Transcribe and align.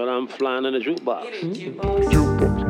But 0.00 0.08
I'm 0.08 0.26
flying 0.26 0.64
in 0.64 0.74
a 0.74 0.78
jukebox. 0.78 1.26
Jukebox. 2.12 2.60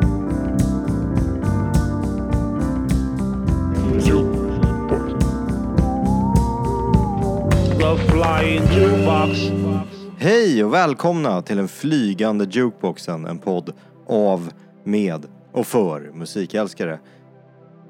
Hej 10.17 10.63
och 10.63 10.73
välkomna 10.73 11.41
till 11.41 11.57
den 11.57 11.67
flygande 11.67 12.45
jukeboxen, 12.45 13.25
en 13.25 13.39
podd 13.39 13.73
av, 14.07 14.51
med 14.83 15.25
och 15.51 15.67
för 15.67 16.11
musikälskare. 16.13 16.99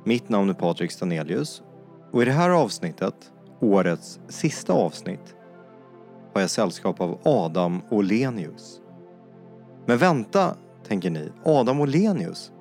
Mitt 0.05 0.29
namn 0.29 0.49
är 0.49 0.53
Patrik 0.53 0.91
Stanelius 0.91 1.61
och 2.11 2.21
i 2.21 2.25
det 2.25 2.31
här 2.31 2.49
avsnittet, 2.49 3.15
årets 3.61 4.19
sista 4.27 4.73
avsnitt, 4.73 5.35
har 6.33 6.41
jag 6.41 6.49
sällskap 6.49 7.01
av 7.01 7.19
Adam 7.23 7.81
Olenius. 7.89 8.80
Men 9.85 9.97
vänta, 9.97 10.55
tänker 10.87 11.09
ni, 11.09 11.31
Adam 11.45 11.81
Olenius? 11.81 12.51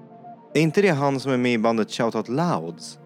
Är 0.55 0.61
inte 0.61 0.83
det 0.83 0.88
han 0.88 1.20
som 1.20 1.33
är 1.33 1.37
med 1.37 1.52
i 1.52 1.59
bandet 1.59 1.91
Shout 1.91 2.15
Out 2.15 2.28
Louds? 2.28 2.98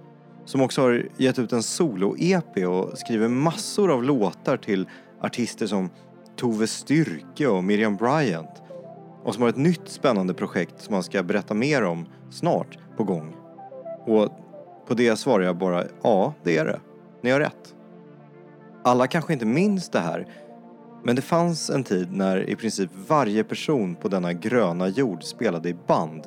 Som 0.44 0.60
också 0.60 0.82
har 0.82 1.08
gett 1.16 1.38
ut 1.38 1.52
en 1.52 1.62
solo-EP 1.62 2.66
och 2.66 2.98
skriver 2.98 3.28
massor 3.28 3.90
av 3.90 4.02
låtar 4.02 4.56
till 4.56 4.88
artister 5.20 5.66
som 5.66 5.90
Tove 6.36 6.66
Styrke 6.66 7.46
och 7.46 7.64
Miriam 7.64 7.96
Bryant. 7.96 8.62
Och 9.22 9.34
som 9.34 9.42
har 9.42 9.48
ett 9.48 9.56
nytt 9.56 9.88
spännande 9.88 10.34
projekt 10.34 10.80
som 10.80 10.94
man 10.94 11.02
ska 11.02 11.22
berätta 11.22 11.54
mer 11.54 11.84
om 11.84 12.06
snart 12.30 12.78
på 12.96 13.04
gång. 13.04 13.34
Och 14.06 14.28
på 14.86 14.94
det 14.94 15.16
svarar 15.16 15.44
jag 15.44 15.56
bara 15.56 15.84
ja, 16.02 16.34
det 16.42 16.56
är 16.56 16.64
det. 16.64 16.80
Ni 17.22 17.30
har 17.30 17.40
rätt. 17.40 17.74
Alla 18.82 19.06
kanske 19.06 19.32
inte 19.32 19.46
minns 19.46 19.88
det 19.88 20.00
här 20.00 20.28
men 21.04 21.16
det 21.16 21.22
fanns 21.22 21.70
en 21.70 21.84
tid 21.84 22.12
när 22.12 22.50
i 22.50 22.56
princip 22.56 22.90
varje 23.08 23.44
person 23.44 23.94
på 23.94 24.08
denna 24.08 24.32
gröna 24.32 24.88
jord 24.88 25.22
spelade 25.22 25.68
i 25.68 25.74
band. 25.86 26.26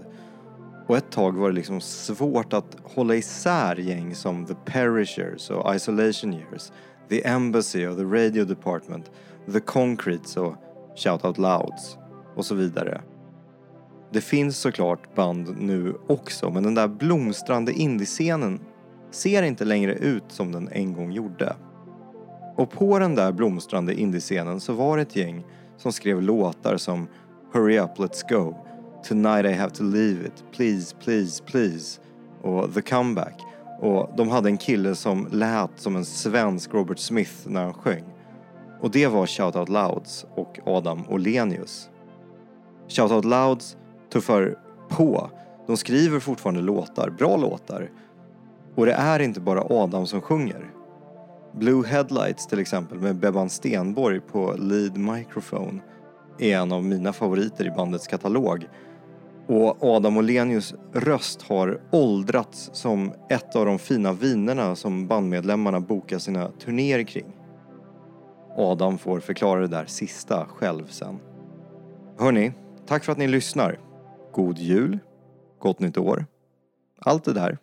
Och 0.87 0.97
ett 0.97 1.11
tag 1.11 1.37
var 1.37 1.49
det 1.49 1.55
liksom 1.55 1.81
svårt 1.81 2.53
att 2.53 2.77
hålla 2.83 3.15
isär 3.15 3.75
gäng 3.75 4.15
som 4.15 4.45
The 4.45 4.55
Perishers 4.65 5.49
och 5.49 5.75
Isolation 5.75 6.33
Years, 6.33 6.71
The 7.09 7.27
Embassy 7.27 7.87
och 7.87 7.97
The 7.97 8.03
Radio 8.03 8.45
Department, 8.45 9.11
The 9.53 9.59
Concretes 9.59 10.37
och 10.37 10.55
Shout 10.95 11.25
Out 11.25 11.37
Louds 11.37 11.97
och 12.35 12.45
så 12.45 12.55
vidare. 12.55 13.01
Det 14.11 14.21
finns 14.21 14.57
såklart 14.57 15.15
band 15.15 15.55
nu 15.59 15.95
också 16.07 16.49
men 16.49 16.63
den 16.63 16.75
där 16.75 16.87
blomstrande 16.87 17.73
indiescenen 17.73 18.59
ser 19.11 19.43
inte 19.43 19.65
längre 19.65 19.93
ut 19.93 20.23
som 20.27 20.51
den 20.51 20.69
en 20.71 20.93
gång 20.93 21.11
gjorde. 21.11 21.55
Och 22.57 22.71
på 22.71 22.99
den 22.99 23.15
där 23.15 23.31
blomstrande 23.31 23.93
indiescenen 23.93 24.59
så 24.59 24.73
var 24.73 24.97
det 24.97 25.01
ett 25.01 25.15
gäng 25.15 25.45
som 25.77 25.91
skrev 25.91 26.21
låtar 26.21 26.77
som 26.77 27.07
Hurry 27.53 27.79
Up 27.79 27.97
Let's 27.97 28.29
Go, 28.29 28.55
Tonight 29.07 29.45
I 29.45 29.53
Have 29.53 29.69
To 29.69 29.83
Leave 29.83 30.25
It, 30.25 30.43
Please 30.51 30.95
Please 31.03 31.43
Please 31.43 31.99
och 32.41 32.73
The 32.73 32.81
Comeback. 32.81 33.41
Och 33.79 34.09
de 34.17 34.29
hade 34.29 34.49
en 34.49 34.57
kille 34.57 34.95
som 34.95 35.27
lät 35.31 35.71
som 35.75 35.95
en 35.95 36.05
svensk 36.05 36.73
Robert 36.73 36.99
Smith 36.99 37.33
när 37.45 37.63
han 37.63 37.73
sjöng. 37.73 38.03
Och 38.81 38.91
det 38.91 39.07
var 39.07 39.25
Shout 39.25 39.55
Out 39.55 39.69
Louds 39.69 40.25
och 40.35 40.59
Adam 40.65 41.07
Olenius. 41.09 41.89
Shout 42.87 43.11
Out 43.11 43.25
Louds 43.25 43.77
tuffar 44.13 44.55
på. 44.89 45.29
De 45.67 45.77
skriver 45.77 46.19
fortfarande 46.19 46.61
låtar, 46.61 47.09
bra 47.09 47.37
låtar. 47.37 47.89
Och 48.75 48.85
det 48.85 48.93
är 48.93 49.19
inte 49.19 49.39
bara 49.39 49.61
Adam 49.61 50.07
som 50.07 50.21
sjunger. 50.21 50.76
Blue 51.53 51.87
Headlights 51.87 52.47
till 52.47 52.59
exempel 52.59 52.99
med 52.99 53.15
Bebban 53.15 53.49
Stenborg 53.49 54.19
på 54.19 54.55
lead 54.57 54.97
microphone 54.97 55.81
är 56.39 56.57
en 56.57 56.71
av 56.71 56.83
mina 56.83 57.13
favoriter 57.13 57.67
i 57.67 57.71
bandets 57.71 58.07
katalog. 58.07 58.67
Och 59.47 59.83
Adam 59.83 60.17
Olenius 60.17 60.75
röst 60.93 61.41
har 61.41 61.81
åldrats 61.91 62.69
som 62.73 63.13
ett 63.29 63.55
av 63.55 63.65
de 63.65 63.79
fina 63.79 64.13
vinerna 64.13 64.75
som 64.75 65.07
bandmedlemmarna 65.07 65.79
bokar 65.79 66.17
sina 66.17 66.51
turnéer 66.51 67.03
kring. 67.03 67.37
Adam 68.57 68.97
får 68.97 69.19
förklara 69.19 69.59
det 69.59 69.67
där 69.67 69.85
sista 69.85 70.45
själv 70.45 70.87
sen. 70.87 71.19
Hörni, 72.19 72.51
tack 72.85 73.03
för 73.03 73.11
att 73.11 73.17
ni 73.17 73.27
lyssnar. 73.27 73.79
God 74.33 74.57
jul, 74.57 74.99
gott 75.59 75.79
nytt 75.79 75.97
år. 75.97 76.25
Allt 76.99 77.23
det 77.23 77.33
där. 77.33 77.57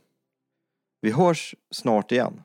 Vi 1.00 1.10
hörs 1.10 1.54
snart 1.70 2.12
igen. 2.12 2.42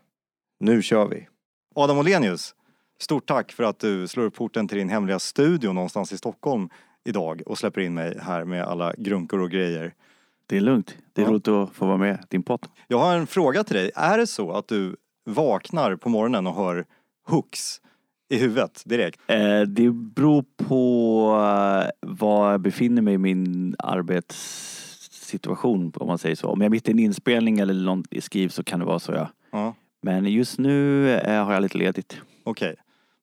Nu 0.59 0.81
kör 0.81 1.07
vi! 1.07 1.27
Adam 1.75 1.97
Olenius, 1.97 2.55
stort 3.01 3.25
tack 3.27 3.51
för 3.51 3.63
att 3.63 3.79
du 3.79 4.07
slår 4.07 4.23
upp 4.23 4.35
porten 4.35 4.67
till 4.67 4.77
din 4.77 4.89
hemliga 4.89 5.19
studio 5.19 5.73
någonstans 5.73 6.11
i 6.13 6.17
Stockholm 6.17 6.69
idag 7.05 7.41
och 7.45 7.57
släpper 7.57 7.81
in 7.81 7.93
mig 7.93 8.17
här 8.21 8.45
med 8.45 8.63
alla 8.63 8.93
grunkor 8.97 9.39
och 9.41 9.49
grejer. 9.51 9.93
Det 10.47 10.57
är 10.57 10.61
lugnt. 10.61 10.95
Det 11.13 11.21
är 11.21 11.25
Ja. 11.25 11.31
roligt 11.31 11.47
att 11.47 11.69
få 11.73 11.85
vara 11.85 11.97
med 11.97 12.25
din 12.29 12.43
podd. 12.43 12.65
Jag 12.87 12.99
har 12.99 13.15
en 13.15 13.27
fråga 13.27 13.63
till 13.63 13.75
dig. 13.75 13.91
Är 13.95 14.17
det 14.17 14.27
så 14.27 14.51
att 14.51 14.67
du 14.67 14.95
vaknar 15.25 15.95
på 15.95 16.09
morgonen 16.09 16.47
och 16.47 16.55
hör 16.55 16.85
hooks 17.27 17.81
i 18.29 18.37
huvudet 18.37 18.81
direkt? 18.85 19.19
Eh, 19.27 19.61
det 19.61 19.91
beror 19.91 20.45
på 20.57 21.31
eh, 21.35 21.89
var 22.01 22.51
jag 22.51 22.61
befinner 22.61 23.01
mig 23.01 23.13
i 23.13 23.17
min 23.17 23.75
arbetssituation 23.79 25.91
om 25.95 26.07
man 26.07 26.17
säger 26.17 26.35
så. 26.35 26.47
Om 26.47 26.61
jag 26.61 26.65
är 26.65 26.69
mitt 26.69 26.87
i 26.87 26.91
en 26.91 26.99
inspelning 26.99 27.59
eller 27.59 27.73
något 27.73 28.07
skriv 28.23 28.49
så 28.49 28.63
kan 28.63 28.79
det 28.79 28.85
vara 28.85 28.99
så 28.99 29.11
ja. 29.11 29.29
Ja, 29.51 29.75
Men 30.01 30.25
just 30.25 30.59
nu 30.59 31.09
eh, 31.11 31.45
har 31.45 31.53
jag 31.53 31.61
lite 31.63 31.77
ledigt. 31.77 32.21
okej. 32.43 32.75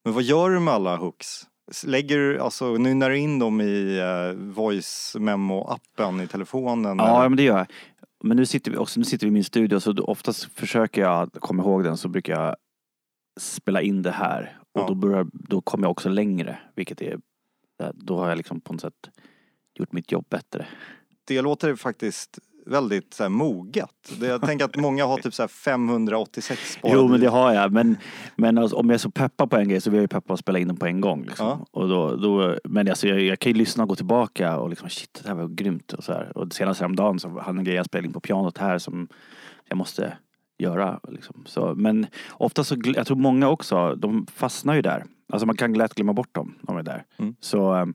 Men 0.03 0.13
vad 0.13 0.23
gör 0.23 0.49
du 0.49 0.59
med 0.59 0.73
alla 0.73 0.95
hooks? 0.95 1.47
Lägger 1.85 2.17
du, 2.17 2.39
alltså 2.39 2.73
nynnar 2.73 3.09
du 3.09 3.17
in 3.17 3.39
dem 3.39 3.61
i 3.61 3.97
eh, 3.99 4.35
voice 4.39 5.15
memo-appen 5.19 6.23
i 6.23 6.27
telefonen? 6.27 6.97
Ja, 6.97 7.19
eller? 7.19 7.29
men 7.29 7.37
det 7.37 7.43
gör 7.43 7.57
jag. 7.57 7.67
Men 8.23 8.37
nu 8.37 8.45
sitter 8.45 8.71
vi 8.71 8.77
också 8.77 8.99
nu 8.99 9.03
sitter 9.03 9.25
vi 9.27 9.29
i 9.29 9.33
min 9.33 9.43
studio 9.43 9.79
så 9.79 9.93
oftast 10.03 10.43
försöker 10.59 11.01
jag 11.01 11.31
komma 11.33 11.63
ihåg 11.63 11.83
den 11.83 11.97
så 11.97 12.09
brukar 12.09 12.33
jag 12.41 12.55
spela 13.39 13.81
in 13.81 14.01
det 14.01 14.11
här. 14.11 14.57
Och 14.73 14.81
Ja. 14.81 14.87
då, 14.87 14.95
börjar, 14.95 15.27
då 15.33 15.61
kommer 15.61 15.85
jag 15.85 15.91
också 15.91 16.09
längre. 16.09 16.59
Vilket 16.75 17.01
är, 17.01 17.19
då 17.93 18.17
har 18.17 18.29
jag 18.29 18.37
liksom 18.37 18.61
på 18.61 18.73
något 18.73 18.81
sätt 18.81 19.09
gjort 19.79 19.91
mitt 19.93 20.11
jobb 20.11 20.25
bättre. 20.29 20.67
Det 21.27 21.41
låter 21.41 21.75
faktiskt 21.75 22.39
väldigt 22.67 23.13
så 23.13 23.23
här, 23.23 23.29
moget. 23.29 23.89
Det, 24.19 24.27
jag 24.27 24.41
tänker 24.41 24.65
att 24.65 24.75
många 24.75 25.05
har 25.05 25.17
typ 25.17 25.33
så 25.33 25.43
här 25.43 25.47
586 25.47 26.71
sparade 26.71 26.99
Jo 26.99 27.07
men 27.07 27.19
det 27.19 27.27
har 27.27 27.53
jag. 27.53 27.71
Men, 27.71 27.97
men 28.35 28.57
alltså, 28.57 28.77
om 28.77 28.89
jag 28.89 28.93
är 28.93 28.99
så 28.99 29.11
peppad 29.11 29.49
på 29.49 29.57
en 29.57 29.69
grej 29.69 29.81
så 29.81 29.89
vill 29.89 29.97
jag 29.97 30.03
ju 30.03 30.07
peppa 30.07 30.33
och 30.33 30.39
spela 30.39 30.59
in 30.59 30.67
den 30.67 30.77
på 30.77 30.85
en 30.85 31.01
gång. 31.01 31.25
Liksom. 31.25 31.47
Ja. 31.47 31.65
Och 31.71 31.87
då, 31.89 32.15
då, 32.15 32.57
men 32.63 32.89
alltså, 32.89 33.07
jag, 33.07 33.21
jag 33.21 33.39
kan 33.39 33.51
ju 33.51 33.57
lyssna 33.57 33.83
och 33.83 33.89
gå 33.89 33.95
tillbaka 33.95 34.57
och 34.57 34.69
liksom 34.69 34.89
shit 34.89 35.19
det 35.23 35.29
här 35.29 35.35
var 35.35 35.47
grymt. 35.47 35.93
Och, 35.93 36.03
så 36.03 36.13
här. 36.13 36.37
och 36.37 36.53
senast 36.53 36.79
häromdagen 36.79 37.19
så 37.19 37.27
hade 37.29 37.41
jag 37.45 37.57
en 37.57 37.63
grej 37.63 37.75
jag 37.75 37.85
spelade 37.85 38.07
in 38.07 38.13
på 38.13 38.19
pianot 38.19 38.57
här 38.57 38.77
som 38.77 39.07
jag 39.69 39.77
måste 39.77 40.17
göra. 40.57 40.99
Liksom. 41.07 41.43
Så, 41.45 41.75
men 41.75 42.07
ofta 42.31 42.63
så, 42.63 42.75
jag 42.83 43.07
tror 43.07 43.17
många 43.17 43.49
också, 43.49 43.95
de 43.95 44.27
fastnar 44.33 44.75
ju 44.75 44.81
där. 44.81 45.05
Alltså 45.29 45.45
man 45.45 45.57
kan 45.57 45.73
lätt 45.73 45.93
glömma 45.93 46.13
bort 46.13 46.35
dem 46.35 46.55
de 46.61 46.77
är 46.77 46.83
där. 46.83 47.05
Mm. 47.17 47.35
Så 47.39 47.93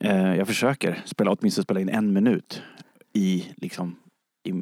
eh, 0.00 0.34
jag 0.34 0.46
försöker 0.46 1.02
spela, 1.04 1.30
åtminstone 1.32 1.62
spela 1.62 1.80
in 1.80 1.88
en 1.88 2.12
minut 2.12 2.62
i 3.16 3.52
liksom 3.56 3.96
i, 4.44 4.52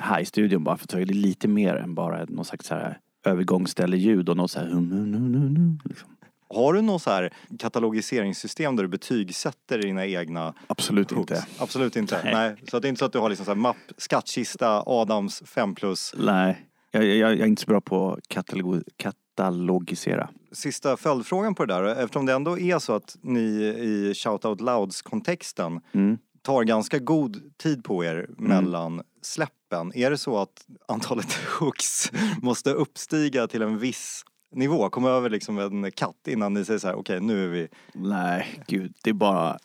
här 0.00 0.20
i 0.20 0.24
studion 0.24 0.64
bara 0.64 0.76
för 0.76 0.84
att 0.84 0.90
ta 0.90 0.98
det 0.98 1.04
lite 1.04 1.48
mer 1.48 1.74
än 1.74 1.94
bara 1.94 2.24
någon 2.24 2.44
slags 2.44 2.66
så 2.66 2.74
här 2.74 2.98
övergångsställe 3.26 3.96
ljud 3.96 4.28
och 4.28 4.36
något 4.36 4.50
så 4.50 4.60
här 4.60 4.66
hum, 4.66 4.90
hum, 4.90 5.14
hum, 5.14 5.34
hum, 5.34 5.80
liksom. 5.84 6.08
Har 6.54 6.72
du 6.72 6.82
något 6.82 7.02
så 7.02 7.10
här 7.10 7.32
katalogiseringssystem 7.58 8.76
där 8.76 8.82
du 8.82 8.88
betygsätter 8.88 9.78
dina 9.78 10.06
egna 10.06 10.54
Absolut 10.66 11.10
hooks? 11.10 11.30
inte. 11.32 11.46
Absolut 11.58 11.96
inte. 11.96 12.20
Nej. 12.24 12.34
Nej. 12.34 12.56
Så 12.70 12.78
det 12.78 12.86
är 12.86 12.88
inte 12.88 12.98
så 12.98 13.04
att 13.04 13.12
du 13.12 13.18
har 13.18 13.28
liksom 13.28 13.44
så 13.44 13.50
här 13.50 13.56
mapp, 13.56 13.76
skattkista, 13.96 14.82
Adams 14.86 15.42
5 15.46 15.74
plus. 15.74 16.14
Nej, 16.18 16.68
jag, 16.90 17.04
jag, 17.04 17.16
jag 17.16 17.40
är 17.40 17.46
inte 17.46 17.62
så 17.62 17.66
bra 17.66 17.80
på 17.80 18.12
att 18.12 18.28
katalogo, 18.28 18.80
katalogisera. 18.96 20.28
Sista 20.52 20.96
följdfrågan 20.96 21.54
på 21.54 21.66
det 21.66 21.74
där. 21.74 21.84
Eftersom 21.84 22.26
det 22.26 22.32
ändå 22.32 22.58
är 22.58 22.78
så 22.78 22.92
att 22.92 23.16
ni 23.22 23.40
i 23.78 24.14
Shout 24.14 24.44
Out 24.44 24.60
Louds-kontexten 24.60 25.80
Mm. 25.92 26.18
Tar 26.42 26.64
ganska 26.64 26.98
god 26.98 27.56
tid 27.56 27.84
på 27.84 28.04
er 28.04 28.26
mellan 28.38 29.02
släppen. 29.22 29.92
Är 29.94 30.10
det 30.10 30.18
så 30.18 30.38
att 30.38 30.66
antalet 30.88 31.32
hooks 31.58 32.12
måste 32.42 32.70
uppstiga 32.70 33.46
till 33.46 33.62
en 33.62 33.78
viss 33.78 34.24
nivå? 34.50 34.90
Komma 34.90 35.10
över 35.10 35.30
liksom 35.30 35.58
en 35.58 35.92
katt 35.92 36.28
innan 36.28 36.54
ni 36.54 36.64
säger 36.64 36.78
så 36.78 36.86
här, 36.86 36.94
okej 36.94 37.20
nu 37.20 37.44
är 37.44 37.48
vi... 37.48 37.68
Nej, 37.94 38.62
gud. 38.66 38.94
Det 39.02 39.10
är 39.10 39.14
bara 39.14 39.58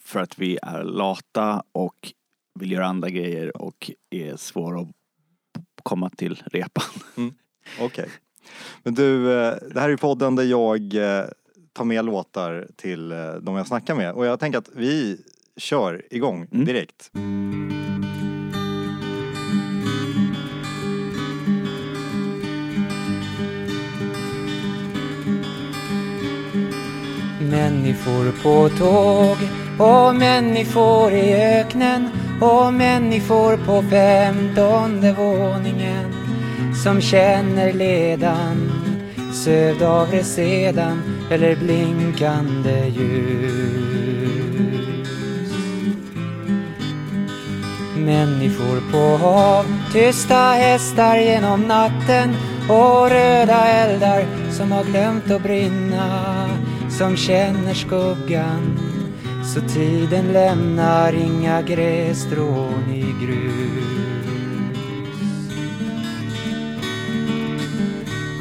för 0.00 0.20
att 0.20 0.38
vi 0.38 0.58
är 0.62 0.84
lata 0.84 1.62
och 1.72 2.12
vill 2.60 2.72
göra 2.72 2.86
andra 2.86 3.10
grejer 3.10 3.56
och 3.56 3.90
är 4.10 4.36
svåra 4.36 4.80
att 4.80 4.88
komma 5.82 6.10
till 6.10 6.42
repan. 6.46 6.84
Okej. 7.80 8.08
Men 8.82 8.94
du, 8.94 9.32
eh, 9.32 9.54
det 9.74 9.80
här 9.80 9.90
är 9.90 9.96
podden 9.96 10.36
där 10.36 10.44
jag 10.44 10.94
eh, 10.94 11.24
tar 11.72 11.84
med 11.84 12.04
låtar 12.04 12.68
till 12.76 13.12
eh, 13.12 13.34
de 13.34 13.56
jag 13.56 13.66
snackar 13.66 13.94
med. 13.94 14.12
Och 14.12 14.26
jag 14.26 14.40
tänker 14.40 14.58
att 14.58 14.68
vi 14.74 15.20
kör 15.56 16.02
igång 16.10 16.46
Mm. 16.52 16.64
direkt. 16.64 17.10
Människor 27.40 28.42
på 28.42 28.68
tåg 28.68 29.36
och 29.78 30.14
människor 30.14 31.12
i 31.12 31.32
öknen 31.34 32.08
och 32.40 32.74
människor 32.74 33.56
på 33.56 33.82
femtonde 33.82 35.12
våningen 35.12 36.12
som 36.84 37.00
känner 37.00 37.72
ledan 37.72 38.70
sövd 39.34 39.82
av 39.82 40.10
resedan 40.10 41.02
eller 41.30 41.56
blinkande 41.56 42.88
ljus. 42.88 44.23
Människor 48.04 48.92
på 48.92 49.24
hav, 49.24 49.64
tysta 49.92 50.34
hästar 50.34 51.16
genom 51.16 51.60
natten 51.60 52.34
och 52.68 53.10
röda 53.10 53.66
eldar 53.66 54.24
som 54.50 54.72
har 54.72 54.84
glömt 54.84 55.30
att 55.30 55.42
brinna, 55.42 56.48
som 56.90 57.16
känner 57.16 57.74
skuggan 57.74 58.78
så 59.44 59.60
tiden 59.60 60.32
lämnar 60.32 61.12
inga 61.12 61.62
grässtrån 61.62 62.90
i 62.90 63.24
grus. 63.24 64.04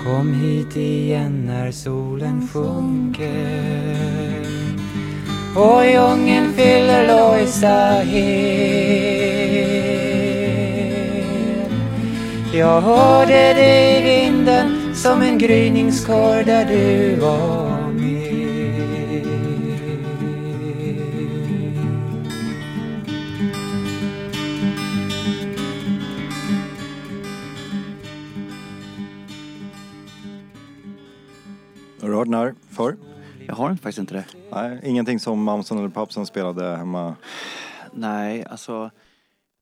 Kom 0.05 0.33
hit 0.33 0.77
igen 0.77 1.45
när 1.45 1.71
solen 1.71 2.47
sjunker 2.53 3.83
och 5.55 5.85
djungeln 5.85 6.53
fyller 6.53 7.07
Lojsa 7.07 8.01
hel. 8.03 9.12
Jag 12.55 12.81
hörde 12.81 13.53
dig 13.53 13.97
i 13.97 14.03
vinden 14.03 14.95
som 14.95 15.21
en 15.21 15.37
gryningskör 15.37 16.43
där 16.43 16.65
du 16.65 17.15
var 17.15 17.91
med. 17.91 18.33
Har 32.01 32.09
du 32.09 32.15
hört 32.15 32.25
den 32.25 32.33
här 32.33 32.55
förr? 32.69 32.97
Jag 33.47 33.55
har 33.55 33.69
faktiskt 33.75 33.97
inte 33.97 34.13
det. 34.13 34.25
Nej, 34.51 34.79
ingenting 34.83 35.19
som 35.19 35.43
Mamsen 35.43 35.77
eller 35.77 35.89
Pappsen 35.89 36.25
spelade 36.25 36.75
hemma. 36.75 37.15
Nej, 37.93 38.45
alltså 38.49 38.91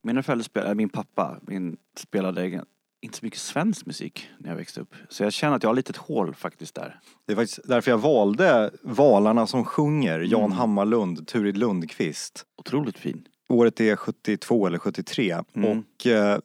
mina 0.02 0.22
föräldrar 0.22 0.44
spelade, 0.44 0.74
min 0.74 0.88
pappa 0.88 1.36
min 1.42 1.76
spelade 1.96 2.64
inte 3.02 3.18
så 3.18 3.24
mycket 3.26 3.40
svensk 3.40 3.86
musik 3.86 4.28
när 4.38 4.48
jag 4.50 4.56
växte 4.56 4.80
upp. 4.80 4.94
Så 5.08 5.22
jag 5.22 5.32
känner 5.32 5.56
att 5.56 5.62
jag 5.62 5.70
har 5.70 5.74
lite 5.74 5.90
ett 5.90 5.96
hål 5.96 6.34
faktiskt 6.34 6.74
där. 6.74 7.00
Det 7.26 7.32
är 7.32 7.36
faktiskt 7.36 7.60
därför 7.64 7.90
jag 7.90 7.98
valde 7.98 8.70
Valarna 8.82 9.46
som 9.46 9.64
sjunger, 9.64 10.20
Jan 10.20 10.40
Mm. 10.44 10.52
Hammarlund, 10.52 11.26
Turid 11.26 11.56
Lundqvist. 11.56 12.44
Otroligt 12.56 12.98
fin. 12.98 13.24
Året 13.48 13.80
är 13.80 13.96
72 13.96 14.66
eller 14.66 14.78
73 14.78 15.42
Mm. 15.54 15.78
och 15.78 16.06
eh, 16.06 16.38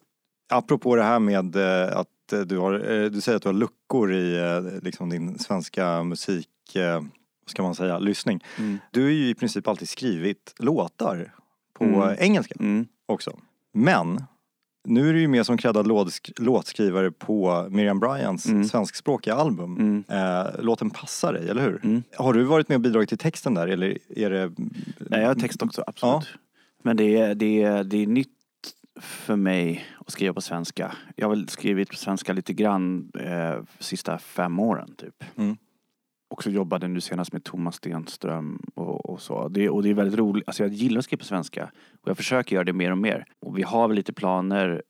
apropå 0.50 0.96
det 0.96 1.02
här 1.02 1.18
med 1.18 1.56
eh, 1.56 1.96
att 1.98 2.32
eh, 2.32 2.40
du 2.40 2.58
har, 2.58 2.72
eh, 2.92 3.10
du 3.10 3.20
säger 3.20 3.36
att 3.36 3.42
du 3.42 3.48
har 3.48 3.54
luckor 3.54 4.14
i 4.14 4.36
eh, 4.36 4.82
liksom 4.82 5.10
din 5.10 5.38
svenska 5.38 6.02
musik, 6.04 6.48
eh, 6.76 6.94
vad 6.94 7.50
ska 7.50 7.62
man 7.62 7.74
säga, 7.74 7.98
lyssning. 7.98 8.44
Mm. 8.58 8.78
Du 8.90 9.02
har 9.02 9.10
ju 9.10 9.28
i 9.28 9.34
princip 9.34 9.68
alltid 9.68 9.88
skrivit 9.88 10.54
låtar 10.58 11.34
på 11.74 11.84
Mm. 11.84 12.16
engelska 12.18 12.54
Mm. 12.60 12.86
också. 13.06 13.38
Men 13.72 14.24
nu 14.88 15.08
är 15.08 15.12
du 15.12 15.20
ju 15.20 15.28
med 15.28 15.46
som 15.46 15.56
creddad 15.58 15.86
låtsk- 15.86 16.32
låtskrivare 16.40 17.10
på 17.10 17.66
Miriam 17.70 18.00
Bryants 18.00 18.46
Mm. 18.46 18.64
svenskspråkiga 18.64 19.34
album. 19.34 19.76
Mm. 19.76 20.04
Eh, 20.08 20.46
låten 20.62 20.90
passar 20.90 21.32
dig, 21.32 21.48
eller 21.48 21.62
hur? 21.62 21.80
Mm. 21.84 22.02
Har 22.16 22.32
du 22.32 22.44
varit 22.44 22.68
med 22.68 22.74
och 22.76 22.80
bidragit 22.80 23.08
till 23.08 23.18
texten 23.18 23.54
där 23.54 23.66
eller 23.68 23.98
är 24.16 24.30
det... 24.30 24.52
Nej, 24.98 25.20
jag 25.20 25.26
har 25.28 25.34
text 25.34 25.62
också, 25.62 25.84
absolut. 25.86 26.28
Men 26.82 26.96
det 26.96 27.16
är, 27.16 27.34
det, 27.34 27.62
är, 27.62 27.84
det 27.84 28.02
är 28.02 28.06
nytt 28.06 28.28
för 29.00 29.36
mig 29.36 29.84
att 30.06 30.10
skriva 30.12 30.34
på 30.34 30.40
svenska. 30.40 30.92
Jag 31.16 31.26
har 31.26 31.30
väl 31.36 31.48
skrivit 31.48 31.88
på 31.90 31.96
svenska 31.96 32.32
lite 32.32 32.52
grann 32.52 33.10
eh, 33.20 33.54
sista 33.78 34.18
fem 34.18 34.58
åren 34.58 34.94
typ. 34.96 35.24
Mm. 35.36 35.56
Också 36.30 36.50
jobbade 36.50 36.88
nu 36.88 37.00
senast 37.00 37.32
med 37.32 37.44
Thomas 37.44 37.76
Stenström 37.76 38.62
och, 38.74 39.10
och 39.10 39.20
så. 39.20 39.48
Det, 39.48 39.68
och 39.70 39.82
det 39.82 39.90
är 39.90 39.94
väldigt 39.94 40.18
roligt, 40.18 40.44
alltså 40.46 40.62
jag 40.62 40.72
gillar 40.72 40.98
att 40.98 41.04
skriva 41.04 41.18
på 41.18 41.24
svenska. 41.24 41.70
Och 42.02 42.08
jag 42.08 42.16
försöker 42.16 42.54
göra 42.56 42.64
det 42.64 42.72
mer 42.72 42.90
och 42.90 42.98
mer. 42.98 43.24
Och 43.40 43.58
vi 43.58 43.62
har 43.62 43.88
väl 43.88 43.96
lite 43.96 44.12
planer 44.12 44.82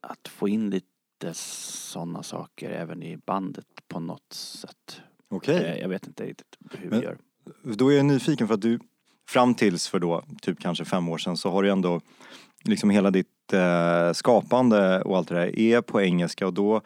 att 0.00 0.28
få 0.28 0.48
in 0.48 0.70
lite 0.70 0.86
sådana 1.32 2.22
saker 2.22 2.70
även 2.70 3.02
i 3.02 3.16
bandet 3.16 3.66
på 3.88 4.00
något 4.00 4.32
sätt. 4.32 5.00
Okej. 5.28 5.64
Eh, 5.64 5.76
Jag 5.78 5.88
vet 5.88 6.06
inte 6.06 6.24
riktigt 6.26 6.56
hur 6.70 6.90
Men- 6.90 6.98
vi 7.00 7.04
gör. 7.06 7.18
Då 7.62 7.92
är 7.92 7.96
jag 7.96 8.06
nyfiken 8.06 8.46
för 8.48 8.54
att 8.54 8.60
du 8.62 8.78
fram 9.28 9.54
tills 9.54 9.88
för 9.88 9.98
då 9.98 10.24
typ 10.42 10.60
kanske 10.60 10.84
fem 10.84 11.08
år 11.08 11.18
sedan 11.18 11.36
så 11.36 11.50
har 11.50 11.62
du 11.62 11.70
ändå 11.70 12.00
liksom 12.64 12.90
hela 12.90 13.10
ditt 13.10 13.52
eh, 13.52 14.12
skapande 14.12 15.02
och 15.02 15.16
allt 15.16 15.28
det 15.28 15.34
där 15.34 15.58
är 15.58 15.80
på 15.80 16.00
engelska 16.02 16.46
och 16.46 16.54
då, 16.54 16.80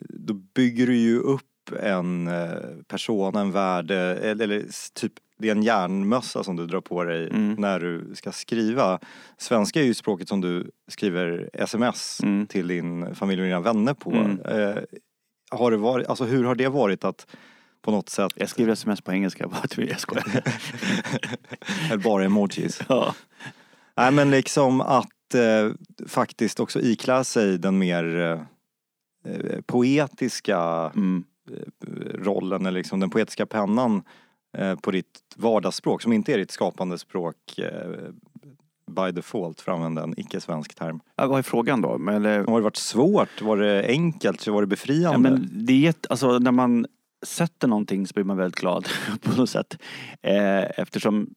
då 0.00 0.34
bygger 0.34 0.86
du 0.86 0.96
ju 0.96 1.18
upp 1.18 1.42
en 1.72 2.28
eh, 2.28 2.48
persona, 2.88 3.40
en 3.40 3.52
värde 3.52 3.96
eller, 3.98 4.44
eller 4.44 4.64
typ 4.94 5.12
det 5.38 5.48
är 5.48 5.52
en 5.52 5.62
järnmössa 5.62 6.44
som 6.44 6.56
du 6.56 6.66
drar 6.66 6.80
på 6.80 7.04
dig 7.04 7.26
Mm. 7.30 7.54
när 7.54 7.80
du 7.80 8.14
ska 8.14 8.32
skriva. 8.32 8.98
Svenska 9.38 9.80
är 9.80 9.84
ju 9.84 9.94
språket 9.94 10.28
som 10.28 10.40
du 10.40 10.70
skriver 10.88 11.50
sms 11.52 12.20
Mm. 12.22 12.46
till 12.46 12.68
din 12.68 13.14
familj 13.14 13.40
och 13.42 13.46
dina 13.46 13.60
vänner 13.60 13.94
på. 13.94 14.10
Mm. 14.10 14.40
Eh, 14.40 14.76
har 15.50 15.70
det 15.70 15.76
varit, 15.76 16.06
alltså 16.06 16.24
hur 16.24 16.44
har 16.44 16.54
det 16.54 16.68
varit 16.68 17.04
att 17.04 17.26
på 17.82 17.90
något 17.90 18.08
sätt 18.08 18.32
Jag 18.36 18.48
skriver 18.48 18.72
sms 18.72 19.00
på 19.00 19.12
engelska 19.12 19.48
bara 19.76 19.84
jag 19.86 20.00
skojar. 20.00 20.42
Eller 21.86 21.96
bara 22.04 22.24
emojis. 22.24 22.80
ja. 22.88 23.14
Nej 23.96 24.10
men 24.12 24.30
liksom 24.30 24.80
att 24.80 25.34
eh, 25.34 25.70
faktiskt 26.08 26.60
också 26.60 26.80
iklä 26.80 27.24
sig 27.24 27.58
den 27.58 27.78
mer 27.78 28.16
eh, 28.20 28.40
eh, 29.34 29.60
poetiska 29.66 30.58
Mm. 30.96 31.24
Rollen 32.14 32.66
eller 32.66 32.78
liksom 32.78 33.00
den 33.00 33.10
poetiska 33.10 33.46
pennan 33.46 34.02
eh, 34.58 34.76
på 34.76 34.90
ditt 34.90 35.20
vardagsspråk 35.36 36.02
som 36.02 36.12
inte 36.12 36.34
är 36.34 36.38
ditt 36.38 36.50
skapande 36.50 36.98
språk 36.98 37.58
eh, 37.58 37.90
by 38.90 39.12
default 39.12 39.60
för 39.60 39.72
att 39.72 39.76
använda 39.76 40.02
en 40.02 40.20
icke-svensk 40.20 40.74
term. 40.74 41.00
Ja, 41.16 41.26
vad 41.26 41.38
är 41.38 41.42
frågan 41.42 41.80
då? 41.80 41.98
Men, 41.98 42.14
eller, 42.14 42.44
Har 42.44 42.58
det 42.58 42.64
varit 42.64 42.76
svårt? 42.76 43.42
Var 43.42 43.56
det 43.56 43.86
enkelt? 43.86 44.46
Var 44.46 44.62
det 44.62 44.66
ja, 44.66 44.66
befriande? 44.66 45.30
men 45.30 45.48
det 45.52 45.86
är 45.86 45.94
alltså 46.08 46.38
när 46.38 46.52
man 46.52 46.86
sätter 47.22 47.68
någonting 47.68 48.06
så 48.06 48.14
blir 48.14 48.24
man 48.24 48.36
väldigt 48.36 48.60
glad 48.60 48.88
på 49.22 49.36
något 49.36 49.50
sätt. 49.50 49.78
Eh, 50.22 50.80
eftersom 50.80 51.34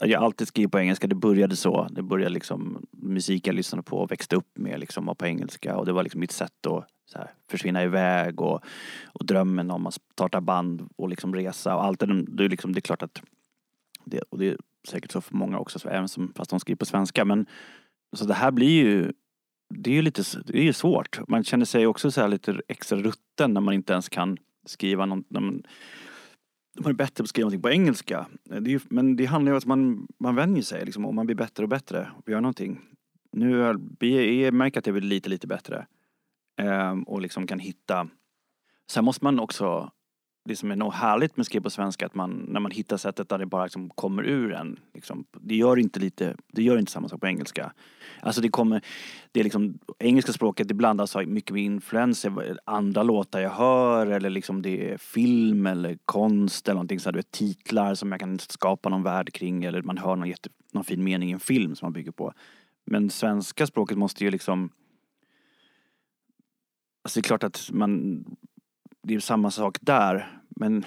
ja, 0.00 0.06
jag 0.06 0.22
alltid 0.22 0.48
skriver 0.48 0.68
på 0.68 0.78
engelska, 0.78 1.06
det 1.06 1.14
började 1.14 1.56
så. 1.56 1.88
Det 1.90 2.02
började 2.02 2.34
liksom, 2.34 2.86
musik 2.92 3.46
jag 3.46 3.54
lyssnade 3.54 3.82
på 3.82 3.98
och 3.98 4.10
växte 4.10 4.36
upp 4.36 4.58
med 4.58 4.80
liksom 4.80 5.06
var 5.06 5.14
på 5.14 5.26
engelska 5.26 5.76
och 5.76 5.86
det 5.86 5.92
var 5.92 6.02
liksom 6.02 6.20
mitt 6.20 6.32
sätt 6.32 6.66
att 6.66 6.86
här, 7.18 7.30
försvinna 7.48 7.84
iväg 7.84 8.40
och, 8.40 8.64
och 9.04 9.26
drömmen 9.26 9.70
om 9.70 9.86
att 9.86 9.94
starta 10.12 10.40
band 10.40 10.88
och 10.96 11.08
liksom 11.08 11.34
resa 11.34 11.76
och 11.76 11.84
allt 11.84 12.00
det, 12.00 12.24
det 12.28 12.44
är 12.44 12.48
liksom, 12.48 12.72
det 12.72 12.78
är 12.78 12.80
klart 12.80 13.02
att 13.02 13.22
det, 14.04 14.20
och 14.20 14.38
det 14.38 14.48
är 14.48 14.56
säkert 14.88 15.12
så 15.12 15.20
för 15.20 15.34
många 15.36 15.58
också, 15.58 15.78
så 15.78 15.88
även 15.88 16.08
som, 16.08 16.32
fast 16.36 16.50
de 16.50 16.60
skriver 16.60 16.76
på 16.76 16.86
svenska 16.86 17.24
men 17.24 17.46
så 18.12 18.24
det 18.24 18.34
här 18.34 18.50
blir 18.50 18.84
ju 18.84 19.12
det 19.74 19.90
är 19.90 19.94
ju 19.94 20.02
lite 20.02 20.22
det 20.46 20.58
är 20.58 20.62
ju 20.62 20.72
svårt. 20.72 21.28
Man 21.28 21.44
känner 21.44 21.64
sig 21.64 21.86
också 21.86 22.10
så 22.10 22.20
här 22.20 22.28
lite 22.28 22.60
extra 22.68 22.98
rutten 22.98 23.54
när 23.54 23.60
man 23.60 23.74
inte 23.74 23.92
ens 23.92 24.08
kan 24.08 24.36
skriva 24.66 25.06
någon, 25.06 25.24
när 25.28 25.40
man, 25.40 25.62
man 26.78 26.90
är 26.90 26.94
bättre 26.94 27.14
på 27.16 27.22
att 27.22 27.28
skriva 27.28 27.44
någonting 27.44 27.62
på 27.62 27.70
engelska. 27.70 28.26
Det 28.44 28.56
är 28.56 28.60
ju, 28.68 28.80
men 28.90 29.16
det 29.16 29.24
handlar 29.24 29.50
ju 29.50 29.54
om 29.54 29.58
att 29.58 29.66
man, 29.66 30.06
man 30.18 30.34
vänjer 30.34 30.62
sig 30.62 30.84
liksom, 30.84 31.06
och 31.06 31.14
man 31.14 31.26
blir 31.26 31.36
bättre 31.36 31.62
och 31.62 31.68
bättre 31.68 32.10
och 32.16 32.28
gör 32.28 32.40
någonting. 32.40 32.80
Nu 33.32 33.64
är, 33.64 33.76
vi- 33.98 34.44
jag 34.44 34.54
märker 34.54 34.78
att 34.78 34.86
jag 34.86 34.94
blir 34.94 35.08
lite, 35.08 35.28
lite 35.30 35.46
bättre. 35.46 35.86
Ehm, 36.56 37.02
och 37.02 37.20
liksom 37.20 37.46
kan 37.46 37.58
hitta... 37.58 38.08
Sen 38.90 39.04
måste 39.04 39.24
man 39.24 39.40
också, 39.40 39.90
det 40.44 40.56
som 40.56 40.70
är 40.70 40.76
nog 40.76 40.92
härligt 40.92 41.36
med 41.36 41.42
att 41.42 41.46
skriva 41.46 41.62
på 41.62 41.70
svenska, 41.70 42.06
att 42.06 42.14
man, 42.14 42.30
när 42.48 42.60
man 42.60 42.70
hittar 42.70 42.96
sättet 42.96 43.28
där 43.28 43.38
det 43.38 43.46
bara 43.46 43.64
liksom 43.64 43.90
kommer 43.90 44.22
ur 44.22 44.52
en. 44.52 44.78
Liksom, 44.94 45.24
det, 45.40 45.56
gör 45.56 45.78
inte 45.78 46.00
lite, 46.00 46.36
det 46.52 46.62
gör 46.62 46.78
inte 46.78 46.92
samma 46.92 47.08
sak 47.08 47.20
på 47.20 47.26
engelska. 47.26 47.72
Alltså 48.20 48.40
det 48.40 48.48
kommer, 48.48 48.82
det 49.32 49.40
är 49.40 49.44
liksom, 49.44 49.78
engelska 49.98 50.32
språket 50.32 50.68
det 50.68 50.74
blandas 50.74 51.16
av 51.16 51.26
mycket 51.26 51.50
med 51.50 51.62
influenser, 51.62 52.58
andra 52.64 53.02
låtar 53.02 53.40
jag 53.40 53.50
hör 53.50 54.06
eller 54.06 54.30
liksom 54.30 54.62
det 54.62 54.92
är 54.92 54.98
film 54.98 55.66
eller 55.66 55.98
konst 56.04 56.68
eller 56.68 56.74
någonting 56.74 57.00
så 57.00 57.08
här, 57.08 57.12
du 57.12 57.18
vet, 57.18 57.30
titlar 57.30 57.94
som 57.94 58.12
jag 58.12 58.20
kan 58.20 58.38
skapa 58.38 58.88
någon 58.88 59.02
värld 59.02 59.32
kring 59.32 59.64
eller 59.64 59.82
man 59.82 59.98
hör 59.98 60.16
någon, 60.16 60.28
jätte, 60.28 60.48
någon 60.72 60.84
fin 60.84 61.04
mening 61.04 61.30
i 61.30 61.32
en 61.32 61.40
film 61.40 61.76
som 61.76 61.86
man 61.86 61.92
bygger 61.92 62.12
på. 62.12 62.32
Men 62.84 63.10
svenska 63.10 63.66
språket 63.66 63.98
måste 63.98 64.24
ju 64.24 64.30
liksom 64.30 64.70
Alltså 67.02 67.20
det 67.20 67.20
är 67.20 67.28
klart 67.28 67.44
att 67.44 67.70
man 67.72 68.24
Det 69.02 69.14
är 69.14 69.20
samma 69.20 69.50
sak 69.50 69.78
där 69.80 70.40
men 70.48 70.84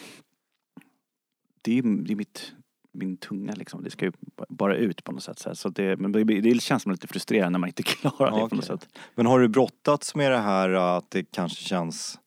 Det 1.62 1.78
är, 1.78 1.84
det 1.84 2.14
är 2.14 2.16
mitt 2.16 2.54
min 2.98 3.18
tunga 3.18 3.54
liksom. 3.54 3.84
Det 3.84 3.90
ska 3.90 4.06
ju 4.06 4.12
bara 4.50 4.76
ut 4.76 5.04
på 5.04 5.12
något 5.12 5.24
sätt. 5.24 5.40
Så, 5.40 5.56
så 5.56 5.70
det, 5.70 6.00
men 6.00 6.12
det, 6.12 6.24
det 6.24 6.62
känns 6.62 6.84
som 6.84 6.92
lite 6.92 7.08
frustrerande 7.08 7.52
när 7.52 7.60
man 7.60 7.70
inte 7.70 7.84
klarar 7.84 8.32
det 8.32 8.38
Ja, 8.40 8.50
på 8.50 8.56
något 8.56 8.66
sätt. 8.66 8.90
Men 9.16 9.26
har 9.26 9.40
du 9.40 9.48
brottats 9.48 10.16
med 10.16 10.32
det 10.32 10.38
här 10.38 10.70
att 10.70 11.12
det 11.12 11.24
kanske 11.24 11.64
känns 11.64 12.20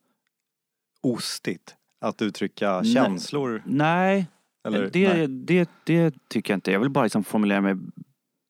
ostigt? 1.03 1.77
att 2.01 2.23
uttrycka 2.23 2.81
Nej. 2.81 2.93
känslor? 2.93 3.63
Nej, 3.67 4.27
Eller, 4.65 4.91
det, 4.91 5.15
nej, 5.15 5.29
det, 5.29 5.71
det 5.85 6.15
tycker 6.29 6.53
jag 6.53 6.57
inte. 6.57 6.73
Jag 6.73 6.81
vill 6.81 6.91
bara 6.91 7.05
liksom 7.05 7.25
formulera 7.25 7.61
mig 7.61 7.75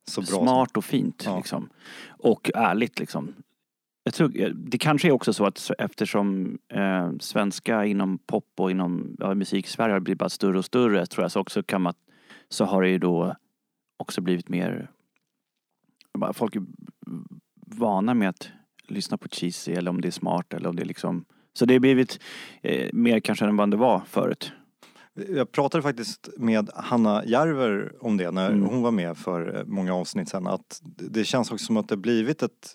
smart 0.09 0.77
och 0.77 0.85
fint. 0.85 1.23
Ja. 1.27 1.37
Liksom. 1.37 1.69
Och 2.07 2.51
ärligt 2.55 2.99
liksom. 2.99 3.35
Jag 4.09 4.15
tror, 4.15 4.53
det 4.55 4.79
kanske 4.79 5.09
är 5.09 5.13
också 5.13 5.33
så 5.33 5.47
att 5.47 5.71
eftersom 5.79 6.59
eh, 6.69 7.11
svenska 7.21 7.85
inom 7.85 8.19
pop 8.19 8.45
och 8.57 8.71
inom 8.71 9.17
ja, 9.19 9.35
musik 9.35 9.67
i 9.67 9.69
Sverige 9.69 9.93
har 9.95 10.01
blivit 10.01 10.19
bara 10.19 10.29
större 10.29 10.59
och 10.59 10.65
större 10.65 11.07
tror 11.07 11.25
jag 11.25 11.33
så 11.33 11.41
också 11.41 11.63
kan 11.63 11.83
man, 11.83 11.95
så 12.49 12.65
har 12.65 12.83
det 12.83 12.89
ju 12.89 12.99
då 12.99 13.37
också 13.97 14.21
blivit 14.21 14.49
mer, 14.49 14.91
folk 16.33 16.57
är 16.57 16.63
vana 17.67 18.15
med 18.15 18.29
att 18.29 18.49
lyssna 18.89 19.19
på 19.19 19.29
cheesy 19.29 19.73
eller 19.73 19.91
om 19.91 20.01
det 20.01 20.09
är 20.09 20.13
smart 20.13 20.55
eller 20.55 20.69
om 20.69 20.77
det 20.77 20.83
är 20.83 20.87
liksom, 20.87 21.25
så 21.53 21.65
det 21.65 21.75
har 21.75 21.81
blivit 21.81 22.21
eh, 22.63 22.89
mer 22.93 23.21
kanske 23.21 23.45
än 23.45 23.57
vad 23.57 23.71
det 23.71 23.77
var 23.77 24.03
förut. 24.07 24.53
Jag 25.29 25.53
pratade 25.53 25.83
faktiskt 25.83 26.29
med 26.37 26.71
Hanna 26.75 27.25
Järver 27.25 27.93
om 28.01 28.17
det 28.17 28.31
när 28.31 28.51
Mm. 28.51 28.69
hon 28.69 28.83
var 28.83 28.91
med 28.91 29.17
för 29.17 29.57
eh, 29.59 29.65
många 29.65 29.95
avsnitt 29.95 30.29
sedan. 30.29 30.47
Att 30.47 30.81
det 30.97 31.25
känns 31.25 31.51
också 31.53 31.67
som 31.67 31.77
att 31.77 31.89
det 31.89 31.97
blivit 31.97 32.43
ett 32.43 32.75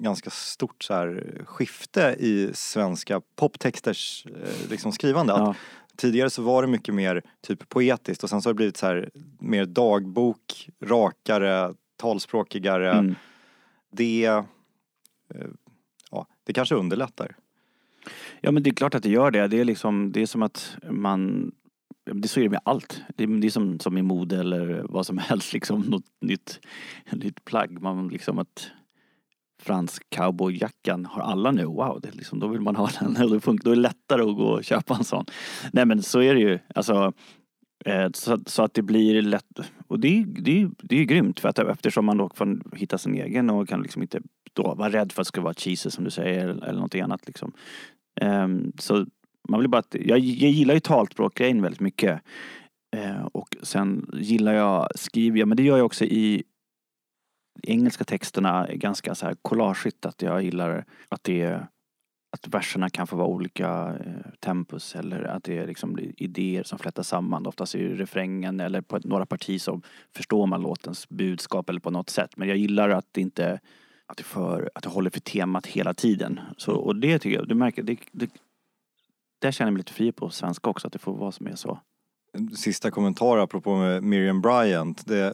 ganska 0.00 0.30
stort 0.30 0.84
så 0.84 0.94
här 0.94 1.40
skifte 1.46 2.16
i 2.18 2.50
svenska 2.54 3.20
poptexters 3.36 4.26
eh, 4.26 4.70
liksom 4.70 4.92
skrivande. 4.92 5.32
Att 5.34 5.40
Ja. 5.40 5.54
Tidigare 5.96 6.30
så 6.30 6.42
var 6.42 6.62
det 6.62 6.68
mycket 6.68 6.94
mer 6.94 7.22
typ 7.40 7.68
poetiskt 7.68 8.24
och 8.24 8.30
sen 8.30 8.42
så 8.42 8.48
har 8.48 8.52
det 8.52 8.56
blivit 8.56 8.76
så 8.76 8.86
här 8.86 9.10
mer 9.38 9.66
dagbok, 9.66 10.68
rakare, 10.82 11.74
talspråkigare. 11.96 12.92
Mm. 12.92 13.14
Det, 13.90 14.24
eh, 14.24 14.42
ja, 16.10 16.26
det 16.44 16.52
kanske 16.52 16.74
underlättar. 16.74 17.36
Ja 18.40 18.50
men 18.50 18.62
det 18.62 18.70
är 18.70 18.74
klart 18.74 18.94
att 18.94 19.02
det 19.02 19.10
gör 19.10 19.30
det. 19.30 19.48
Det 19.48 19.60
är 19.60 19.64
liksom, 19.64 20.12
det 20.12 20.22
är 20.22 20.26
som 20.26 20.42
att 20.42 20.76
man 20.90 21.52
det 22.04 22.28
så 22.28 22.40
är 22.40 22.44
det 22.44 22.50
med 22.50 22.60
allt. 22.64 23.02
Det 23.16 23.24
är, 23.24 23.28
det 23.28 23.46
är 23.46 23.50
som, 23.50 23.80
som 23.80 23.98
i 23.98 24.02
mode 24.02 24.38
eller 24.38 24.86
vad 24.88 25.06
som 25.06 25.18
helst 25.28 25.52
liksom. 25.52 25.80
Något 25.80 26.04
nytt, 26.20 26.60
nytt 27.10 27.44
plagg. 27.44 27.80
Man 27.82 28.08
liksom 28.08 28.38
att 28.38 28.70
fransk 29.60 30.10
cowboyjackan 30.10 31.06
har 31.06 31.22
alla 31.22 31.50
nu. 31.50 31.64
Wow, 31.64 32.00
det 32.02 32.10
liksom, 32.14 32.38
då 32.40 32.48
vill 32.48 32.60
man 32.60 32.76
ha 32.76 32.90
den. 33.00 33.40
Funkar, 33.40 33.64
då 33.64 33.70
är 33.70 33.76
det 33.76 33.82
lättare 33.82 34.22
att 34.22 34.36
gå 34.36 34.44
och 34.46 34.64
köpa 34.64 34.94
en 34.94 35.04
sån. 35.04 35.24
Nej 35.72 35.86
men 35.86 36.02
så 36.02 36.20
är 36.22 36.34
det 36.34 36.40
ju. 36.40 36.58
Alltså, 36.74 37.12
eh, 37.84 38.08
så, 38.14 38.38
så 38.46 38.62
att 38.62 38.74
det 38.74 38.82
blir 38.82 39.22
lätt. 39.22 39.60
Och 39.86 40.00
det, 40.00 40.08
är- 40.18 40.24
det, 40.42 40.62
är- 40.62 40.70
det 40.82 40.94
är 40.94 40.98
ju 40.98 41.04
grymt 41.04 41.40
för 41.40 41.48
att 41.48 41.58
eftersom 41.58 42.04
man 42.04 42.16
då 42.16 42.28
kan 42.28 42.62
hitta 42.76 42.98
sin 42.98 43.14
egen 43.14 43.50
och 43.50 43.68
kan 43.68 43.82
liksom 43.82 44.02
inte 44.02 44.20
då 44.52 44.74
vara 44.74 44.88
rädd 44.90 45.12
för 45.12 45.22
att 45.22 45.26
det 45.26 45.28
ska 45.28 45.40
vara 45.40 45.54
cheesy 45.54 45.90
som 45.90 46.04
du 46.04 46.10
säger 46.10 46.48
eller, 46.48 46.62
eller 46.64 46.72
någonting 46.74 47.00
annat 47.00 47.26
liksom. 47.26 47.52
Ehm, 48.20 48.72
så 48.78 49.06
man 49.48 49.60
vill 49.60 49.68
bara 49.68 49.78
att, 49.78 49.94
jag, 50.00 50.18
jag 50.18 50.50
gillar 50.50 50.74
ju 50.74 50.80
talspråkgrejen 50.80 51.62
väldigt 51.62 51.80
mycket. 51.80 52.20
Eh, 52.96 53.22
och 53.32 53.48
sen 53.62 54.10
gillar 54.12 54.52
jag, 54.54 54.88
skriver 54.94 55.38
jag, 55.38 55.48
men 55.48 55.56
det 55.56 55.62
gör 55.62 55.76
jag 55.76 55.86
också 55.86 56.04
i 56.04 56.42
engelska 57.62 58.04
texterna 58.04 58.66
är 58.66 58.76
ganska 58.76 59.14
så 59.14 59.26
här 59.26 59.36
collageigt 59.42 60.06
att 60.06 60.22
jag 60.22 60.42
gillar 60.42 60.84
att 61.08 61.24
det 61.24 61.42
är 61.42 61.66
att 62.32 62.48
verserna 62.48 62.90
kan 62.90 63.06
få 63.06 63.16
vara 63.16 63.28
olika 63.28 63.96
eh, 64.04 64.32
tempus 64.40 64.94
eller 64.94 65.22
att 65.22 65.44
det 65.44 65.58
är 65.58 65.66
liksom 65.66 65.98
idéer 66.16 66.62
som 66.62 66.78
flätas 66.78 67.08
samman. 67.08 67.46
Oftast 67.46 67.74
i 67.74 67.88
refrängen 67.88 68.60
eller 68.60 68.80
på 68.80 68.98
några 69.04 69.26
partier 69.26 69.58
så 69.58 69.80
förstår 70.16 70.46
man 70.46 70.62
låtens 70.62 71.08
budskap 71.08 71.68
eller 71.68 71.80
på 71.80 71.90
något 71.90 72.10
sätt. 72.10 72.36
Men 72.36 72.48
jag 72.48 72.56
gillar 72.56 72.88
att 72.88 73.06
det 73.12 73.20
inte 73.20 73.60
att 74.06 74.16
det, 74.16 74.24
för, 74.24 74.70
att 74.74 74.82
det 74.82 74.88
håller 74.88 75.10
för 75.10 75.20
temat 75.20 75.66
hela 75.66 75.94
tiden. 75.94 76.40
Så, 76.56 76.72
och 76.74 76.96
det 76.96 77.18
tycker 77.18 77.36
jag, 77.36 77.48
du 77.48 77.54
märker, 77.54 77.82
det, 77.82 77.98
det, 78.12 78.30
där 79.38 79.52
känner 79.52 79.68
jag 79.68 79.72
mig 79.72 79.78
lite 79.80 79.92
fri 79.92 80.12
på 80.12 80.30
svenska 80.30 80.70
också, 80.70 80.86
att 80.86 80.92
det 80.92 80.98
får 80.98 81.16
vara 81.16 81.32
som 81.32 81.46
är 81.46 81.54
så. 81.54 81.80
Sista 82.56 82.90
kommentar 82.90 83.38
apropå 83.38 83.76
med 83.76 84.02
Miriam 84.02 84.40
Bryant. 84.40 85.06
Det, 85.06 85.26
eh, 85.26 85.32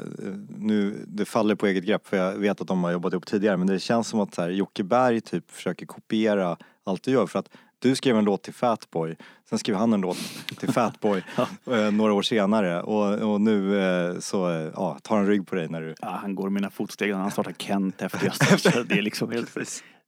nu, 0.58 1.04
det 1.06 1.24
faller 1.24 1.54
på 1.54 1.66
eget 1.66 1.84
grepp 1.84 2.06
för 2.06 2.16
jag 2.16 2.32
vet 2.32 2.60
att 2.60 2.68
de 2.68 2.84
har 2.84 2.90
jobbat 2.90 3.12
ihop 3.12 3.26
tidigare 3.26 3.56
men 3.56 3.66
det 3.66 3.78
känns 3.78 4.08
som 4.08 4.20
att 4.20 4.34
så 4.34 4.42
här, 4.42 4.50
Jocke 4.50 4.84
Berg 4.84 5.20
typ 5.20 5.50
försöker 5.50 5.86
kopiera 5.86 6.56
allt 6.84 7.02
du 7.02 7.10
gör 7.10 7.26
för 7.26 7.38
att 7.38 7.48
du 7.78 7.94
skrev 7.94 8.16
en 8.16 8.24
låt 8.24 8.42
till 8.42 8.54
Fatboy, 8.54 9.16
sen 9.48 9.58
skrev 9.58 9.76
han 9.76 9.92
en 9.92 10.00
låt 10.00 10.18
till 10.58 10.72
Fatboy 10.72 11.22
eh, 11.70 11.90
några 11.90 12.12
år 12.12 12.22
senare 12.22 12.82
och, 12.82 13.32
och 13.32 13.40
nu 13.40 13.80
eh, 13.80 14.18
så 14.18 14.70
ja, 14.74 14.98
tar 15.02 15.16
han 15.16 15.26
rygg 15.26 15.46
på 15.46 15.54
dig 15.54 15.68
när 15.68 15.80
du... 15.80 15.94
Ja, 16.00 16.18
han 16.22 16.34
går 16.34 16.50
mina 16.50 16.70
fotsteg, 16.70 17.14
han 17.14 17.30
startar 17.30 17.52
Kent 17.52 18.02
efter 18.02 18.24
jag 18.24 18.34
startade. 18.60 18.84
Det 18.84 18.98
är 18.98 19.02
liksom 19.02 19.30
helt... 19.30 19.56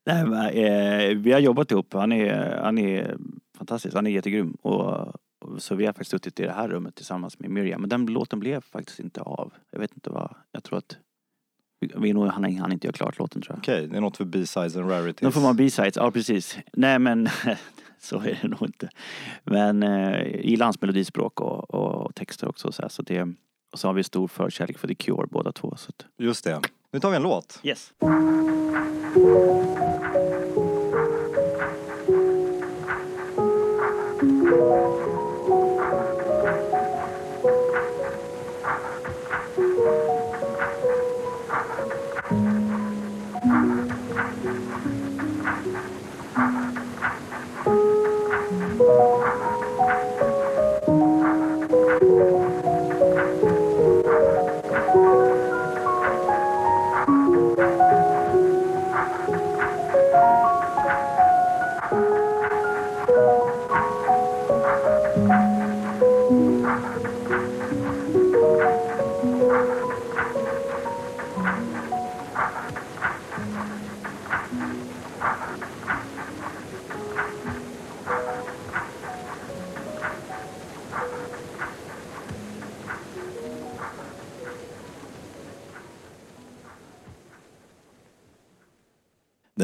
Nej, 0.07 0.25
men, 0.25 0.49
eh, 0.49 1.17
vi 1.17 1.33
har 1.33 1.41
jobbat 1.41 1.71
ihop, 1.71 1.93
han 1.93 2.13
är, 2.13 2.61
han 2.63 2.79
är 2.79 3.17
fantastisk, 3.59 3.95
han 3.95 4.07
är 4.07 4.11
jättegrym. 4.11 4.53
Och, 4.63 5.15
så 5.59 5.75
vi 5.75 5.87
har 5.87 5.93
faktiskt 5.93 6.11
suttit 6.11 6.41
i 6.41 6.43
det 6.43 6.53
här 6.53 6.69
rummet 6.69 6.95
tillsammans 6.95 7.39
med 7.39 7.51
Miriam. 7.51 7.81
Men 7.81 7.91
den 7.91 8.07
låten 8.07 8.41
blev 8.41 8.61
faktiskt 8.61 9.01
inte 9.01 9.21
av. 9.21 9.53
Jag 9.71 9.79
vet 9.79 9.95
inte 9.95 10.11
vad, 10.11 10.35
jag 10.53 10.65
tror 10.65 10.79
att 10.79 10.97
vi, 11.81 12.13
nog, 12.13 12.27
han, 12.27 12.57
han 12.57 12.73
inte 12.73 12.87
göra 12.87 12.93
klart 12.93 13.19
låten 13.19 13.43
tror 13.43 13.55
jag. 13.55 13.59
Okej, 13.59 13.87
det 13.87 13.97
är 13.97 14.01
något 14.01 14.17
för 14.17 14.25
B-sides 14.25 14.77
and 14.77 14.91
rarities. 14.91 15.21
Då 15.21 15.31
får 15.31 15.41
man 15.41 15.57
B-sides, 15.57 15.97
ja 15.97 16.11
precis. 16.11 16.59
Nej 16.73 16.99
men 16.99 17.29
så 17.99 18.17
är 18.21 18.39
det 18.43 18.49
nog 18.49 18.63
inte. 18.63 18.89
Men 19.45 19.83
eh, 19.83 20.47
gillar 20.47 20.67
hans 20.67 20.81
melodispråk 20.81 21.41
och, 21.41 21.75
och 21.75 22.15
texter 22.15 22.49
också. 22.49 22.73
Så, 22.73 22.83
här, 22.83 22.89
så 22.89 23.03
det, 23.03 23.23
och 23.73 23.79
så 23.79 23.89
har 23.89 23.95
vi 23.95 24.05
stor 24.05 24.29
förkärlek 24.29 24.79
för 24.79 24.89
The 24.89 24.95
Cure 24.95 25.27
båda 25.31 25.53
två. 25.53 25.75
Så 25.77 25.89
att, 25.89 26.07
Just 26.19 26.45
det. 26.45 26.61
Nu 26.93 27.01
tar 27.01 27.11
vi 27.11 27.17
en 27.17 27.23
låt. 27.23 27.61
yes. 27.63 27.93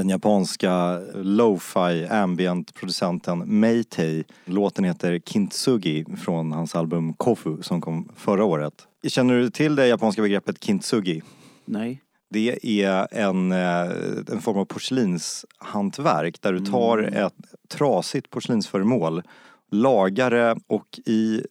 Den 0.05 0.11
japanska 0.11 1.01
lo-fi 1.15 2.07
ambient 2.11 2.75
producenten 2.75 3.61
Maytay. 3.61 4.25
Låten 4.45 4.85
heter 4.85 5.19
Kintsugi 5.19 6.05
från 6.25 6.53
hans 6.53 6.75
album 6.75 7.13
Kofu 7.15 7.63
som 7.63 7.81
kom 7.81 8.09
förra 8.17 8.45
året. 8.45 8.75
Känner 9.09 9.35
du 9.35 9.51
till 9.51 9.77
det 9.77 9.87
japanska 9.87 10.23
begreppet 10.23 10.65
kintsugi? 10.65 11.23
Nej. 11.65 12.03
Det 12.31 12.83
är 12.83 13.09
en, 13.11 13.53
eh, 13.53 13.93
en 14.33 14.41
form 14.41 14.59
av 14.59 14.65
porslinshantverk 14.65 16.43
där 16.43 16.53
du 16.53 16.61
tar 16.61 16.99
ett 16.99 17.35
trasigt 17.69 18.31
porslinsföremål, 18.31 19.23
lagar 19.71 20.31
det 20.31 20.57
och 20.67 21.01
i 21.07 21.43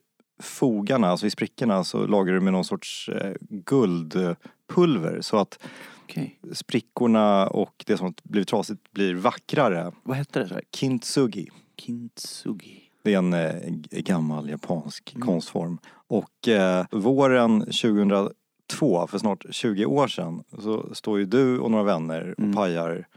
fogarna, 0.42 1.08
alltså 1.08 1.26
i 1.26 1.30
sprickorna, 1.30 1.84
så 1.84 2.08
lagar 2.08 2.34
du 2.34 2.40
med 2.40 2.54
någon 2.54 2.66
sorts 2.66 3.10
eh, 3.10 3.34
guldpulver 3.50 5.22
så 5.22 5.38
att 5.38 5.60
Okej. 6.04 6.40
sprickorna 6.54 7.48
och 7.48 7.84
det 7.88 7.98
som 7.98 8.14
blivit 8.24 8.48
trasigt 8.48 8.92
blir 8.92 9.16
vackrare. 9.16 9.92
Vad 10.04 10.18
hette 10.18 10.40
det? 10.40 10.48
Så 10.48 10.54
här? 10.54 10.64
Kintsugi. 10.76 11.50
Kintsugi. 11.78 12.80
Det 13.04 13.14
är 13.14 13.18
en 13.18 13.34
eh, 13.34 13.52
gammal 13.92 14.50
japansk 14.50 15.16
konstform. 15.20 15.78
Och 16.08 16.48
eh, 16.48 16.86
våren 16.92 17.60
2002, 17.60 19.08
för 19.08 19.18
snart 19.18 19.46
20 19.50 19.86
år 19.86 20.08
sedan, 20.08 20.44
så 20.62 20.96
står 20.96 21.20
ju 21.20 21.26
du 21.26 21.60
och 21.60 21.72
några 21.72 21.84
vänner 21.84 22.32
och 22.32 22.40
Mm. 22.40 22.56
pajar 22.56 23.08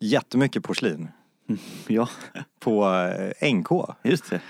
jättemycket 0.00 0.62
porslin 0.62 1.08
Ja, 1.88 2.08
på 2.60 2.84
eh, 3.40 3.54
NK. 3.54 3.68
just 4.04 4.30
det. 4.30 4.40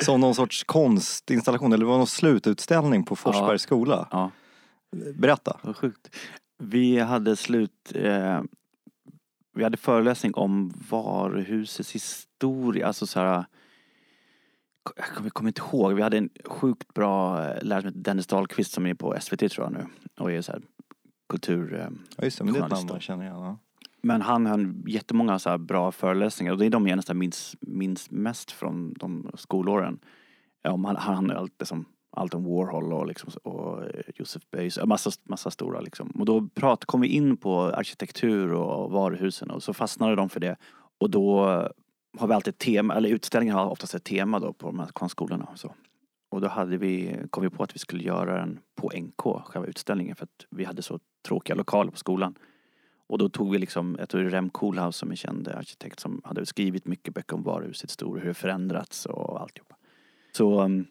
Som 0.00 0.20
någon 0.20 0.34
sorts 0.34 0.64
konstinstallation, 0.64 1.72
eller 1.72 1.84
det 1.84 1.90
var 1.90 1.98
någon 1.98 2.06
slututställning 2.06 3.04
på 3.04 3.16
Forsbergs 3.16 3.62
skola. 3.62 4.08
Ja, 4.10 4.30
Berätta. 5.14 5.60
vad 5.62 5.76
sjukt. 5.76 6.16
Vi 6.58 6.98
hade 6.98 7.36
slut... 7.36 7.92
Eh, 7.94 8.42
vi 9.54 9.64
hade 9.64 9.76
föreläsning 9.76 10.34
om 10.34 10.72
varuhusets 10.90 11.92
historia. 11.94 12.86
Alltså 12.86 13.06
så 13.06 13.20
här, 13.20 13.44
jag 14.96 15.06
kommer, 15.06 15.30
kommer 15.30 15.50
inte 15.50 15.62
ihåg, 15.62 15.92
vi 15.92 16.02
hade 16.02 16.18
en 16.18 16.30
sjukt 16.44 16.94
bra 16.94 17.44
eh, 17.44 17.62
lärare 17.62 17.80
som 17.82 17.88
heter 17.88 18.00
Dennis 18.00 18.26
Dahlqvist 18.26 18.72
som 18.72 18.86
är 18.86 18.94
på 18.94 19.16
SVT 19.20 19.38
tror 19.52 19.66
jag 19.66 19.72
nu. 19.72 19.86
Och 20.18 20.32
är 20.32 20.42
så 20.42 20.52
här 20.52 20.62
kultur... 21.28 21.74
eh, 21.74 21.88
Ja 22.16 22.24
just 22.24 22.38
det, 22.38 22.44
men 22.44 22.54
det 22.54 22.60
är 22.60 22.64
ett 22.64 22.70
namn 22.70 22.86
man 22.88 23.00
känner 23.00 23.24
igen. 23.24 23.36
Ja. 23.36 23.58
Men 24.02 24.22
han 24.22 24.46
har 24.46 24.74
jättemånga 24.86 25.38
så 25.38 25.58
bra 25.58 25.92
föreläsningar 25.92 26.52
och 26.52 26.58
det 26.58 26.66
är 26.66 26.70
de 26.70 26.86
jag 26.88 26.96
nästan 26.96 27.18
minns, 27.18 27.56
minns 27.60 28.10
mest 28.10 28.50
från 28.50 28.94
de 28.94 29.30
skolåren. 29.34 29.98
Ja, 30.62 30.70
han, 30.70 30.96
han 30.96 31.30
är 31.30 31.34
allt, 31.34 31.54
liksom, 31.58 31.84
allt 32.16 32.34
om 32.34 32.44
Warhol 32.44 32.92
och, 32.92 33.06
liksom, 33.06 33.30
och 33.42 33.84
eh, 33.84 34.02
Joseph 34.14 34.46
Beuys, 34.50 34.78
massa, 34.84 35.10
massa 35.24 35.50
stora 35.50 35.80
liksom. 35.80 36.10
Och 36.10 36.26
då 36.26 36.48
prat, 36.54 36.84
kom 36.84 37.00
vi 37.00 37.08
in 37.08 37.36
på 37.36 37.60
arkitektur 37.60 38.52
och 38.52 38.90
varuhusen 38.90 39.50
och 39.50 39.62
så 39.62 39.74
fastnade 39.74 40.16
de 40.16 40.28
för 40.28 40.40
det. 40.40 40.56
Och 41.00 41.10
då 41.10 41.50
eh, 41.50 41.68
har 42.18 42.28
vi 42.28 42.34
alltid 42.34 42.54
ett 42.54 42.58
tema, 42.58 42.94
eller 42.94 43.08
utställningen 43.08 43.56
har 43.56 43.70
oftast 43.70 43.94
ett 43.94 44.04
tema 44.04 44.38
då 44.38 44.52
på 44.52 44.66
de 44.66 44.78
här 44.78 44.86
konstskolorna 44.86 45.48
och 45.52 45.58
så. 45.58 45.74
Och 46.30 46.40
då 46.40 46.48
hade 46.48 46.76
vi, 46.76 47.16
kom 47.30 47.42
vi 47.42 47.50
på 47.50 47.62
att 47.62 47.74
vi 47.74 47.78
skulle 47.78 48.02
göra 48.02 48.40
den 48.40 48.58
på 48.74 48.90
NK, 48.96 49.46
själva 49.46 49.68
utställningen, 49.68 50.16
för 50.16 50.24
att 50.24 50.46
vi 50.50 50.64
hade 50.64 50.82
så 50.82 50.98
tråkiga 51.28 51.56
lokaler 51.56 51.90
på 51.90 51.96
skolan. 51.96 52.34
Och 53.06 53.18
då 53.18 53.28
tog 53.28 53.52
vi 53.52 53.58
liksom, 53.58 53.96
jag 53.98 54.08
tror 54.08 54.20
det 54.20 54.26
är 54.26 54.30
Rem 54.30 54.50
Koolhaus 54.50 54.96
som 54.96 55.10
är 55.10 55.16
känd 55.16 55.48
arkitekt 55.48 56.00
som 56.00 56.20
hade 56.24 56.46
skrivit 56.46 56.86
mycket 56.86 57.14
böcker 57.14 57.36
om 57.36 57.42
varuhusets 57.42 57.92
historia, 57.92 58.22
hur 58.22 58.28
det 58.28 58.34
förändrats 58.34 59.06
och 59.06 59.40
alltihopa. 59.40 59.76
Så 60.32 60.60
mm, 60.60 60.86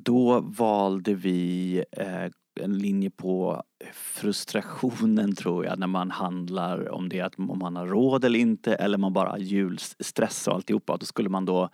då 0.00 0.40
valde 0.40 1.14
vi 1.14 1.84
eh, 1.92 2.30
en 2.60 2.78
linje 2.78 3.10
på 3.10 3.62
frustrationen 3.92 5.34
tror 5.34 5.64
jag 5.64 5.78
när 5.78 5.86
man 5.86 6.10
handlar 6.10 6.92
om 6.92 7.08
det 7.08 7.20
att 7.20 7.38
om 7.38 7.58
man 7.58 7.76
har 7.76 7.86
råd 7.86 8.24
eller 8.24 8.38
inte 8.38 8.74
eller 8.74 8.98
man 8.98 9.12
bara 9.12 9.30
har 9.30 9.38
julstress 9.38 10.48
och 10.48 10.54
alltihopa. 10.54 10.96
Då 10.96 11.06
skulle 11.06 11.28
man 11.28 11.44
då 11.44 11.68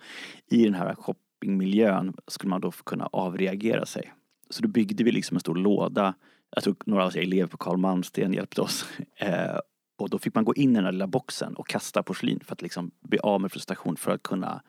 i 0.51 0.63
den 0.63 0.73
här 0.73 0.95
shoppingmiljön 0.95 2.13
skulle 2.27 2.49
man 2.49 2.61
då 2.61 2.71
kunna 2.71 3.09
avreagera 3.11 3.85
sig. 3.85 4.13
Så 4.49 4.61
då 4.61 4.67
byggde 4.67 5.03
vi 5.03 5.11
liksom 5.11 5.35
en 5.37 5.41
stor 5.41 5.55
låda. 5.55 6.13
Jag 6.55 6.63
tror 6.63 6.75
några 6.85 7.03
av 7.03 7.07
oss 7.07 7.15
elever 7.15 7.47
på 7.47 7.57
Carl 7.57 7.77
Malmsten 7.77 8.33
hjälpte 8.33 8.61
oss. 8.61 8.85
Eh, 9.15 9.59
och 9.97 10.09
då 10.09 10.19
fick 10.19 10.35
man 10.35 10.45
gå 10.45 10.55
in 10.55 10.71
i 10.71 10.75
den 10.75 10.85
här 10.85 10.91
lilla 10.91 11.07
boxen 11.07 11.55
och 11.55 11.67
kasta 11.67 12.03
porslin 12.03 12.39
för 12.45 12.53
att 12.53 12.61
liksom 12.61 12.91
bli 12.99 13.19
av 13.19 13.41
med 13.41 13.51
frustration 13.51 13.95
för 13.95 14.11
att 14.11 14.23
kunna 14.23 14.61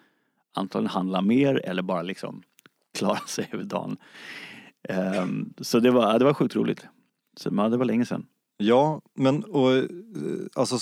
antagligen 0.54 0.90
handla 0.90 1.22
mer 1.22 1.60
eller 1.64 1.82
bara 1.82 2.02
liksom 2.02 2.42
klara 2.98 3.18
sig 3.26 3.48
över 3.52 3.64
dagen. 3.64 3.96
Ehm, 4.88 5.54
så 5.60 5.80
det 5.80 5.90
var, 5.90 6.18
det 6.18 6.24
var 6.24 6.34
sjukt 6.34 6.56
roligt. 6.56 6.86
Så, 7.36 7.50
men 7.50 7.70
det 7.70 7.76
var 7.76 7.84
länge 7.84 8.06
sedan. 8.06 8.26
Ja, 8.56 9.00
men 9.14 9.44
och, 9.44 9.72
eh, 9.76 9.84
alltså, 10.54 10.76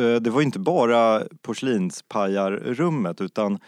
eh, 0.00 0.20
det 0.20 0.30
var 0.30 0.42
inte 0.42 0.58
bara 0.58 1.22
porslinspajarrummet 1.42 3.20
utan 3.20 3.58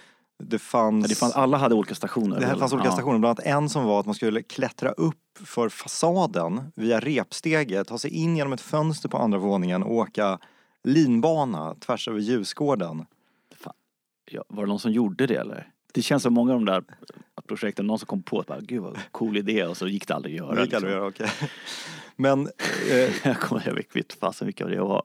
det 0.42 0.58
fanns... 0.58 1.08
Det 1.08 1.14
fanns, 1.14 1.34
alla 1.34 1.56
hade 1.56 1.74
olika 1.74 1.94
stationer. 1.94 2.40
Det 2.40 2.46
här 2.46 2.56
fanns 2.56 2.72
olika 2.72 2.88
Ja. 2.88 2.92
stationer, 2.92 3.18
bland 3.18 3.38
annat 3.40 3.46
en 3.46 3.68
som 3.68 3.84
var 3.84 4.00
att 4.00 4.06
man 4.06 4.14
skulle 4.14 4.42
klättra 4.42 4.90
upp 4.90 5.38
för 5.44 5.68
fasaden 5.68 6.60
via 6.76 7.00
repsteget, 7.00 7.88
ta 7.88 7.98
sig 7.98 8.10
in 8.10 8.36
genom 8.36 8.52
ett 8.52 8.60
fönster 8.60 9.08
på 9.08 9.18
andra 9.18 9.38
våningen 9.38 9.82
och 9.82 9.92
åka 9.94 10.38
linbana 10.84 11.74
tvärs 11.74 12.08
över 12.08 12.20
ljusgården. 12.20 13.06
Ja, 14.30 14.44
var 14.48 14.62
det 14.62 14.68
någon 14.68 14.78
som 14.80 14.92
gjorde 14.92 15.26
det 15.26 15.34
eller? 15.36 15.68
Det 15.94 16.02
känns 16.02 16.22
som 16.22 16.34
många 16.34 16.52
av 16.54 16.58
de 16.60 16.64
där 16.64 16.84
projekten, 17.46 17.86
någon 17.86 17.98
som 17.98 18.06
kom 18.06 18.22
på 18.22 18.40
att 18.40 18.46
bara, 18.46 18.60
gud 18.60 18.82
vad 18.82 18.98
cool 19.10 19.36
idé 19.36 19.64
och 19.64 19.76
så 19.76 19.88
gick 19.88 20.08
det 20.08 20.14
aldrig 20.14 20.34
att 20.34 20.46
göra. 20.46 20.54
Det 20.54 20.62
gick 20.62 20.74
aldrig 20.74 20.94
att 20.94 21.18
liksom. 21.18 21.26
göra, 21.26 21.30
okej. 21.38 21.50
Men, 22.16 22.48
eh, 22.90 23.26
Jag 23.28 23.40
kommer 23.40 23.62
jag 23.66 23.74
vet 23.74 23.96
inte 23.96 24.16
fasen 24.16 24.46
vilka 24.46 24.66
det 24.66 24.80
var. 24.80 25.02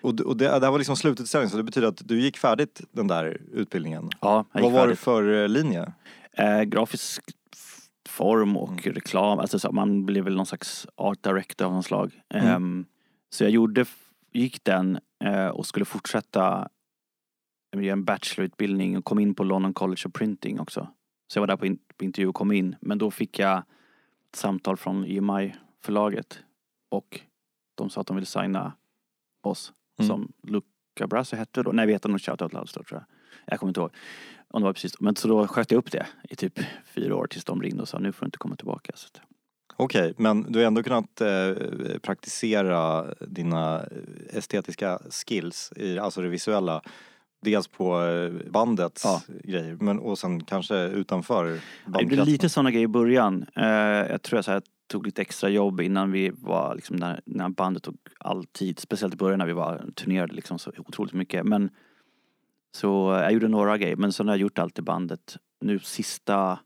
och, 0.00 0.20
och 0.20 0.36
det, 0.36 0.44
det 0.44 0.64
här 0.64 0.70
var 0.70 0.78
liksom 0.78 0.96
slututställningen 0.96 1.50
så 1.50 1.56
det 1.56 1.62
betyder 1.62 1.88
att 1.88 2.08
du 2.08 2.20
gick 2.20 2.36
färdigt 2.38 2.80
den 2.92 3.06
där 3.06 3.40
utbildningen. 3.52 4.10
Ja, 4.20 4.44
jag 4.52 4.60
Vad 4.62 4.70
gick 4.70 4.78
var 4.78 4.88
det 4.88 4.96
för 4.96 5.42
eh, 5.42 5.48
linje? 5.48 5.92
Eh, 6.32 6.62
grafisk 6.62 7.22
form 8.08 8.56
och 8.56 8.70
Mm. 8.86 8.94
reklam, 8.94 9.38
alltså 9.38 9.58
så, 9.58 9.72
man 9.72 10.06
blev 10.06 10.24
väl 10.24 10.36
någon 10.36 10.46
slags 10.46 10.86
art 10.94 11.22
director 11.22 11.66
av 11.66 11.72
något 11.72 11.84
slag. 11.86 12.20
Mm. 12.34 12.46
Ehm, 12.46 12.84
så 13.30 13.44
jag 13.44 13.50
gjorde, 13.50 13.84
gick 14.32 14.64
den 14.64 14.98
eh, 15.24 15.46
och 15.46 15.66
skulle 15.66 15.84
fortsätta 15.84 16.68
en 17.72 18.04
bachelorutbildning 18.04 18.98
och 18.98 19.04
kom 19.04 19.18
in 19.18 19.34
på 19.34 19.44
London 19.44 19.74
College 19.74 20.02
of 20.06 20.12
Printing 20.12 20.60
också. 20.60 20.88
Så 21.28 21.36
jag 21.38 21.42
var 21.42 21.46
där 21.46 21.56
på, 21.56 21.66
in, 21.66 21.78
på 21.96 22.04
intervju 22.04 22.28
och 22.28 22.34
kom 22.34 22.52
in. 22.52 22.76
Men 22.80 22.98
då 22.98 23.10
fick 23.10 23.38
jag 23.38 23.58
ett 23.58 24.36
samtal 24.36 24.76
från 24.76 25.04
EMI-förlaget 25.04 26.38
och 26.88 27.20
de 27.74 27.90
sa 27.90 28.00
att 28.00 28.06
de 28.06 28.16
ville 28.16 28.26
signa 28.26 28.72
oss 29.42 29.72
Mm. 29.98 30.08
som 30.08 30.32
Luca 30.42 31.06
Brasi 31.06 31.36
hette 31.36 31.62
då. 31.62 31.72
Nej, 31.72 31.86
vi 31.86 31.92
hette 31.92 32.08
nog 32.08 32.20
Shoutout 32.20 32.52
Loudstore 32.52 32.84
tror 32.84 33.00
jag. 33.00 33.06
Jag 33.52 33.60
kommer 33.60 33.70
inte 33.70 33.80
ihåg. 33.80 33.90
Om 34.48 34.62
det 34.62 34.64
var 34.66 34.72
precis. 34.72 35.00
Men 35.00 35.16
så 35.16 35.28
då 35.28 35.46
sköt 35.46 35.70
jag 35.70 35.78
upp 35.78 35.92
det 35.92 36.06
i 36.30 36.36
typ 36.36 36.60
fyra 36.84 37.16
år 37.16 37.26
tills 37.26 37.44
de 37.44 37.62
ringde 37.62 37.82
och 37.82 37.88
sa 37.88 37.98
nu 37.98 38.12
får 38.12 38.24
du 38.24 38.26
inte 38.26 38.38
komma 38.38 38.56
tillbaka. 38.56 38.92
Okej, 39.76 40.14
men 40.16 40.52
du 40.52 40.58
har 40.58 40.66
ändå 40.66 40.82
kunnat 40.82 41.20
eh, 41.20 41.52
praktisera 42.02 43.06
dina 43.14 43.84
estetiska 44.30 44.98
skills, 45.10 45.72
i, 45.76 45.98
alltså 45.98 46.22
det 46.22 46.28
visuella. 46.28 46.82
Dels 47.42 47.68
på 47.68 48.02
eh, 48.02 48.50
bandets 48.50 49.02
Ja. 49.04 49.22
grejer, 49.44 49.76
men 49.80 49.98
och 49.98 50.18
sen 50.18 50.44
kanske 50.44 50.82
utanför 50.88 51.60
det 51.86 52.04
blev 52.06 52.26
lite 52.26 52.48
sådana 52.48 52.70
grejer 52.70 52.84
i 52.84 52.88
början. 52.88 53.46
Eh, 53.56 53.66
jag 54.10 54.22
tror 54.22 54.36
jag 54.38 54.44
så 54.44 54.50
här, 54.52 54.62
tog 54.86 55.06
lite 55.06 55.22
extra 55.22 55.48
jobb 55.48 55.80
innan 55.80 56.12
vi 56.12 56.30
var, 56.34 56.74
liksom, 56.74 56.96
när, 56.96 57.20
när 57.24 57.48
bandet 57.48 57.82
tog 57.82 57.96
all 58.18 58.44
tid. 58.44 58.78
Speciellt 58.78 59.14
i 59.14 59.16
början 59.16 59.38
när 59.38 59.46
vi 59.46 59.52
var 59.52 59.84
turnerade 59.94 60.34
liksom, 60.34 60.58
så 60.58 60.72
otroligt 60.78 61.12
mycket. 61.12 61.44
Men 61.46 61.70
så 62.76 63.18
jag 63.22 63.32
gjorde 63.32 63.48
några 63.48 63.78
grejer, 63.78 63.96
men 63.96 64.12
sen 64.12 64.28
har 64.28 64.34
jag 64.34 64.40
gjort 64.40 64.58
allt 64.58 64.78
i 64.78 64.82
bandet. 64.82 65.36
Nu 65.60 65.78
sista 65.78 66.58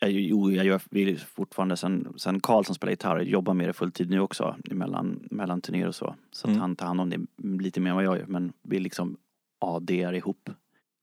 jag, 0.00 0.10
jo, 0.10 0.50
jag 0.52 0.66
gör 0.66 0.80
vill 0.90 1.18
fortfarande 1.20 1.76
sen, 1.76 2.12
sen 2.16 2.40
Karl 2.40 2.64
som 2.64 2.74
spelar 2.74 2.90
gitarr 2.90 3.20
jobbar 3.20 3.54
med 3.54 3.68
det 3.68 3.72
fulltid 3.72 4.10
nu 4.10 4.20
också 4.20 4.56
mellan, 4.70 5.28
mellan 5.30 5.60
turnéer 5.60 5.88
och 5.88 5.94
så. 5.94 6.14
Så 6.30 6.46
att 6.46 6.50
Mm. 6.50 6.60
han 6.60 6.76
tar 6.76 6.86
hand 6.86 7.00
om 7.00 7.10
det 7.10 7.18
lite 7.62 7.80
mer 7.80 7.90
än 7.90 7.96
vad 7.96 8.04
jag 8.04 8.18
gör 8.18 8.26
men 8.26 8.52
vi 8.62 8.78
liksom 8.78 9.16
ADar 9.64 10.12
ihop 10.12 10.50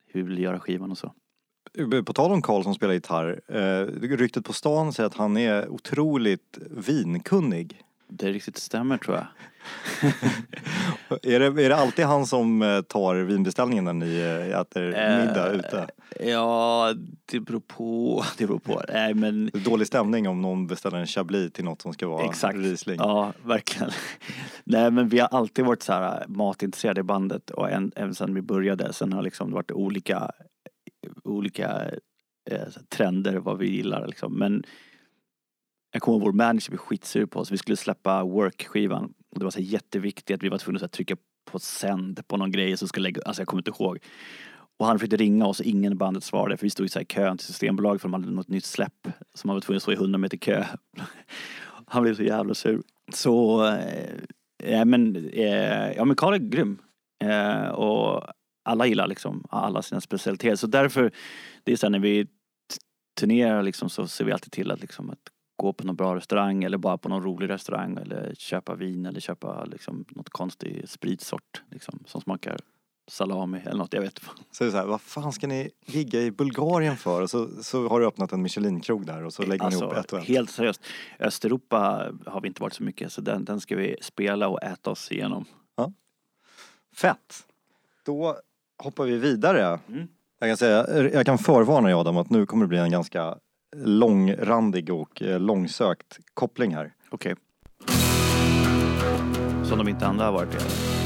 hur 0.08 0.24
vi 0.24 0.30
vill 0.30 0.40
göra 0.40 0.60
skivan 0.60 0.92
och 0.92 0.98
så. 0.98 1.14
Eh, 1.78 2.04
på 2.04 2.14
tal 2.14 2.32
om 2.32 2.42
Karl 2.42 2.64
som 2.64 2.76
spelar 2.76 2.94
gitarr, 2.94 3.42
eh, 3.48 3.86
ryktet 4.18 4.46
på 4.46 4.54
stan 4.54 4.94
säger 4.94 5.08
att 5.08 5.18
han 5.18 5.38
är 5.38 5.70
otroligt 5.70 6.58
vinkunnig. 6.72 7.82
Det 8.14 8.32
riktigt 8.32 8.58
stämmer 8.58 8.98
tror 8.98 9.18
jag. 9.18 9.26
är, 11.34 11.40
det, 11.40 11.64
är 11.66 11.70
det 11.70 11.76
alltid 11.76 12.06
han 12.06 12.26
som 12.26 12.62
eh, 12.62 12.82
tar 12.82 13.16
vinbeställningen 13.16 13.84
när 13.84 13.94
ni 13.94 14.20
eh, 14.20 14.60
äter 14.60 14.86
middag 14.86 15.48
Eh, 15.48 15.60
ute? 15.60 15.88
Ja, 16.20 16.94
det 17.26 17.40
beror 17.40 17.60
på. 17.60 18.24
Det 18.38 18.48
beror 18.48 18.60
på. 18.60 18.82
Nej 18.94 19.14
men 19.14 19.52
dålig 19.54 19.88
stämning 19.88 20.28
om 20.28 20.42
någon 20.42 20.68
beställer 20.68 20.98
en 20.98 21.08
chablis 21.08 21.54
till 21.54 21.66
något 21.66 21.82
som 21.82 21.94
ska 21.94 22.08
vara 22.08 22.26
Exakt. 22.26 22.58
Riesling. 22.58 22.96
Ja, 23.00 23.34
verkligen. 23.44 23.92
Nej 24.64 24.92
men 24.92 25.10
vi 25.10 25.20
har 25.20 25.28
alltid 25.28 25.66
varit 25.66 25.84
så 25.84 25.94
här 25.94 26.26
matintresserade 26.28 27.00
i 27.00 27.04
bandet 27.04 27.50
och 27.50 27.72
än, 27.72 27.92
även 27.96 28.16
sedan 28.16 28.34
vi 28.34 28.42
började. 28.42 28.94
Sen 28.94 29.14
har 29.14 29.22
liksom 29.22 29.50
det 29.50 29.56
varit 29.56 29.72
olika, 29.72 30.32
olika 31.24 31.82
eh, 32.52 32.68
trender 32.90 33.38
vad 33.38 33.58
vi 33.58 33.70
gillar 33.70 34.08
liksom. 34.08 34.34
Men 34.40 34.64
jag 35.92 36.02
kommer 36.02 36.18
ihåg 36.18 36.24
vår 36.26 36.32
manager 36.32 36.70
blev 36.70 36.78
skitsur 36.78 37.26
på 37.26 37.40
oss. 37.40 37.52
Vi 37.52 37.58
skulle 37.58 37.78
släppa 37.78 38.24
work-skivan. 38.24 39.14
Och 39.32 39.40
det 39.40 39.44
var 39.44 39.52
så 39.52 39.62
jätteviktigt 39.62 40.36
att 40.36 40.44
vi 40.44 40.50
var 40.50 40.58
tvungna 40.58 40.86
att 40.86 40.92
trycka 40.92 41.16
på 41.46 41.60
sänd 41.60 42.28
på 42.28 42.38
någon 42.38 42.52
grej 42.52 42.78
som 42.78 42.88
skulle 42.88 43.04
lägga, 43.04 43.22
alltså 43.26 43.42
jag 43.42 43.48
kommer 43.48 43.62
inte 43.62 43.84
ihåg. 43.84 44.00
Och 44.80 44.86
han 44.86 45.00
försökte 45.00 45.18
ringa 45.18 45.46
oss 45.46 45.60
och 45.60 45.66
ingen 45.66 45.92
i 45.92 45.96
bandet 45.96 46.24
svarade 46.24 46.58
för 46.58 46.66
vi 46.66 46.70
stod 46.70 46.86
i 46.86 46.90
så 46.90 47.00
här 47.00 47.06
kön 47.06 47.38
till 47.38 47.48
Systembolaget 47.48 48.02
för 48.02 48.10
de 48.10 48.14
hade 48.14 48.32
något 48.32 48.48
nytt 48.48 48.66
släpp. 48.66 49.08
Så 49.34 49.48
man 49.48 49.56
var 49.56 49.62
tvungen 49.62 49.78
att 49.78 49.84
stå 49.84 49.92
i 49.92 49.96
100 49.96 50.18
meter 50.18 50.38
kö. 50.38 50.66
Han 51.86 52.04
blev 52.04 52.16
så 52.16 52.24
jävla 52.24 52.54
sur. 52.54 52.82
Så, 53.14 53.66
eh, 53.66 54.20
ja 54.64 54.86
men, 54.86 55.30
eh, 55.30 55.92
ja 55.92 56.06
men 56.06 56.16
Karl 56.16 56.34
är 56.34 56.38
grym. 56.38 56.82
Eh, 57.24 57.68
och 57.68 58.24
alla 58.64 58.86
gillar 58.86 59.08
liksom 59.08 59.46
alla 59.50 59.82
sina 59.82 60.02
specialiteter. 60.02 60.56
Så 60.56 60.68
därför, 60.68 61.12
det 61.64 61.72
är 61.72 61.76
så 61.76 61.86
här 61.86 61.92
när 61.92 62.00
vi 62.00 62.28
turnerar 63.20 63.64
liksom 63.64 63.90
så 63.90 64.08
ser 64.08 64.26
vi 64.26 64.32
alltid 64.32 64.52
till 64.52 64.72
att 64.72 64.82
liksom 64.82 65.10
att 65.10 65.20
gå 65.62 65.74
på 65.74 65.88
någon 65.88 65.96
bra 65.96 66.16
restaurang 66.16 66.64
eller 66.64 66.78
bara 66.78 66.98
på 66.98 67.10
någon 67.10 67.24
rolig 67.24 67.50
restaurang 67.50 67.98
eller 67.98 68.34
köpa 68.38 68.76
vin 68.76 69.06
eller 69.06 69.20
köpa 69.20 69.66
liksom 69.66 70.06
något 70.10 70.30
konstig 70.30 70.90
spritsort 70.90 71.64
liksom 71.70 72.04
som 72.06 72.22
smakar 72.22 72.58
salami 73.08 73.60
eller 73.66 73.78
något, 73.78 73.94
jag 73.94 74.02
vet 74.02 74.20
inte. 74.20 74.42
Så 74.52 74.66
är 74.66 74.70
så 74.70 74.78
här, 74.78 74.86
vad 74.86 75.02
fan 75.02 75.32
ska 75.32 75.48
ni 75.48 75.70
gigga 75.86 76.22
i 76.22 76.32
Bulgarien 76.32 76.98
för? 76.98 77.22
Och 77.22 77.30
så, 77.30 77.64
så 77.64 77.88
har 77.88 78.00
du 78.00 78.08
öppnat 78.08 78.32
en 78.32 78.42
Michelin-krog 78.42 79.06
där 79.06 79.24
och 79.24 79.34
så 79.34 79.44
lägger 79.44 79.64
man 79.64 79.74
ihop 79.74 79.94
ett 79.94 80.14
och 80.14 80.20
ett. 80.20 80.28
Helt 80.28 80.50
seriöst. 80.50 80.82
Östeuropa 81.20 82.12
har 82.26 82.42
vi 82.42 82.48
inte 82.48 82.62
varit 82.62 82.74
så 82.74 82.84
mycket 82.84 83.12
så 83.12 83.22
den, 83.22 83.46
den 83.46 83.60
ska 83.60 83.76
vi 83.76 83.98
spela 84.02 84.48
och 84.48 84.64
äta 84.64 84.90
oss 84.90 85.12
igenom. 85.12 85.46
Fett! 86.96 87.46
Då 88.06 88.38
hoppar 88.84 89.06
vi 89.06 89.18
vidare. 89.18 89.80
Mm. 89.88 90.08
Jag 90.40 90.50
kan 90.50 90.58
säga, 90.58 91.10
jag 91.14 91.26
kan 91.26 91.38
förvarna 91.38 91.88
dig 91.88 91.94
Adam 91.94 92.18
att 92.18 92.30
nu 92.30 92.46
kommer 92.46 92.66
det 92.66 92.70
bli 92.70 92.78
en 92.78 92.92
ganska 92.92 93.38
långrandig 93.76 94.90
och 94.90 95.22
eh, 95.22 95.40
långsökt 95.40 96.20
koppling 96.34 96.76
här. 96.76 96.94
Okej. 97.10 97.36
Som 99.64 99.78
de 99.78 99.88
inte 99.88 100.08
andra 100.08 100.26
har 100.26 100.32
varit 100.32 100.56
i 100.56 101.01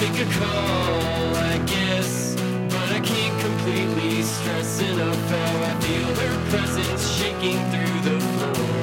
make 0.00 0.26
a 0.26 0.30
call, 0.32 1.36
I 1.36 1.58
guess, 1.66 2.34
but 2.70 2.88
I 2.90 3.00
can't 3.00 3.40
completely 3.40 4.22
stress 4.22 4.80
enough 4.80 5.22
how 5.28 5.62
I 5.70 5.72
feel 5.84 6.08
her 6.22 6.36
presence 6.48 7.02
shaking 7.18 7.58
through 7.70 7.98
the 8.08 8.18
floor. 8.32 8.80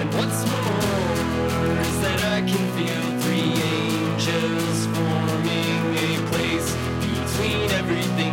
And 0.00 0.08
what's 0.14 0.40
more 0.52 1.68
is 1.86 1.96
that 2.00 2.20
I 2.36 2.40
can 2.50 2.64
feel 2.78 3.04
three 3.24 3.52
angels 3.76 4.86
forming 4.96 5.84
a 6.08 6.12
place 6.30 6.70
between 7.04 7.70
everything 7.72 8.31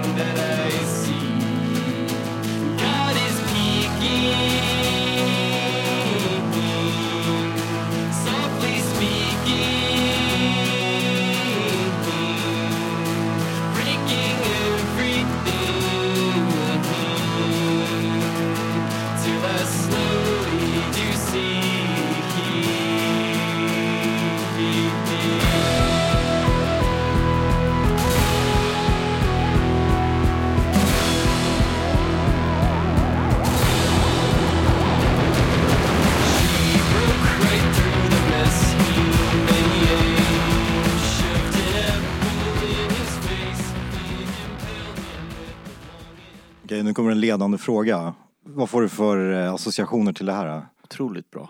kommer 47.10 47.16
en 47.16 47.22
ledande 47.22 47.58
fråga. 47.58 48.14
Vad 48.46 48.70
får 48.70 48.82
du 48.82 48.90
för 48.90 49.34
eh, 49.34 49.54
associationer 49.54 50.14
till 50.14 50.26
det 50.26 50.34
här? 50.34 50.66
Otroligt 50.84 51.32
bra 51.32 51.50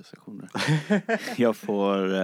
associationer. 0.00 0.48
jag 1.36 1.56
får... 1.56 2.14
eh, 2.14 2.20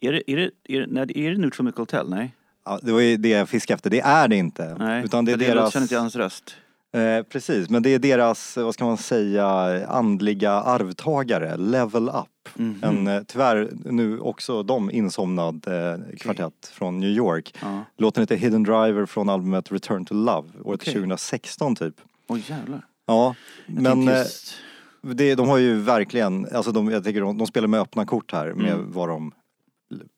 är, 0.00 0.12
det, 0.12 0.30
är, 0.30 0.36
det, 0.36 0.50
är, 0.74 0.80
det, 0.80 0.86
nej, 0.86 1.26
är 1.26 1.30
det 1.30 1.38
Neutral 1.38 1.64
Milk 1.64 1.76
Hotel? 1.76 2.10
Nej. 2.10 2.34
Ja, 2.64 2.78
det 2.82 2.92
var 2.92 3.00
ju 3.00 3.16
det 3.16 3.28
jag 3.28 3.48
fiskade 3.48 3.74
efter. 3.74 3.90
Det 3.90 4.00
är 4.00 4.28
det 4.28 4.36
inte. 4.36 4.76
Nej. 4.78 5.04
Utan 5.04 5.24
det 5.24 5.32
är 5.32 5.36
deras... 5.36 5.54
Jag 5.54 5.72
känner 5.72 5.84
inte 5.84 5.98
hans 5.98 6.16
röst. 6.16 6.56
Eh, 6.94 7.22
precis, 7.22 7.70
men 7.70 7.82
det 7.82 7.90
är 7.90 7.98
deras, 7.98 8.56
vad 8.56 8.74
ska 8.74 8.84
man 8.84 8.96
säga, 8.96 9.46
andliga 9.86 10.52
arvtagare, 10.52 11.56
Level 11.56 12.08
Up. 12.08 12.37
Mhm. 12.54 12.78
En 12.82 13.06
eh, 13.06 13.22
tyvärr 13.26 13.70
nu 13.84 14.18
också 14.20 14.62
de 14.62 14.90
insomnad 14.90 15.66
eh, 15.68 16.16
kvartett 16.20 16.66
från 16.72 16.98
New 17.00 17.10
York. 17.10 17.54
Ja. 17.62 17.84
Låten 17.96 18.22
heter 18.22 18.36
Hidden 18.36 18.62
Driver 18.62 19.06
från 19.06 19.28
albumet 19.28 19.72
Return 19.72 20.04
to 20.04 20.14
Love, 20.14 20.48
året 20.64 20.80
Okej. 20.82 20.94
2016 20.94 21.76
typ. 21.76 21.94
Oj 22.28 22.44
jävlar. 22.48 22.86
Ja, 23.06 23.34
Jag 23.66 23.74
men 23.82 23.92
tänkte 23.92 24.12
eh, 24.14 24.18
just- 24.18 24.54
det, 25.02 25.34
de 25.34 25.48
har 25.48 25.58
ju 25.58 25.74
verkligen, 25.80 26.46
alltså 26.54 26.72
de, 26.72 26.88
jag 26.90 27.04
tycker 27.04 27.20
de, 27.20 27.38
de 27.38 27.46
spelar 27.46 27.68
med 27.68 27.80
öppna 27.80 28.06
kort 28.06 28.32
här 28.32 28.52
med 28.54 28.72
Mm. 28.72 28.92
vad 28.92 29.08
de 29.08 29.32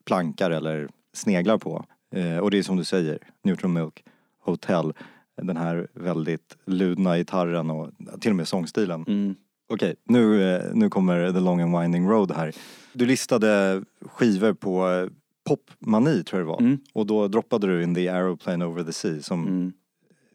plankar 0.05 0.51
eller 0.51 0.89
sneglar 1.13 1.57
på. 1.57 1.85
Eh, 2.15 2.37
och 2.37 2.51
det 2.51 2.57
är 2.57 2.63
som 2.63 2.77
du 2.77 2.83
säger, 2.83 3.19
Neutral 3.43 3.71
Milk 3.71 4.03
Hotel. 4.43 4.93
Den 5.41 5.57
här 5.57 5.87
väldigt 5.93 6.57
ludna 6.65 7.17
gitarren 7.17 7.69
och 7.69 7.89
till 8.19 8.29
och 8.31 8.35
med 8.35 8.47
sångstilen. 8.47 9.05
Mm. 9.07 9.35
Okej, 9.71 9.95
nu, 10.03 10.53
eh, 10.55 10.61
nu 10.73 10.89
kommer 10.89 11.31
The 11.33 11.39
Long 11.39 11.61
and 11.61 11.79
Winding 11.79 12.09
Road 12.09 12.31
här. 12.31 12.53
Du 12.93 13.05
listade 13.05 13.83
skivor 14.01 14.53
på 14.53 14.89
eh, 14.89 15.07
Popmani 15.47 16.23
tror 16.23 16.39
jag 16.41 16.47
det 16.47 16.51
var. 16.51 16.59
Mm. 16.59 16.79
Och 16.93 17.05
då 17.05 17.27
droppade 17.27 17.67
du 17.67 17.83
in 17.83 17.95
The 17.95 18.09
Aeroplane 18.09 18.65
Over 18.65 18.83
the 18.83 18.93
Sea 18.93 19.21
som 19.21 19.47
Mm. 19.47 19.73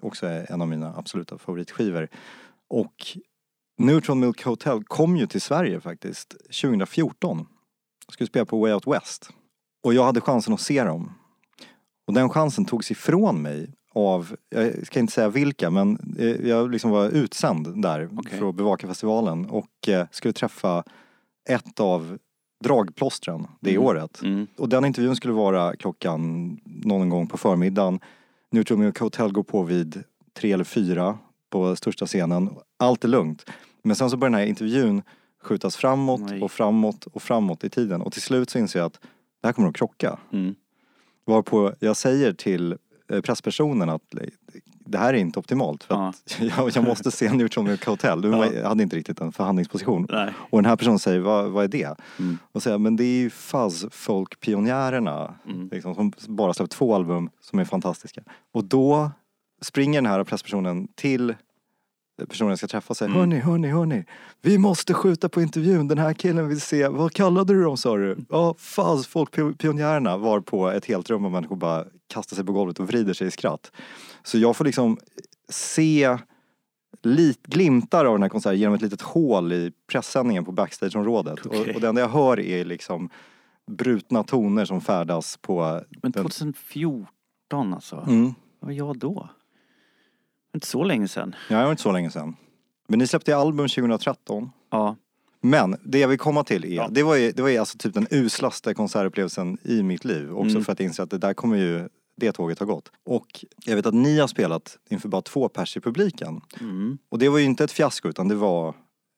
också 0.01 0.27
är 0.27 0.53
en 0.53 0.63
av 0.63 0.69
mina 0.69 0.95
absoluta 0.97 1.39
favoritskivor. 1.39 2.09
Och 2.69 2.95
Neutral 3.79 4.17
Milk 4.19 4.43
Hotel 4.45 4.85
kom 4.85 5.17
ju 5.17 5.27
till 5.27 5.41
Sverige 5.41 5.81
faktiskt 5.81 6.29
2014. 6.63 7.47
Skulle 8.13 8.29
spela 8.29 8.45
på 8.45 8.59
Way 8.61 8.73
Out 8.73 8.87
West. 8.87 9.31
Och 9.83 9.95
jag 9.95 10.05
hade 10.05 10.21
chansen 10.21 10.55
att 10.55 10.61
se 10.61 10.85
dem. 10.85 11.13
Och 12.07 12.15
den 12.15 12.29
chansen 12.29 12.65
togs 12.65 12.91
ifrån 12.91 13.43
mig 13.43 13.73
av, 13.97 14.37
jag 14.49 14.87
ska 14.87 15.01
inte 15.01 15.13
säga 15.13 15.29
vilka, 15.29 15.71
men 15.71 16.17
eh, 16.19 16.49
jag 16.49 16.71
liksom 16.71 16.91
var 16.91 17.09
utsänd 17.09 17.83
där 17.83 18.09
Okej. 18.17 18.39
för 18.39 18.49
att 18.49 18.55
bevaka 18.55 18.87
festivalen 18.87 19.47
och 19.47 19.89
eh, 19.89 20.07
skulle 20.11 20.33
träffa 20.33 20.85
ett 21.49 21.81
av 21.81 22.19
dragplåstren 22.65 23.47
det 23.61 23.71
Mm. 23.71 23.83
året. 23.83 24.23
Mm. 24.23 24.47
Och 24.57 24.69
den 24.69 24.85
intervjun 24.85 25.17
skulle 25.17 25.35
vara 25.35 25.77
klockan 25.77 26.51
någon 26.65 27.09
gång 27.09 27.27
på 27.27 27.39
förmiddagen. 27.39 28.01
Neutral 28.51 28.79
Milk 28.79 28.99
Hotel 28.99 29.33
går 29.33 29.43
på 29.43 29.63
vid 29.63 30.03
tre 30.39 30.53
eller 30.53 30.65
fyra 30.65 31.19
på 31.51 31.77
största 31.77 32.07
scenen. 32.07 32.51
Allt 32.79 33.05
är 33.05 33.09
lugnt. 33.09 33.51
Men 33.83 33.97
sen 33.97 34.11
så 34.11 34.17
börjar 34.17 34.31
den 34.31 34.41
här 34.41 34.47
intervjun 34.47 35.03
skjutas 35.43 35.77
framåt 35.77 36.21
Nej. 36.21 36.43
och 36.43 36.53
framåt 36.53 37.07
och 37.07 37.23
framåt 37.23 37.65
i 37.65 37.71
tiden. 37.71 38.01
Och 38.03 38.13
till 38.13 38.23
slut 38.23 38.51
så 38.51 38.59
inser 38.59 38.79
jag 38.79 38.87
att 38.87 39.01
det 39.43 39.49
här 39.49 39.53
kommer 39.53 39.69
att 39.69 39.77
krocka. 39.77 40.19
Mm. 40.33 40.55
Varpå 41.27 41.73
jag 41.81 41.97
säger 41.97 42.33
till 42.33 42.77
presspersonen 43.23 43.89
att 43.91 44.15
eh, 44.15 44.21
det 44.89 44.99
här 44.99 45.15
är 45.15 45.19
inte 45.19 45.39
optimalt. 45.39 45.85
För 45.85 45.95
Ja. 45.95 46.13
jag, 46.57 46.71
jag 46.77 46.85
måste 46.85 47.11
se 47.11 47.33
Milk 47.33 47.85
Hotel. 47.87 48.21
Du 48.21 48.29
Ja. 48.31 48.69
hade 48.69 48.83
inte 48.83 48.97
riktigt 48.97 49.21
en 49.21 49.33
förhandlingsposition. 49.33 50.07
Nej. 50.11 50.33
Och 50.51 50.59
den 50.63 50.69
här 50.69 50.77
personen 50.77 50.99
säger, 50.99 51.21
vad, 51.21 51.51
vad 51.51 51.65
är 51.65 51.69
det? 51.69 51.95
Mm. 52.19 52.39
Och 52.53 52.63
säger, 52.63 52.79
men 52.79 52.97
det 52.97 53.05
är 53.05 53.19
ju 53.19 53.31
fuzz-folk-pionjärerna. 53.31 55.35
Mm. 55.47 55.69
Liksom, 55.73 55.95
som 55.95 56.13
bara 56.37 56.55
släppt 56.55 56.73
två 56.73 56.95
album 56.95 57.31
som 57.41 57.59
är 57.59 57.65
fantastiska. 57.65 58.23
Och 58.53 58.65
då 58.65 59.11
springer 59.63 60.03
den 60.03 60.11
här 60.11 60.25
presspersonen 60.25 60.89
till 60.95 61.35
personen 62.29 62.49
jag 62.49 62.59
ska 62.59 62.67
träffa 62.67 62.95
säger, 62.95 63.11
Mm. 63.11 63.21
hörni, 63.21 63.39
hörni, 63.41 63.69
hörni. 63.69 64.05
Vi 64.43 64.59
måste 64.59 64.95
skjuta 64.95 65.29
på 65.29 65.43
intervjun. 65.43 65.89
Den 65.89 65.99
här 65.99 66.13
killen 66.15 66.49
vill 66.49 66.61
se, 66.61 66.89
vad 66.89 67.13
kallade 67.13 67.55
du 67.55 67.63
dem 67.63 67.77
sa 67.77 67.97
du? 67.97 68.17
Ja, 68.31 68.55
fuzz, 68.59 69.07
folk-pionjärerna. 69.07 70.17
Var 70.17 70.41
på 70.41 70.71
ett 70.71 70.85
helt 70.85 71.11
rum 71.11 71.25
och 71.25 71.33
människor 71.33 71.57
bara 71.57 71.85
kastar 72.09 72.37
sig 72.37 72.45
på 72.45 72.53
golvet 72.53 72.81
och 72.81 72.89
vrider 72.89 73.13
sig 73.15 73.27
i 73.27 73.31
skratt. 73.31 73.73
Så 74.23 74.39
jag 74.39 74.57
får 74.57 74.65
liksom 74.65 74.99
se 75.49 76.19
lit, 77.03 77.43
glimtar 77.47 78.05
av 78.05 78.13
den 78.15 78.23
här 78.23 78.29
konserten 78.29 78.59
genom 78.59 78.75
ett 78.75 78.83
litet 78.83 79.03
hål 79.03 79.53
i 79.53 79.73
pressändningen 79.93 80.45
på 80.45 80.53
backstageområdet. 80.53 81.47
Okej. 81.47 81.61
Och, 81.61 81.75
och 81.75 81.81
det 81.81 81.89
enda 81.89 82.01
jag 82.01 82.09
hör 82.09 82.41
är 82.41 82.65
liksom 82.65 83.11
brutna 83.71 84.23
toner 84.25 84.65
som 84.65 84.81
färdas 84.81 85.37
på... 85.37 85.81
Men 86.03 86.13
den, 86.13 86.23
2014 86.23 87.75
alltså. 87.75 88.05
mm. 88.09 88.35
Vad 88.61 88.69
var 88.69 88.73
jag 88.73 88.99
då? 88.99 89.29
Inte 90.55 90.67
så 90.67 90.85
länge 90.85 91.09
sedan. 91.09 91.35
Ja, 91.51 91.57
det 91.59 91.65
var 91.65 91.71
inte 91.71 91.83
så 91.83 91.93
länge 91.93 92.11
sedan. 92.11 92.37
Men 92.89 92.99
ni 92.99 93.07
släppte 93.07 93.37
album 93.37 93.69
2013. 93.69 94.51
Ja. 94.71 94.97
Men 95.41 95.77
det 95.85 95.99
jag 95.99 96.09
vill 96.09 96.19
komma 96.19 96.45
till 96.45 96.65
är, 96.65 96.69
Ja. 96.69 96.89
det 96.91 97.03
var 97.03 97.17
ju, 97.17 97.33
det 97.33 97.43
var 97.43 97.49
ju 97.49 97.59
alltså 97.59 97.79
typ 97.79 97.95
den 97.95 98.07
uslaste 98.11 98.75
konsertupplevelsen 98.75 99.59
i 99.63 99.83
mitt 99.83 100.05
liv. 100.05 100.31
Också 100.33 100.51
Mm. 100.51 100.65
för 100.65 100.73
att 100.73 100.81
jag 100.81 100.87
inser 100.87 101.03
att 101.03 101.11
det 101.11 101.19
där 101.19 101.35
kommer 101.35 101.57
ju, 101.57 101.89
det 102.17 102.33
tåget 102.33 102.59
har 102.59 102.67
gått. 102.67 102.93
Och 103.07 103.45
jag 103.65 103.77
vet 103.77 103.87
att 103.87 103.95
ni 103.95 104.19
har 104.19 104.27
spelat 104.29 104.79
inför 104.91 105.09
bara 105.09 105.23
två 105.23 105.49
pers 105.49 105.77
i 105.77 105.81
publiken. 105.81 106.41
Mm. 106.61 106.99
Och 107.09 107.19
det 107.19 107.29
var 107.29 107.39
ju 107.39 107.45
inte 107.45 107.65
ett 107.65 107.73
fiasko 107.73 108.09
utan 108.09 108.29
det 108.29 108.35
var 108.35 108.75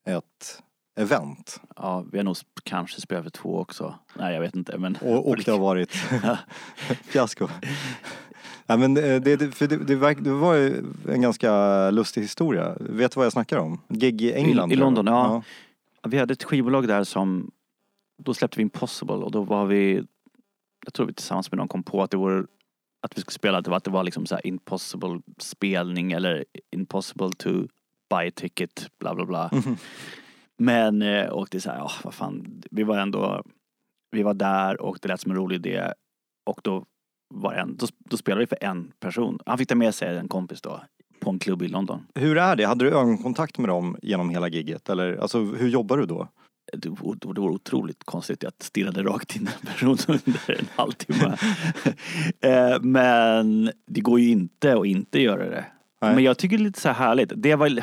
ett 0.08 0.62
event. 1.00 1.60
Ja, 1.76 2.04
vi 2.12 2.18
har 2.18 2.24
nog 2.24 2.36
kanske 2.62 3.00
spelat 3.00 3.24
för 3.24 3.30
två 3.30 3.58
också. 3.58 3.94
Nej, 4.16 4.34
jag 4.34 4.40
vet 4.40 4.56
inte. 4.56 4.78
Men 4.78 4.96
Och, 5.02 5.28
och 5.28 5.36
det 5.36 5.50
har 5.50 5.58
varit 5.58 5.92
fiasko. 7.04 7.48
Nej 8.68 8.78
men 8.78 8.94
det, 8.94 9.18
det, 9.20 9.54
för 9.54 9.66
det, 9.66 9.76
det, 9.76 10.14
det 10.14 10.30
var 10.30 10.54
ju 10.54 10.84
en 11.08 11.22
ganska 11.22 11.90
lustig 11.90 12.20
historia. 12.20 12.76
Vet 12.80 13.12
du 13.12 13.16
vad 13.16 13.26
jag 13.26 13.32
snackar 13.32 13.58
om? 13.58 13.80
Gig 13.88 14.22
i 14.22 14.32
England. 14.32 14.72
I 14.72 14.74
jag. 14.74 14.80
London, 14.80 15.06
ja. 15.06 15.42
Vi 16.08 16.18
hade 16.18 16.32
ett 16.32 16.44
skivbolag 16.44 16.88
där 16.88 17.04
som, 17.04 17.50
då 18.18 18.34
släppte 18.34 18.56
vi 18.56 18.62
Impossible 18.62 19.14
och 19.14 19.30
då 19.30 19.42
var 19.42 19.66
vi, 19.66 20.02
jag 20.84 20.94
tror 20.94 21.06
vi 21.06 21.12
tillsammans 21.12 21.50
med 21.50 21.58
någon 21.58 21.68
kom 21.68 21.82
på 21.82 22.02
att 22.02 22.10
det 22.10 22.16
vore 22.16 22.44
att 23.00 23.18
vi 23.18 23.20
skulle 23.20 23.34
spela, 23.34 23.60
det 23.60 23.70
var, 23.70 23.76
att 23.76 23.84
det 23.84 23.90
var 23.90 24.04
liksom 24.04 24.26
så 24.26 24.34
här 24.34 24.46
impossible 24.46 25.20
spelning 25.38 26.12
eller 26.12 26.44
impossible 26.70 27.30
to 27.38 27.50
buy 28.10 28.28
a 28.28 28.32
ticket, 28.34 28.90
bla 28.98 29.14
bla 29.14 29.26
bla. 29.26 29.50
Mhm. 29.52 29.76
Men, 30.56 31.02
eh, 31.02 31.26
och 31.26 31.48
det 31.50 31.58
är 31.58 31.60
så 31.60 31.70
här, 31.70 31.78
ja 31.78 31.90
vad 32.04 32.14
fan, 32.14 32.62
vi 32.70 32.82
var 32.82 32.98
ändå, 32.98 33.42
vi 34.10 34.22
var 34.22 34.34
där 34.34 34.80
och 34.80 34.98
det 35.02 35.08
lät 35.08 35.20
som 35.20 35.30
en 35.30 35.36
rolig 35.36 35.56
idé. 35.56 35.92
Och 36.44 36.60
då 36.64 36.84
var 37.28 37.52
en, 37.52 37.76
då, 37.76 37.86
då 38.10 38.16
spelade 38.16 38.40
vi 38.40 38.46
för 38.46 38.64
en 38.64 38.92
person. 39.00 39.38
Han 39.46 39.58
fick 39.58 39.68
ta 39.68 39.74
med 39.74 39.94
sig 39.94 40.16
en 40.16 40.28
kompis 40.28 40.60
då, 40.60 40.80
på 41.20 41.30
en 41.30 41.38
klubb 41.38 41.62
i 41.62 41.68
London. 41.68 42.06
Hur 42.14 42.38
är 42.38 42.56
det? 42.56 42.66
Hade 42.66 42.84
du 42.84 42.90
ögonkontakt 42.90 43.58
med 43.58 43.68
dem 43.68 43.96
genom 44.02 44.30
hela 44.30 44.48
gigget? 44.48 44.88
Eller 44.88 45.16
alltså, 45.16 45.38
hur 45.38 45.68
jobbar 45.68 45.96
du 45.96 46.06
då? 46.06 46.28
det 46.72 46.88
vore, 46.88 47.18
det 47.20 47.40
vore 47.40 47.54
otroligt 47.54 48.04
konstigt 48.04 48.44
att 48.44 48.62
stirrade 48.62 49.02
rakt 49.02 49.36
in 49.36 49.50
en 49.60 49.66
person 49.66 49.98
under 50.08 50.50
en 50.60 50.66
halvtimme. 50.76 51.36
Eh, 52.40 52.80
Men 52.80 53.70
det 53.86 54.00
går 54.00 54.20
ju 54.20 54.28
inte 54.28 54.78
att 54.78 54.86
inte 54.86 55.20
göra 55.20 55.48
det. 55.50 55.64
Nej. 56.00 56.14
Men 56.14 56.24
jag 56.24 56.38
tycker 56.38 56.56
det 56.58 56.62
är 56.62 56.64
lite 56.64 56.80
så 56.80 56.88
här 56.88 57.06
härligt. 57.06 57.32
Det 57.36 57.54
var, 57.54 57.80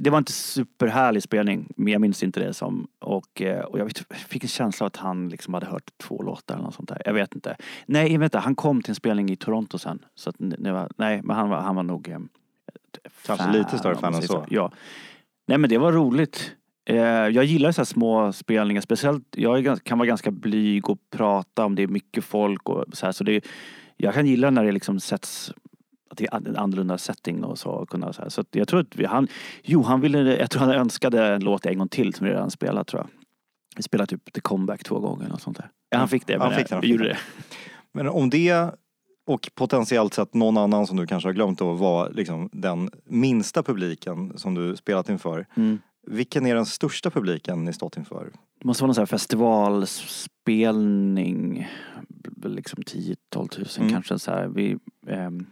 det 0.00 0.10
var 0.10 0.18
inte 0.18 0.32
superhärlig 0.32 1.22
spelning, 1.22 1.72
men 1.76 1.92
jag 1.92 2.00
minns 2.00 2.22
inte 2.22 2.40
det 2.40 2.54
som. 2.54 2.86
Och, 3.00 3.42
eh, 3.42 3.60
och 3.64 3.78
jag 3.78 3.84
vet, 3.84 3.98
fick 4.28 4.42
en 4.42 4.48
känsla 4.48 4.86
att 4.86 4.96
han 4.96 5.28
liksom 5.28 5.54
hade 5.54 5.66
hört 5.66 5.90
två 5.98 6.22
låtar 6.22 6.54
eller 6.54 6.64
något 6.64 6.74
sånt 6.74 6.88
där. 6.88 7.02
Jag 7.04 7.12
vet 7.14 7.34
inte. 7.34 7.56
Nej, 7.86 8.12
inte. 8.12 8.38
Han 8.38 8.54
kom 8.54 8.82
till 8.82 8.90
en 8.90 8.94
spelning 8.94 9.30
i 9.30 9.36
Toronto 9.36 9.78
sen. 9.78 9.98
Så 10.14 10.30
att 10.30 10.36
var, 10.38 10.90
nej, 10.96 11.20
men 11.22 11.36
han 11.36 11.48
var, 11.48 11.60
han 11.60 11.76
var 11.76 11.82
nog... 11.82 12.08
eh, 12.08 12.18
Kanske 13.26 13.52
lite 13.52 13.78
större 13.78 13.96
fan 13.96 14.14
än 14.14 14.22
så. 14.22 14.46
Ja. 14.50 14.72
Nej 15.48 15.58
men 15.58 15.70
det 15.70 15.78
var 15.78 15.92
roligt. 15.92 16.52
Eh, 16.88 16.96
Jag 17.06 17.44
gillar 17.44 17.72
så 17.72 17.84
små 17.84 18.32
spelningar, 18.32 18.80
speciellt 18.80 19.24
jag 19.36 19.84
kan 19.84 19.98
vara 19.98 20.06
ganska 20.06 20.30
blyg 20.30 20.90
och 20.90 20.98
prata 21.10 21.64
om 21.64 21.74
det 21.74 21.82
är 21.82 21.86
mycket 21.86 22.24
folk 22.24 22.68
och 22.68 22.84
så 22.92 23.06
här. 23.06 23.12
Så 23.12 23.24
det, 23.24 23.44
jag 23.96 24.14
kan 24.14 24.26
gilla 24.26 24.50
när 24.50 24.64
det 24.64 24.72
liksom 24.72 25.00
sätts 25.00 25.52
att 26.10 26.18
det 26.18 26.26
är 26.32 26.36
en 26.48 26.56
annorlunda 26.56 26.98
setting 26.98 27.44
och 27.44 27.58
så. 27.58 27.70
och 27.70 27.88
Kunna, 27.88 28.12
så 28.12 28.22
här. 28.22 28.28
så 28.28 28.44
jag 28.50 28.68
tror 28.68 28.80
att 28.80 28.96
vi, 28.96 29.04
han, 29.04 29.28
jo 29.62 29.82
han 29.82 30.00
ville, 30.00 30.36
jag 30.36 30.50
tror 30.50 30.60
han 30.62 30.70
önskade 30.70 31.34
en 31.34 31.44
låt 31.44 31.66
en 31.66 31.78
gång 31.78 31.88
till 31.88 32.14
som 32.14 32.26
vi 32.26 32.32
redan 32.32 32.50
spelat 32.50 32.86
tror 32.86 33.02
jag. 33.02 33.08
Vi 33.76 33.82
spelade 33.82 34.06
typ 34.06 34.32
The 34.32 34.40
Comeback 34.40 34.84
två 34.84 34.98
gånger 35.00 35.28
något 35.28 35.42
sånt 35.42 35.56
där. 35.56 35.70
Ja, 35.90 35.98
han 35.98 36.08
fick 36.08 36.26
det. 36.26 36.38
Han 36.38 36.48
men 36.48 36.58
fick 36.58 36.68
det, 36.68 36.74
han 36.74 36.80
vi 36.80 36.86
fick 36.86 36.92
gjorde 36.92 37.04
det. 37.04 37.10
det. 37.12 37.18
Men 37.92 38.08
om 38.08 38.30
det 38.30 38.70
och 39.26 39.50
potentiellt 39.54 40.14
sett 40.14 40.34
någon 40.34 40.56
annan 40.56 40.86
som 40.86 40.96
du 40.96 41.06
kanske 41.06 41.28
har 41.28 41.34
glömt 41.34 41.58
då 41.58 41.72
var 41.72 42.10
liksom 42.10 42.48
den 42.52 42.90
minsta 43.04 43.62
publiken 43.62 44.32
som 44.38 44.54
du 44.54 44.76
spelat 44.76 45.08
inför. 45.08 45.46
Mm. 45.56 45.78
Vilken 46.06 46.46
är 46.46 46.54
den 46.54 46.66
största 46.66 47.10
publiken 47.10 47.64
ni 47.64 47.72
stått 47.72 47.96
inför? 47.96 48.30
Det 48.60 48.64
måste 48.64 48.82
vara 48.82 48.86
någon 48.86 48.94
sån 48.94 49.02
här 49.02 49.06
festivalspelning. 49.06 51.68
Liksom 52.44 52.82
10-12 52.82 53.48
tusen 53.48 53.82
Mm. 53.82 53.94
kanske. 53.94 54.18
Så 54.18 54.30
här. 54.30 54.48
Vi 54.48 54.76
ehm, 55.08 55.46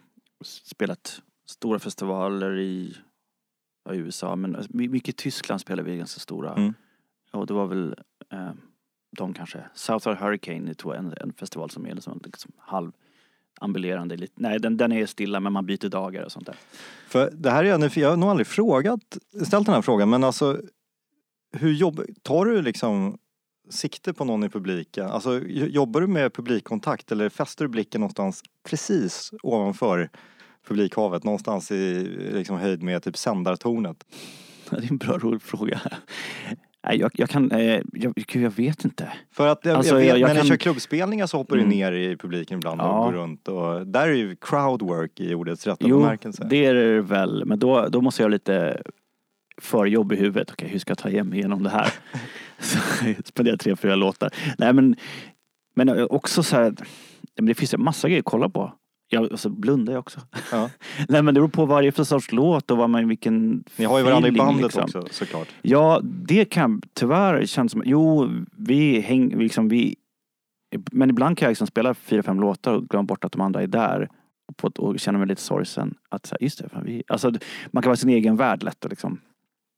spelat 0.44 1.22
stora 1.46 1.78
festivaler 1.78 2.59
i, 2.59 2.96
ja, 3.85 3.94
i 3.94 3.98
USA 3.98 4.37
men 4.37 4.57
my- 4.68 4.88
mycket 4.88 5.09
i 5.09 5.12
Tyskland 5.12 5.61
spelade 5.61 5.90
vi 5.90 5.96
ganska 5.96 6.20
stora. 6.20 6.54
Mm. 6.54 6.74
Och 7.33 7.46
det 7.46 7.54
var 7.54 7.66
väl 7.66 7.94
ehm, 8.30 8.61
de 9.16 9.35
kanske. 9.35 9.64
Southern 9.74 10.16
Hurricane 10.16 10.74
tror 10.74 10.94
jag, 10.94 11.04
en, 11.04 11.14
en 11.20 11.33
festival 11.33 11.70
som 11.70 11.87
är 11.87 11.94
liksom, 11.94 12.20
liksom 12.24 12.52
halv 12.59 12.92
ambulerande. 13.61 14.16
Lite. 14.16 14.33
Nej 14.37 14.59
den, 14.59 14.76
den 14.76 14.92
är 14.92 15.07
stilla 15.07 15.40
men 15.40 15.52
man 15.52 15.66
byter 15.66 15.88
dagar 15.88 16.22
och 16.22 16.33
sånt 16.33 16.46
där. 16.46 16.57
För 17.09 17.30
det 17.30 17.50
här 17.50 17.64
är 17.64 17.68
jag 17.68 17.96
jag 17.96 18.11
har 18.11 18.16
nog 18.16 18.28
aldrig 18.28 18.46
frågat, 18.46 19.18
ställt 19.46 19.66
den 19.66 19.74
här 19.74 19.83
frågan 19.83 20.11
men 20.11 20.24
alltså 20.24 20.61
hur 21.52 21.72
jobb, 21.72 22.02
tar 22.22 22.44
du 22.44 22.62
liksom 22.62 23.18
sikte 23.70 24.12
på 24.12 24.24
någon 24.24 24.44
i 24.44 24.48
publiken? 24.48 25.07
Alltså 25.07 25.40
jobbar 25.48 26.00
du 26.00 26.07
med 26.07 26.33
publikkontakt 26.33 27.12
eller 27.12 27.28
fäster 27.28 27.64
du 27.64 27.68
blicken 27.68 28.00
någonstans 28.00 28.42
precis 28.62 29.33
ovanför 29.42 30.11
publikhavet 30.68 31.24
någonstans 31.24 31.70
i 31.70 32.05
liksom 32.33 32.57
höjd 32.57 32.83
med 32.83 33.03
typ 33.03 33.16
sändartornet? 33.16 34.05
Det 34.70 34.77
är 34.77 34.90
en 34.90 34.96
bra 34.98 35.18
rolig 35.18 35.42
fråga. 35.42 35.81
Nej, 36.87 36.98
jag, 36.98 37.11
jag 37.14 37.31
kan, 37.31 37.50
eh, 37.50 37.81
jag, 37.92 38.12
jag 38.33 38.50
vet 38.50 38.85
inte. 38.85 39.12
För 39.33 39.46
att 39.48 39.61
jag, 39.64 39.77
Alltså, 39.77 39.92
jag 39.94 39.98
vet, 40.00 40.09
jag- 40.09 40.18
jag 40.18 40.27
när 40.29 40.35
ni 40.35 40.40
kan- 40.40 40.48
kör 40.48 40.57
klubbspelningar 40.57 41.27
så 41.27 41.37
hoppar 41.37 41.57
du 41.57 41.62
Mm. 41.62 41.77
ner 41.77 41.92
i 41.92 42.16
publiken 42.16 42.59
ibland 42.59 42.81
och 42.81 42.87
Ja. 42.87 43.05
går 43.05 43.12
runt 43.12 43.48
och 43.48 43.87
där 43.87 44.09
är 44.09 44.12
ju 44.14 44.37
crowdwork 44.40 45.20
i 45.20 45.35
ordets 45.35 45.66
rätta 45.66 45.87
Jo, 45.88 45.98
bemärkelse. 45.98 46.46
det 46.50 46.64
är 46.66 46.74
det 46.74 47.00
väl. 47.03 47.44
Men 47.44 47.59
då, 47.59 47.88
då 47.88 48.00
måste 48.00 48.22
jag 48.22 48.29
ha 48.29 48.33
lite 48.33 48.83
förjobb 49.62 50.12
i 50.12 50.16
huvudet. 50.16 50.50
Okej, 50.50 50.68
hur 50.68 50.79
ska 50.79 50.90
jag 50.90 50.98
ta 50.98 51.09
mig 51.24 51.38
igenom 51.38 51.62
det 51.62 51.70
här? 51.70 51.92
Så 52.59 52.79
spenderar 53.24 53.57
tre, 53.57 53.77
fyra 53.77 53.94
låtar. 53.96 54.31
Nej 54.59 54.72
men, 54.72 54.96
men 55.77 56.07
också 56.11 56.42
så 56.42 56.57
här, 56.57 56.74
det 57.35 57.55
finns 57.55 57.74
en 57.74 57.83
massa 57.85 58.09
grejer 58.09 58.20
att 58.20 58.24
kolla 58.27 58.48
på. 58.48 58.72
Jag, 59.14 59.33
och 59.33 59.40
så 59.40 59.48
blundar 59.50 59.92
jag 59.92 60.00
också. 60.00 60.20
Ja. 60.53 60.70
Nej 61.09 61.22
men 61.22 61.35
det 61.35 61.40
beror 61.40 61.48
på 61.48 61.66
vad 61.66 61.83
det 61.83 61.87
är 61.87 61.92
för 61.92 62.05
sorts 62.05 62.33
låt 62.33 62.70
och 62.70 62.77
vad 62.77 62.90
man, 62.90 63.09
vilken 63.09 63.64
Ni 63.77 63.85
har 63.85 63.98
ju 63.98 64.05
varandra 64.05 64.29
i 64.29 64.31
feeling, 64.31 64.46
bandet 64.46 64.62
liksom. 64.62 64.83
också 64.83 65.05
såklart. 65.11 65.48
Ja, 65.62 66.00
det 66.03 66.44
kan 66.44 66.83
tyvärr 66.94 67.46
kännas 67.46 67.72
som, 67.72 67.83
jo, 67.87 68.31
vi 68.57 69.00
hänger, 69.00 69.37
liksom 69.37 69.68
vi, 69.68 69.96
men 70.92 71.11
ibland 71.11 71.38
kan 71.38 71.46
jag 71.46 71.50
liksom 71.50 71.66
spela 71.66 71.94
fyra, 71.94 72.22
fem 72.22 72.40
låtar 72.40 72.74
och 72.74 72.88
glömma 72.88 73.03
bort 73.07 73.24
att 73.24 73.33
de 73.33 73.40
andra 73.40 73.62
är 73.62 73.66
där. 73.66 74.09
Och, 74.48 74.57
på, 74.57 74.70
och 74.83 75.00
känna 75.00 75.18
mig 75.18 75.29
lite 75.29 75.42
sorgsen. 75.42 75.94
Att 76.09 76.27
så 76.27 76.35
här, 76.40 76.42
just 76.44 76.59
det, 76.59 76.68
vi, 76.85 77.03
alltså, 77.09 77.33
man 77.70 77.83
kan 77.83 77.88
vara 77.90 77.94
i 77.94 77.98
sin 77.98 78.09
egen 78.11 78.37
värld 78.37 78.62
lätt 78.62 78.85
och 78.85 78.90
liksom. 78.90 79.20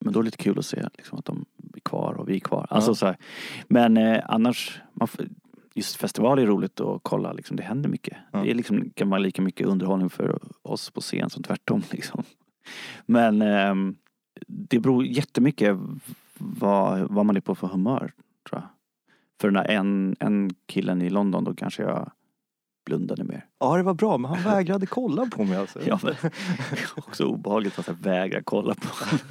Men 0.04 0.12
då 0.12 0.18
är 0.20 0.22
det 0.22 0.26
lite 0.26 0.36
kul 0.36 0.58
att 0.58 0.66
se 0.66 0.82
liksom, 0.96 1.18
att 1.18 1.24
de 1.24 1.44
är 1.74 1.80
kvar 1.80 2.14
och 2.14 2.28
vi 2.28 2.36
är 2.36 2.40
kvar. 2.40 2.66
Alltså, 2.70 2.90
Ja. 2.90 2.94
så 2.94 3.06
här. 3.06 3.16
Men 3.68 3.96
eh, 3.96 4.20
annars, 4.28 4.80
man, 4.92 5.08
just 5.76 5.96
festival 5.96 6.38
är 6.38 6.46
roligt 6.46 6.80
att 6.80 7.00
kolla. 7.02 7.32
Liksom, 7.32 7.56
det 7.56 7.62
händer 7.62 7.88
mycket. 7.88 8.16
Ja. 8.32 8.38
Det 8.42 8.50
är 8.50 8.54
liksom, 8.54 8.90
kan 8.90 9.10
vara 9.10 9.18
lika 9.18 9.42
mycket 9.42 9.66
underhållning 9.66 10.10
för 10.10 10.38
oss 10.62 10.90
på 10.90 11.00
scen 11.00 11.30
som 11.30 11.42
tvärtom. 11.42 11.82
Liksom. 11.90 12.22
Men 13.06 13.42
ehm, 13.42 13.96
det 14.46 14.78
beror 14.78 15.04
jättemycket 15.04 15.76
vad, 16.38 17.00
vad 17.00 17.26
man 17.26 17.36
är 17.36 17.40
på 17.40 17.54
för 17.54 17.66
humör, 17.66 18.12
tror 18.48 18.60
jag. 18.60 18.68
För 19.40 19.48
den 19.50 19.54
där 19.54 19.70
en, 19.70 20.16
en 20.20 20.50
killen 20.66 21.02
i 21.02 21.10
London, 21.10 21.44
då 21.44 21.54
kanske 21.54 21.82
jag 21.82 22.10
blundade 22.86 23.24
mer. 23.24 23.46
Ja 23.60 23.76
det 23.76 23.82
var 23.82 23.94
bra 23.94 24.18
men 24.18 24.30
han 24.30 24.42
vägrade 24.42 24.86
kolla 24.86 25.26
på 25.26 25.44
mig 25.44 25.56
alltså. 25.58 25.80
Ja, 25.86 25.98
men, 26.02 26.14
också 26.96 27.24
obehagligt 27.24 27.78
att 27.78 27.86
jag 27.86 27.94
vägrar 27.94 28.42
kolla 28.44 28.74
på 28.74 28.88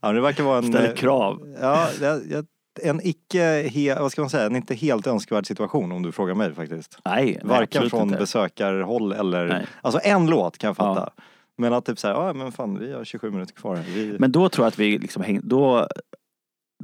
Ja, 0.00 0.12
det 0.12 0.20
verkar 0.20 0.44
vara 0.44 0.58
en... 0.58 0.64
Ställer 0.64 0.88
eh, 0.88 0.94
krav. 0.94 1.56
Ja, 1.60 1.88
det, 2.00 2.22
jag- 2.30 2.46
en 2.82 3.00
icke, 3.06 3.68
he, 3.68 3.94
vad 4.00 4.12
ska 4.12 4.20
man 4.20 4.30
säga, 4.30 4.46
en 4.46 4.56
inte 4.56 4.74
helt 4.74 5.06
önskvärd 5.06 5.46
situation 5.46 5.92
om 5.92 6.02
du 6.02 6.12
frågar 6.12 6.34
mig 6.34 6.54
faktiskt. 6.54 6.98
Nej, 7.04 7.24
nej, 7.24 7.40
Varken 7.44 7.62
absolut 7.78 7.90
från 7.90 8.02
inte. 8.08 8.18
besökarhåll 8.18 9.12
eller, 9.12 9.48
Nej. 9.48 9.66
alltså 9.82 10.00
en 10.04 10.26
låt 10.26 10.58
kan 10.58 10.68
jag 10.68 10.76
fatta. 10.76 11.10
Men 11.58 11.72
att 11.72 11.84
typ 11.84 11.98
såhär, 11.98 12.14
ja 12.14 12.32
men 12.32 12.52
fan 12.52 12.78
vi 12.78 12.92
har 12.92 13.04
27 13.04 13.30
minuter 13.30 13.54
kvar. 13.54 13.76
Vi, 13.94 14.16
Men 14.18 14.32
då 14.32 14.48
tror 14.48 14.64
jag 14.64 14.68
att 14.68 14.78
vi 14.78 14.98
liksom 14.98 15.22
häng, 15.22 15.40
då, 15.42 15.88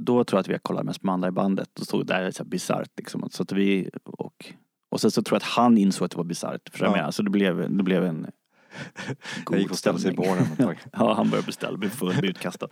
då 0.01 0.25
tror 0.25 0.37
jag 0.39 0.41
att 0.41 0.49
vi 0.49 0.53
har 0.53 0.59
kollat 0.59 0.85
mest 0.85 1.03
med 1.03 1.13
andra 1.15 1.29
i 1.29 1.33
bandet 1.33 1.79
och 1.81 1.87
stod 1.87 2.07
där 2.07 2.31
så 2.31 2.45
bisarrt 2.45 2.91
liksom. 2.97 3.29
Så 3.31 3.43
att 3.43 3.53
vi, 3.53 3.91
och, 4.05 4.53
och 4.91 5.01
sen 5.01 5.11
så 5.11 5.23
tror 5.23 5.35
jag 5.37 5.41
att 5.41 5.43
han 5.53 5.79
insåg 5.79 6.05
att 6.05 6.11
det 6.11 6.17
var 6.17 6.25
bisarrt. 6.25 6.69
För 6.73 6.79
Ja. 6.79 6.85
jag 6.91 6.93
menar, 6.97 7.11
så 7.11 7.23
det 7.23 7.31
blev, 7.31 7.77
det 7.77 7.83
blev 7.83 8.05
en 8.05 8.27
jag 9.51 9.61
gick 9.61 9.71
och 9.71 9.79
ställde 9.79 10.01
sig 10.01 10.13
i 10.13 10.15
baren 10.17 10.43
ett 10.53 10.59
tag. 10.59 10.79
Ja, 10.93 11.15
han 11.15 11.31
började 11.31 11.47
beställa, 11.47 11.77
blev 11.79 11.93
utkastad. 12.25 12.69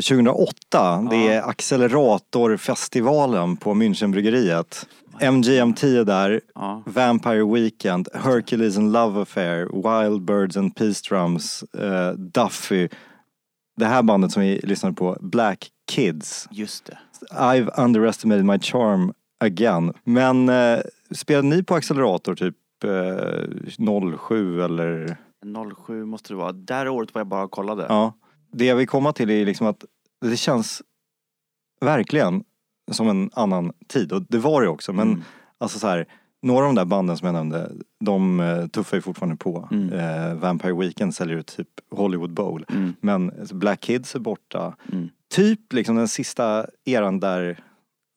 2008. 0.00 1.06
Det 1.10 1.28
är 1.28 1.48
Acceleratorfestivalen 1.48 3.56
på 3.56 3.74
Münchenbryggeriet. 3.74 4.86
MGMT 5.20 5.84
är 5.84 6.04
där. 6.04 6.40
Ja. 6.54 6.82
Vampire 6.86 7.44
Weekend, 7.44 8.08
Hercules 8.14 8.78
and 8.78 8.92
Love 8.92 9.22
Affair, 9.22 9.66
Wild 9.66 10.22
Birds 10.22 10.56
and 10.56 10.76
Peace 10.76 11.00
Drums, 11.08 11.62
eh, 11.62 12.12
Duffy. 12.12 12.88
Det 13.76 13.86
här 13.86 14.02
bandet 14.02 14.32
som 14.32 14.42
vi 14.42 14.60
lyssnade 14.62 14.94
på, 14.94 15.16
Black 15.20 15.68
Kids. 15.90 16.48
Just 16.50 16.86
det. 16.86 16.98
I've 17.30 17.84
underestimated 17.84 18.44
my 18.44 18.58
charm 18.58 19.12
again. 19.44 19.92
Men 20.04 20.48
eh, 20.48 20.78
spelade 21.10 21.48
ni 21.48 21.62
på 21.62 21.74
accelerator 21.74 22.34
typ 22.34 22.56
eh, 22.84 24.18
07 24.18 24.62
eller? 24.62 25.16
07 25.86 26.04
måste 26.04 26.32
det 26.32 26.36
vara. 26.36 26.52
Där 26.52 26.88
året 26.88 27.14
var 27.14 27.20
jag 27.20 27.26
bara 27.26 27.44
och 27.44 27.50
kollade. 27.50 27.86
Ja. 27.88 28.12
Det 28.56 28.64
jag 28.64 28.76
vill 28.76 28.88
komma 28.88 29.12
till 29.12 29.30
är 29.30 29.44
liksom 29.46 29.66
att 29.66 29.84
det 30.20 30.36
känns 30.36 30.82
verkligen 31.80 32.44
som 32.90 33.08
en 33.08 33.30
annan 33.32 33.72
tid 33.88 34.12
och 34.12 34.22
det 34.28 34.38
var 34.38 34.62
det 34.62 34.68
också 34.68 34.92
men 34.92 35.08
Mm. 35.08 35.22
alltså 35.58 35.78
så 35.78 35.86
här 35.86 36.06
några 36.42 36.60
av 36.66 36.74
de 36.74 36.74
där 36.74 36.84
banden 36.84 37.16
som 37.16 37.26
jag 37.26 37.32
nämnde, 37.34 37.72
de 38.04 38.40
eh, 38.40 38.66
tuffar 38.66 38.96
ju 38.96 39.00
fortfarande 39.00 39.36
på. 39.36 39.68
Mm. 39.70 39.92
Eh, 39.92 40.34
Vampire 40.34 40.72
Weekend 40.74 41.14
säljer 41.14 41.36
ut 41.36 41.46
typ 41.46 41.68
Hollywood 41.90 42.32
Bowl. 42.34 42.64
Mm. 42.68 42.94
Men 43.00 43.30
alltså, 43.40 43.54
Black 43.54 43.80
Kids 43.80 44.14
är 44.14 44.18
borta. 44.18 44.76
Mm. 44.92 45.08
Typ 45.34 45.72
liksom 45.72 45.96
den 45.96 46.08
sista 46.08 46.66
eran 46.84 47.20
där 47.20 47.60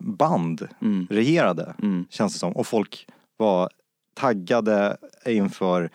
band 0.04 0.68
Mm. 0.82 1.08
regerade, 1.10 1.76
Mm. 1.84 2.06
känns 2.10 2.34
det 2.34 2.40
som. 2.40 2.54
Och 2.54 2.68
folk 2.68 3.08
var 3.38 3.70
taggade 4.16 4.98
inför 5.26 5.90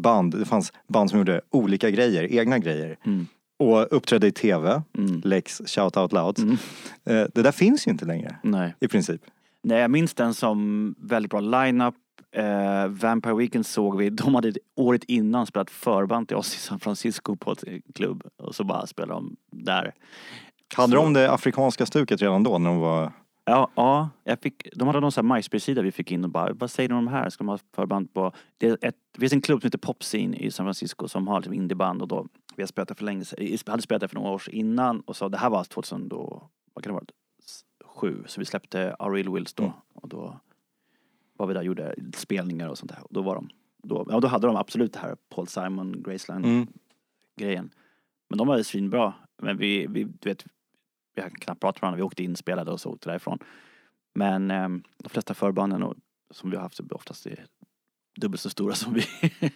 band. 0.00 0.38
Det 0.38 0.44
fanns 0.44 0.72
band 0.88 1.10
som 1.10 1.18
gjorde 1.18 1.40
olika 1.50 1.90
grejer, 1.90 2.32
egna 2.32 2.58
grejer. 2.58 2.96
Och 3.60 3.86
uppträdde 3.96 4.26
i 4.26 4.32
TV, 4.32 4.82
Mm. 4.98 5.20
Lex 5.24 5.62
Shout 5.66 5.96
Out 5.96 6.12
Loud. 6.12 6.38
Mm. 6.38 6.52
Eh, 7.04 7.26
det 7.34 7.42
där 7.42 7.52
finns 7.52 7.86
ju 7.86 7.90
inte 7.90 8.04
längre, 8.04 8.36
Nej. 8.42 8.74
i 8.80 8.88
princip. 8.88 9.20
Nej, 9.62 9.78
jag 9.80 9.90
minns 9.90 10.14
den 10.14 10.34
som 10.34 10.94
väldigt 10.98 11.30
bra 11.30 11.40
line-up. 11.40 11.94
Eh, 12.36 12.86
Vampire 12.88 13.34
Weekend 13.34 13.66
såg 13.66 13.96
vi, 13.98 14.10
de 14.10 14.34
hade 14.34 14.52
året 14.76 15.04
innan 15.04 15.46
spelat 15.46 15.70
förband 15.70 16.28
till 16.28 16.36
oss 16.36 16.54
i 16.54 16.58
San 16.58 16.80
Francisco 16.80 17.36
på 17.36 17.52
ett 17.52 17.64
klubb. 17.94 18.22
Och 18.36 18.54
så 18.54 18.64
bara 18.64 18.86
spelade 18.86 19.12
de 19.14 19.36
där. 19.52 19.94
Hade 20.76 20.92
Så- 20.92 20.96
de 21.02 21.12
det 21.12 21.32
afrikanska 21.32 21.86
stuket 21.86 22.22
redan 22.22 22.42
då 22.42 22.58
när 22.58 22.70
de 22.70 22.78
var... 22.78 23.12
Ja, 23.44 23.70
ja 23.74 24.08
jag 24.24 24.40
fick, 24.40 24.68
de 24.76 24.88
hade 24.88 25.00
någon 25.00 25.12
sån 25.12 25.30
här 25.30 25.36
MySpace-sida 25.36 25.82
vi 25.82 25.92
fick 25.92 26.12
in 26.12 26.24
och 26.24 26.30
bara, 26.30 26.52
vad 26.52 26.70
säger 26.70 26.88
ni 26.88 26.94
om 26.94 27.04
de 27.04 27.10
här? 27.10 27.30
Ska 27.30 27.44
de 27.44 27.48
ha 27.48 27.58
förband 27.76 28.14
på? 28.14 28.32
Det, 28.58 28.66
är 28.68 28.78
ett, 28.88 28.94
det 29.14 29.20
finns 29.20 29.32
en 29.32 29.40
klubb 29.40 29.60
som 29.60 29.66
heter 29.66 29.78
Popscene 29.78 30.36
i 30.36 30.50
San 30.50 30.66
Francisco 30.66 31.08
som 31.08 31.28
har 31.28 31.38
liksom 31.40 31.54
indieband 31.54 32.02
och 32.02 32.08
då, 32.08 32.26
vi 32.60 32.62
har 32.62 32.66
spelat 32.66 32.98
för 32.98 33.04
länge 33.04 33.24
hade 33.66 33.82
spelat 33.82 34.00
där 34.00 34.08
för 34.08 34.14
några 34.16 34.30
år 34.30 34.42
innan 34.50 35.00
och 35.00 35.16
så 35.16 35.28
det 35.28 35.38
här 35.38 35.50
var 35.50 35.64
2000 35.64 36.08
då, 36.08 36.50
vad 36.74 36.84
kan 36.84 36.94
det? 36.94 37.12
S- 37.44 37.64
Sju, 37.84 38.24
så 38.26 38.40
vi 38.40 38.44
släppte 38.44 38.96
Our 38.98 39.12
Real 39.12 39.34
Wills 39.34 39.54
då 39.54 39.62
Mm. 39.62 39.74
och 39.94 40.08
då 40.08 40.40
var 41.32 41.46
vi 41.46 41.54
där 41.54 41.60
och 41.60 41.66
gjorde 41.66 41.94
spelningar 42.14 42.68
och 42.68 42.78
sånt 42.78 42.90
där 42.92 43.02
och 43.02 43.08
då 43.14 43.22
var 43.22 43.34
de, 43.34 43.48
då, 43.82 44.06
ja 44.10 44.20
då 44.20 44.28
hade 44.28 44.46
de 44.46 44.56
absolut 44.56 44.92
det 44.92 44.98
här 44.98 45.16
Paul 45.28 45.48
Simon, 45.48 46.02
Graceland 46.02 46.44
Mm. 46.46 46.66
grejen. 47.36 47.70
Men 48.28 48.38
de 48.38 48.46
var 48.48 48.56
ju 48.58 48.64
svinbra. 48.64 49.14
Men 49.42 49.56
vi, 49.56 49.86
vi, 49.86 50.04
du 50.04 50.28
vet, 50.28 50.44
vi 51.14 51.22
har 51.22 51.28
knappt 51.30 51.60
pratat 51.60 51.82
med 51.82 51.86
varandra. 51.86 51.96
Vi 51.96 52.02
åkte 52.02 52.22
inspelade 52.24 52.70
och 52.72 52.80
så 52.80 52.90
åkte 52.90 53.08
därifrån. 53.10 53.38
Men 54.14 54.50
ehm, 54.50 54.82
de 54.98 55.08
flesta 55.08 55.34
förbanden 55.34 55.82
och, 55.82 55.94
som 56.30 56.50
vi 56.50 56.56
har 56.56 56.62
haft 56.62 56.80
oftast 56.80 57.26
är 57.26 57.46
dubbelt 58.20 58.40
så 58.40 58.50
stora 58.50 58.74
som 58.74 58.94
vi. 58.94 59.04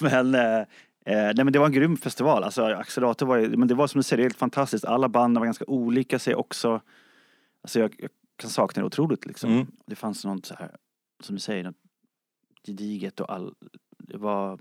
men, 0.00 0.34
eh, 0.34 0.40
eh, 0.58 0.66
nej 1.06 1.34
men 1.44 1.52
det 1.52 1.58
var 1.58 1.66
en 1.66 1.72
grym 1.72 1.96
festival. 1.96 2.44
Alltså 2.44 2.62
Accelerator 2.64 3.26
var 3.26 3.56
men 3.56 3.68
det 3.68 3.74
var 3.74 3.86
som 3.86 3.98
du 3.98 4.02
säger, 4.02 4.22
helt 4.22 4.36
fantastiskt. 4.36 4.84
Alla 4.84 5.08
banden 5.08 5.40
var 5.40 5.44
ganska 5.46 5.64
olika 5.64 6.18
sig 6.18 6.34
också. 6.34 6.80
Alltså 7.62 7.80
jag, 7.80 7.94
jag 7.98 8.10
kan 8.36 8.50
sakna 8.50 8.80
det 8.82 8.86
otroligt 8.86 9.26
liksom. 9.26 9.50
Mm. 9.52 9.66
Det 9.86 9.94
fanns 9.96 10.24
något 10.24 10.46
så 10.46 10.54
här, 10.58 10.76
som 11.22 11.34
du 11.34 11.40
säger, 11.40 11.64
något 11.64 11.76
gediget 12.66 13.20
och 13.20 13.32
all, 13.32 13.54
det 13.98 14.16
var 14.18 14.58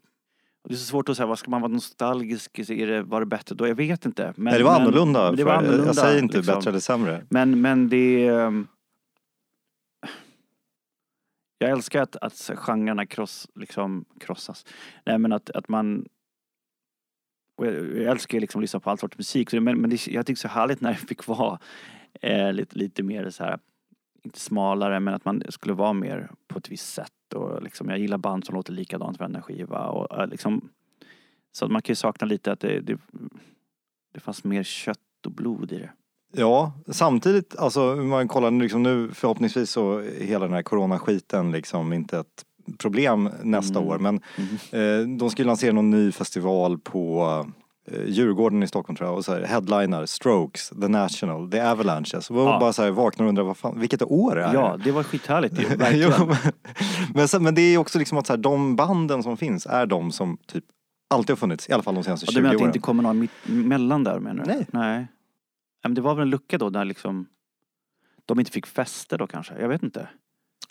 det 0.67 0.73
är 0.73 0.77
så 0.77 0.86
svårt 0.86 1.10
att 1.10 1.17
säga, 1.17 1.27
vad 1.27 1.39
ska 1.39 1.51
man 1.51 1.62
vara 1.62 1.71
nostalgisk? 1.71 2.60
Är 2.60 2.88
det, 2.88 3.01
var 3.03 3.19
det 3.19 3.25
bättre 3.25 3.55
då? 3.55 3.67
Jag 3.67 3.75
vet 3.75 4.05
inte. 4.05 4.34
Men, 4.38 4.43
Nej, 4.51 4.58
det 4.58 4.63
var 4.63 4.71
men- 4.71 4.81
annorlunda. 4.81 5.25
men 5.25 5.36
Det 5.36 5.43
var 5.43 5.53
annorlunda. 5.53 5.86
jag 5.86 5.95
säger 5.95 6.19
inte 6.23 6.38
liksom. 6.38 6.55
bättre 6.55 6.69
eller 6.69 6.79
sämre. 6.79 7.25
Men, 7.29 7.62
men 7.62 7.89
det... 7.89 8.27
ehm, 8.27 8.67
Jag 11.58 11.69
älskar 11.69 12.01
att, 12.01 12.15
att 12.15 12.51
genrerna 12.55 13.05
kross, 13.05 13.47
liksom, 13.55 14.05
krossas. 14.19 14.65
Nej 15.05 15.17
men 15.17 15.31
att, 15.31 15.49
att 15.49 15.67
man... 15.69 16.05
Och 17.56 17.68
jag, 17.68 17.74
jag 17.74 18.12
älskar 18.12 18.39
liksom 18.39 18.60
att 18.60 18.63
lyssna 18.63 18.80
på 18.80 18.89
all 18.89 18.98
sorts 18.98 19.18
musik. 19.18 19.50
Så 19.50 19.56
det, 19.56 19.62
men 19.62 19.82
men 19.82 19.89
det, 19.89 20.08
jag 20.08 20.26
tycker 20.26 20.39
så 20.39 20.48
härligt 20.48 20.82
när 20.82 20.91
det 20.91 20.98
fick 20.98 21.28
vara 21.28 21.60
eh, 22.22 22.54
lite, 22.54 22.78
lite 22.78 23.04
mer 23.04 23.30
så 23.30 23.44
här 23.44 23.60
inte 24.26 24.39
smalare 24.39 25.00
men 25.00 25.13
att 25.13 25.26
man 25.26 25.44
skulle 25.50 25.74
vara 25.74 25.94
mer 25.94 26.32
på 26.48 26.58
ett 26.58 26.70
visst 26.70 26.94
sätt. 26.94 27.34
Och 27.36 27.63
liksom, 27.63 27.89
jag 27.89 28.00
gillar 28.00 28.18
band 28.18 28.46
som 28.46 28.56
låter 28.56 28.74
likadant 28.74 29.20
varenda 29.20 29.41
skiva. 29.41 29.88
Och, 29.88 30.22
eh, 30.22 30.28
liksom, 30.28 30.70
så 31.52 31.65
att 31.65 31.72
man 31.72 31.82
kan 31.82 31.91
ju 31.91 31.96
sakna 31.96 32.28
lite 32.28 32.52
att 32.52 32.60
det, 32.60 32.80
det, 32.80 33.00
det 34.13 34.20
fanns 34.20 34.44
mer 34.44 34.63
kött 34.63 35.00
och 35.26 35.32
blod 35.32 35.72
i 35.72 35.78
det. 35.78 35.91
Ja, 36.38 36.74
samtidigt, 36.88 37.56
alltså 37.56 37.94
om 37.94 38.08
man 38.08 38.28
kollar 38.28 38.52
liksom 38.52 38.84
nu 38.84 39.12
förhoppningsvis 39.13 39.70
så 39.72 40.02
hela 40.02 40.46
den 40.46 40.54
här 40.54 40.63
coronaskiten 40.63 41.52
liksom 41.52 41.94
inte 41.94 42.20
ett 42.20 42.46
problem 42.78 43.30
nästa 43.43 43.80
Mm. 43.80 43.89
år. 43.89 43.97
Men 43.99 44.21
Mhm. 44.38 44.58
eh, 44.71 45.17
de 45.17 45.30
ju 45.43 45.47
lansera 45.47 45.73
någon 45.73 45.89
ny 45.89 46.12
festival 46.12 46.78
på 46.80 47.25
eh, 47.91 48.06
Djurgården 48.08 48.63
i 48.63 48.67
Stockholm 48.67 48.97
tror 48.97 49.10
jag. 49.10 49.17
Och 49.17 49.25
så 49.25 49.34
här, 49.34 49.41
headliner, 49.41 50.06
Strokes, 50.06 50.69
The 50.69 50.88
National, 50.88 51.51
The 51.51 51.60
Avalanches. 51.62 52.30
Och 52.30 52.38
Ja. 52.38 52.60
bara 52.60 52.73
så 52.73 52.84
här 52.84 52.91
vaknar 52.91 53.25
och 53.25 53.30
undrar 53.30 53.43
vad 53.43 53.58
fan, 53.58 53.80
vilket 53.80 54.01
år 54.01 54.39
är 54.39 54.54
Ja, 54.54 54.78
det? 54.78 54.84
det 54.84 54.91
var 54.91 55.04
skithärligt 55.04 55.60
ju, 55.60 55.63
Jo, 55.71 55.78
verkligen. 55.78 56.12
men, 56.28 56.38
men, 57.13 57.28
sen, 57.28 57.43
men 57.43 57.56
det 57.56 57.62
är 57.62 57.78
också 57.78 57.99
liksom 57.99 58.17
att 58.17 58.28
så 58.28 58.34
här, 58.34 58.38
de 58.38 58.75
banden 58.75 59.23
som 59.23 59.38
finns 59.38 59.65
är 59.65 59.86
de 59.86 60.12
som 60.12 60.38
typ 60.47 60.63
alltid 61.10 61.30
har 61.30 61.36
funnits, 61.38 61.69
i 61.69 61.73
alla 61.73 61.84
fall 61.84 61.95
de 61.95 62.04
senaste 62.04 62.25
Och 62.25 62.32
20 62.34 62.38
du 62.39 62.41
menar 62.41 62.54
att 62.54 62.60
det 62.60 62.63
åren. 62.63 62.69
inte 62.69 62.80
kommer 62.80 63.04
någon 63.04 63.19
mitt, 63.19 63.32
mellan 63.45 64.04
där 64.04 64.19
menar 64.19 64.43
du? 64.43 64.49
Nej. 64.54 64.65
Nej. 64.71 65.08
Ja, 65.82 65.89
Men 65.89 65.95
det 65.95 66.01
var 66.01 66.15
väl 66.15 66.21
en 66.21 66.30
lucka 66.30 66.58
då 66.58 66.69
där 66.69 66.86
liksom 66.86 67.25
de 68.25 68.39
inte 68.39 68.51
fick 68.51 68.65
fäste 68.67 69.17
då 69.17 69.28
kanske? 69.28 69.54
Jag 69.60 69.69
vet 69.69 69.84
inte. 69.84 70.08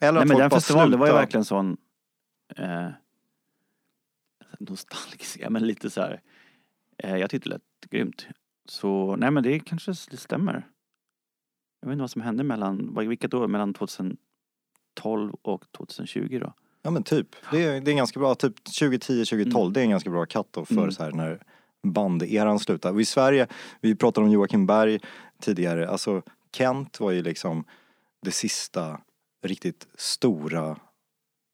Eller 0.01 0.21
Nej 0.21 0.29
men 0.29 0.39
den 0.39 0.51
festivalen, 0.51 0.91
det 0.91 0.97
var 0.97 1.07
ju 1.07 1.13
verkligen 1.13 1.45
sån 1.45 1.77
eh, 2.57 2.89
nostalgisk, 4.59 5.39
ja 5.41 5.51
men 5.51 5.67
lite 5.67 5.91
så 5.91 6.01
här. 6.01 6.21
Eh, 6.99 7.17
jag 7.17 7.31
tyckte 7.31 7.49
det 7.49 7.55
lät 7.55 7.91
grymt. 7.91 8.27
Så 8.69 9.17
nej 9.17 9.31
men 9.31 9.43
det 9.43 9.61
kanske 9.61 9.93
det 10.11 10.17
stämmer. 10.17 10.69
Jag 11.81 11.89
vet 11.89 11.93
inte 11.93 12.01
vad 12.01 12.11
som 12.11 12.23
hände 12.23 12.45
mellan, 12.45 12.95
vilket 13.09 13.35
år? 13.35 13.49
Mellan 13.49 13.75
2012 13.75 15.33
och 15.43 15.65
2020 15.73 16.39
då? 16.41 16.53
Ja 16.83 16.91
men 16.91 17.03
typ. 17.03 17.29
Det 17.51 17.65
är, 17.65 17.81
det 17.81 17.89
är 17.89 17.93
en 17.93 17.97
ganska 17.97 18.21
bra, 18.21 18.35
typ 18.35 18.65
2010, 18.65 19.25
2012, 19.25 19.63
Mm. 19.63 19.73
det 19.73 19.81
är 19.81 19.85
en 19.85 19.91
ganska 19.91 20.11
bra 20.11 20.27
cut-off 20.27 20.69
för 20.69 20.75
Mm. 20.75 20.93
så 20.93 21.03
här 21.03 21.13
när 21.13 21.43
banderan 21.83 22.59
slutar. 22.59 22.93
Och 22.93 23.01
i 23.01 23.05
Sverige, 23.05 23.47
vi 23.81 23.95
pratade 23.95 24.27
om 24.27 24.33
Joakim 24.33 24.67
Berg 24.67 25.01
tidigare, 25.41 25.89
alltså 25.89 26.23
Kent 26.53 27.01
var 27.01 27.11
ju 27.11 27.23
liksom 27.23 27.65
det 28.23 28.31
sista 28.31 29.01
riktigt 29.49 29.87
stora 29.95 30.77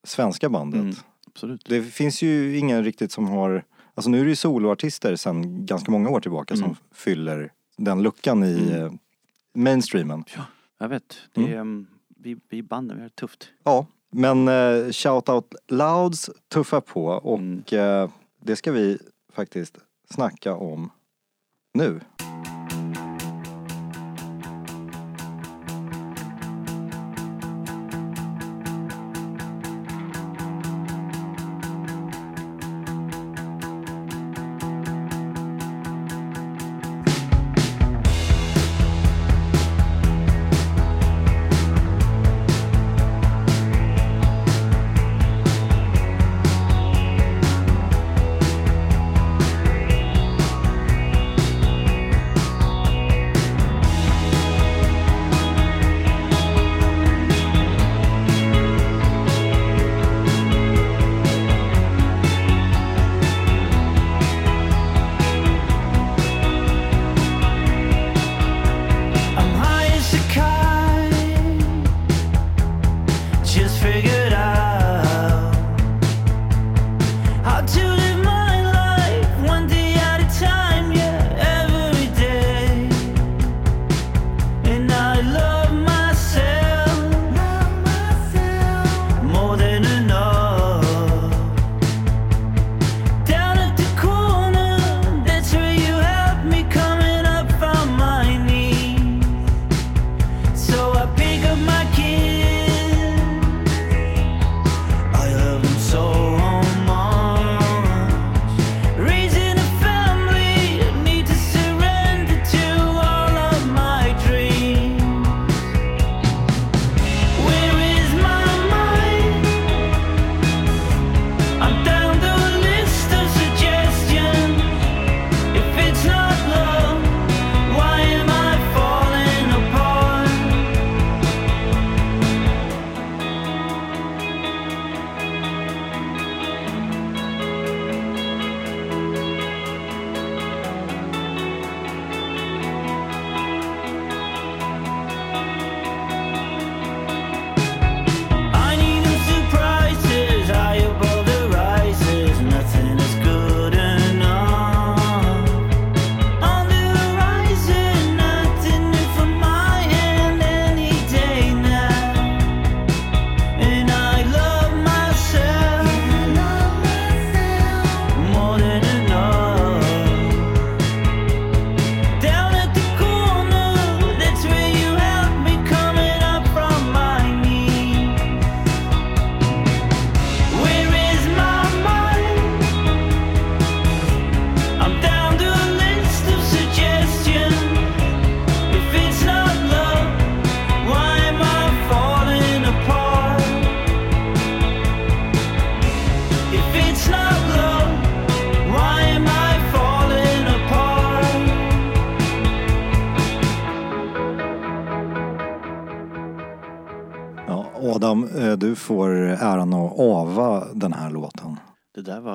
svenska 0.05 0.48
bandet. 0.48 0.81
Mm. 0.81 0.94
Absolut. 1.26 1.64
Det 1.68 1.83
finns 1.83 2.22
ju 2.22 2.59
ingen 2.59 2.85
riktigt 2.85 3.12
som 3.12 3.26
har, 3.29 3.64
alltså 3.94 4.11
nu 4.11 4.20
är 4.20 4.24
det 4.24 4.31
ju 4.31 4.37
soloartister 4.37 5.16
sedan 5.16 5.66
ganska 5.66 5.90
många 5.90 6.11
år 6.11 6.20
tillbaka 6.20 6.55
Mm. 6.55 6.66
som 6.66 6.76
fyller 6.92 7.53
den 7.76 8.03
luckan 8.03 8.44
i 8.44 8.59
Mm. 8.72 8.85
eh, 8.85 8.92
mainstreamen. 9.55 10.24
Jag 10.79 10.88
vet. 10.88 11.18
Det 11.33 11.40
är, 11.40 11.46
mm. 11.61 11.87
vi, 12.16 12.37
vi 12.48 12.62
banden, 12.62 12.96
vi 12.96 13.03
har 13.03 13.09
det 13.09 13.14
tufft. 13.16 13.48
Ja, 13.64 13.87
men 14.11 14.48
eh, 14.48 14.90
Shout 14.92 15.29
Out 15.29 15.55
Louds 15.68 16.31
tuffar 16.48 16.81
på 16.81 17.05
och 17.07 17.38
Mm. 17.38 17.62
eh, 17.72 18.11
det 18.42 18.57
ska 18.57 18.72
vi 18.72 18.98
faktiskt 19.33 19.79
snacka 20.11 20.55
om 20.55 20.90
nu. 21.74 22.00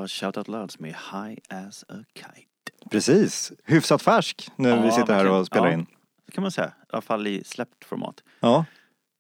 Var 0.05 0.09
Shout 0.09 0.37
Out 0.37 0.47
Louds 0.47 0.79
med 0.79 0.91
High 1.11 1.37
as 1.67 1.85
a 1.89 1.93
Kite. 2.15 2.89
Precis. 2.91 3.51
Hyfsat 3.63 4.01
färsk 4.01 4.49
när 4.55 4.69
Ja, 4.69 4.81
vi 4.81 4.91
sitter 4.91 5.13
här 5.13 5.29
och 5.31 5.45
spelar 5.45 5.67
Ja. 5.67 5.73
in. 5.73 5.85
Det 6.25 6.31
kan 6.31 6.41
man 6.41 6.51
säga. 6.51 6.67
I 6.67 6.71
alla 6.89 7.01
fall 7.01 7.27
i 7.27 7.43
släppt 7.43 7.85
format. 7.85 8.23
Ja. 8.39 8.65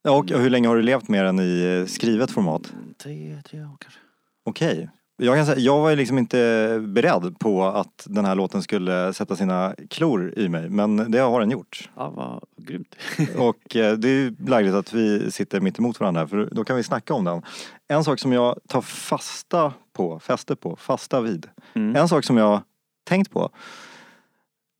Och 0.09 0.29
hur 0.29 0.49
länge 0.49 0.67
har 0.67 0.75
du 0.75 0.81
levt 0.81 1.07
med 1.07 1.25
den 1.25 1.39
i 1.39 1.85
skrivet 1.87 2.31
format? 2.31 2.73
Mm, 2.73 2.93
Tre, 2.93 3.41
tre 3.45 3.59
år 3.61 3.77
kanske. 3.79 3.99
Okej. 4.43 4.89
Jag, 5.17 5.35
kan 5.35 5.45
säga, 5.45 5.59
jag 5.59 5.79
var 5.79 5.89
ju 5.89 5.95
liksom 5.95 6.17
inte 6.17 6.79
beredd 6.87 7.39
på 7.39 7.63
att 7.63 8.07
den 8.09 8.25
här 8.25 8.35
låten 8.35 8.63
skulle 8.63 9.13
sätta 9.13 9.35
sina 9.35 9.75
klor 9.89 10.33
i 10.37 10.49
mig, 10.49 10.69
men 10.69 11.11
det 11.11 11.19
har 11.19 11.39
den 11.39 11.51
gjort. 11.51 11.89
Ja, 11.95 12.09
vad 12.09 12.43
grymt. 12.57 12.95
Och 13.37 13.75
eh, 13.75 13.97
det 13.97 14.09
är 14.09 14.13
ju 14.13 14.35
lägligt 14.47 14.73
att 14.75 14.93
vi 14.93 15.31
sitter 15.31 15.59
mitt 15.59 15.79
emot 15.79 15.99
varandra 15.99 16.27
för 16.27 16.49
då 16.51 16.63
kan 16.63 16.75
vi 16.75 16.83
snacka 16.83 17.13
om 17.13 17.23
den. 17.23 17.41
En 17.87 18.03
sak 18.03 18.19
som 18.19 18.31
jag 18.31 18.59
tar 18.67 18.81
fasta 18.81 19.73
på, 19.93 20.19
fäste 20.19 20.55
på, 20.55 20.75
fasta 20.75 21.21
vid. 21.21 21.47
Mm. 21.73 21.95
En 21.95 22.07
sak 22.07 22.23
som 22.23 22.37
jag 22.37 22.61
tänkt 23.03 23.31
på 23.31 23.49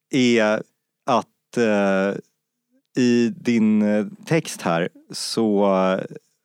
är 0.10 0.64
att 1.06 1.58
eh, 1.58 2.18
i 2.98 3.34
din 3.38 3.82
eh, 3.82 4.06
text 4.26 4.62
här 4.62 4.90
så, 5.12 5.66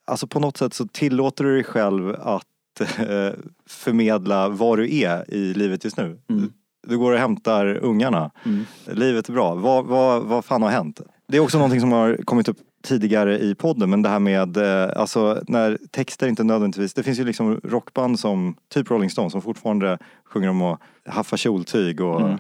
alltså 0.07 0.27
på 0.27 0.41
något 0.41 0.57
sätt 0.57 0.75
så 0.75 0.87
tillåter 0.87 1.45
du 1.45 1.55
dig 1.55 1.65
själv 1.65 2.17
att 2.21 2.47
eh, 2.81 3.33
förmedla 3.67 4.49
vad 4.49 4.79
du 4.79 4.97
är 4.97 5.35
i 5.35 5.55
livet 5.55 5.85
just 5.85 5.97
nu. 5.97 6.19
Mm. 6.31 6.53
Du 6.87 6.99
går 6.99 7.13
och 7.13 7.19
hämtar 7.19 7.67
ungarna. 7.83 8.31
Mm. 8.47 8.65
Livet 8.87 9.29
är 9.29 9.33
bra. 9.33 9.55
Vad, 9.55 9.87
vad, 9.87 10.23
vad 10.23 10.45
fan 10.45 10.63
har 10.63 10.71
hänt? 10.71 11.01
Det 11.29 11.37
är 11.37 11.41
också 11.41 11.59
någonting 11.59 11.81
som 11.81 11.93
har 11.93 12.17
kommit 12.25 12.49
upp 12.49 12.57
tidigare 12.83 13.39
i 13.39 13.55
podden 13.55 13.91
men 13.91 14.03
det 14.03 14.09
här 14.09 14.19
med 14.19 14.57
eh, 14.57 14.91
alltså 14.97 15.43
när 15.49 15.79
texter 15.91 16.29
inte 16.29 16.45
nödvändigtvis, 16.45 16.95
det 16.95 17.03
finns 17.03 17.19
ju 17.21 17.25
liksom 17.25 17.61
rockband 17.65 18.19
som 18.21 18.55
typ 18.69 18.91
Rolling 18.91 19.11
Stones 19.11 19.33
som 19.33 19.43
fortfarande 19.43 19.99
sjunger 20.25 20.49
om 20.49 20.63
att 20.63 20.81
haffa 21.09 21.37
kjoltyg 21.37 22.01
och 22.01 22.21
Mm. 22.21 22.33
eh, 22.33 22.39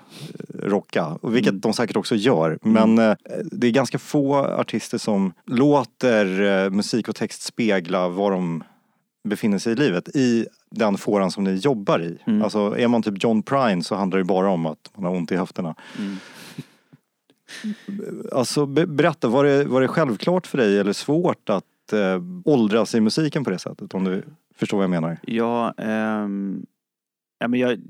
rocka. 0.68 1.06
Och 1.06 1.34
vilket 1.36 1.50
Mm. 1.50 1.60
de 1.60 1.72
säkert 1.72 1.96
också 1.96 2.14
gör. 2.14 2.58
Men 2.62 2.98
eh, 2.98 3.14
det 3.52 3.66
är 3.66 3.70
ganska 3.70 3.98
få 3.98 4.36
artister 4.36 4.98
som 4.98 5.32
låter 5.46 6.40
eh, 6.64 6.70
musik 6.70 7.08
och 7.08 7.16
text 7.16 7.42
spegla 7.42 8.08
var 8.08 8.30
de 8.30 8.64
befinner 9.24 9.58
sig 9.58 9.72
i 9.72 9.76
livet 9.76 10.16
i 10.16 10.46
den 10.70 10.96
fåran 10.98 11.30
som 11.30 11.44
ni 11.44 11.54
jobbar 11.54 12.00
i. 12.00 12.18
Mm. 12.26 12.42
Alltså 12.42 12.78
är 12.78 12.88
man 12.88 13.02
typ 13.02 13.24
John 13.24 13.42
Prine 13.42 13.82
så 13.82 13.94
handlar 13.94 14.18
det 14.18 14.24
bara 14.24 14.50
om 14.50 14.66
att 14.66 14.90
man 14.96 15.04
har 15.04 15.12
ont 15.16 15.32
i 15.32 15.36
höfterna. 15.36 15.74
Mm. 15.98 16.16
Alltså 18.32 18.66
be- 18.66 18.86
berätta, 18.86 19.28
var 19.28 19.44
det, 19.44 19.64
var 19.64 19.80
det 19.80 19.88
självklart 19.88 20.46
för 20.46 20.58
dig 20.58 20.78
eller 20.78 20.92
svårt 20.92 21.48
att 21.50 21.92
eh, 21.92 22.22
åldras 22.44 22.94
i 22.94 23.00
musiken 23.00 23.44
på 23.44 23.50
det 23.50 23.58
sättet? 23.58 23.94
Om 23.94 24.04
du 24.04 24.24
förstår 24.54 24.76
vad 24.76 24.84
jag 24.84 24.90
menar. 24.90 25.18
Ja, 25.22 25.72
ehm, 25.78 26.66
ja 27.38 27.48
men 27.48 27.60
jag, 27.60 27.80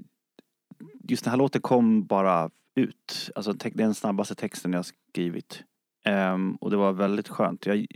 just 1.09 1.25
den 1.25 1.31
här 1.31 1.39
låten 1.39 1.61
kom 1.61 2.07
bara 2.07 2.51
ut. 2.75 3.31
Alltså 3.35 3.53
det 3.53 3.67
är 3.67 3.71
den 3.71 3.95
snabbaste 3.95 4.35
texten 4.35 4.73
jag 4.73 4.85
skrivit. 4.87 5.63
Ehm, 6.05 6.55
och 6.55 6.71
det 6.71 6.77
var 6.77 6.93
väldigt 6.93 7.29
skönt. 7.29 7.67
Jag 7.67 7.87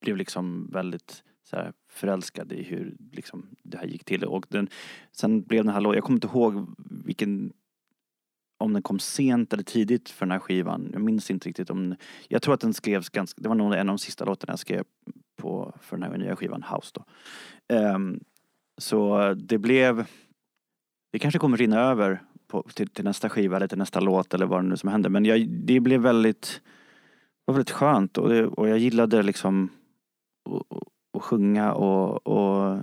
blev 0.00 0.16
liksom 0.16 0.70
väldigt 0.72 1.22
så 1.50 1.56
här, 1.56 1.72
förälskad 1.88 2.52
i 2.52 2.62
hur 2.62 2.96
liksom, 3.12 3.46
det 3.62 3.78
här 3.78 3.86
gick 3.86 4.04
till. 4.04 4.24
Och 4.24 4.46
den, 4.48 4.68
sen 5.12 5.42
blev 5.42 5.64
den 5.64 5.74
här 5.74 5.80
låten, 5.80 5.94
jag 5.94 6.04
kommer 6.04 6.16
inte 6.16 6.26
ihåg 6.26 6.74
vilken 7.04 7.52
om 8.58 8.72
den 8.72 8.82
kom 8.82 8.98
sent 8.98 9.52
eller 9.52 9.62
tidigt 9.62 10.08
för 10.08 10.26
den 10.26 10.32
här 10.32 10.38
skivan. 10.38 10.90
Jag 10.92 11.02
minns 11.02 11.30
inte 11.30 11.48
riktigt 11.48 11.70
om 11.70 11.94
Jag 12.28 12.42
tror 12.42 12.54
att 12.54 12.60
den 12.60 12.74
skrevs 12.74 13.08
ganska, 13.08 13.42
det 13.42 13.48
var 13.48 13.56
nog 13.56 13.74
en 13.74 13.80
av 13.80 13.86
de 13.86 13.98
sista 13.98 14.24
låtarna 14.24 14.52
jag 14.52 14.58
skrev 14.58 14.84
på, 15.36 15.74
för 15.80 15.96
den 15.96 16.10
här 16.10 16.18
nya 16.18 16.36
skivan 16.36 16.62
House 16.62 16.92
då. 16.94 17.04
Um, 17.76 18.20
så 18.78 19.34
det 19.34 19.58
blev 19.58 20.06
Det 21.12 21.18
kanske 21.18 21.38
kommer 21.38 21.56
rinna 21.56 21.80
över 21.80 22.22
på, 22.46 22.62
till, 22.62 22.88
till 22.88 23.04
nästa 23.04 23.28
skiva 23.28 23.56
eller 23.56 23.68
till 23.68 23.78
nästa 23.78 24.00
låt 24.00 24.34
eller 24.34 24.46
vad 24.46 24.64
det 24.64 24.68
nu 24.68 24.76
som 24.76 24.88
händer. 24.88 25.10
Men 25.10 25.24
jag, 25.24 25.48
det 25.48 25.80
blev 25.80 26.00
väldigt 26.00 26.60
det 27.46 27.52
var 27.52 27.54
väldigt 27.54 27.70
skönt 27.70 28.18
och, 28.18 28.28
det, 28.28 28.46
och 28.46 28.68
jag 28.68 28.78
gillade 28.78 29.22
liksom 29.22 29.70
och, 30.44 30.72
och, 30.72 30.88
och 31.16 31.24
sjunga 31.24 31.72
och, 31.72 32.26
och 32.26 32.78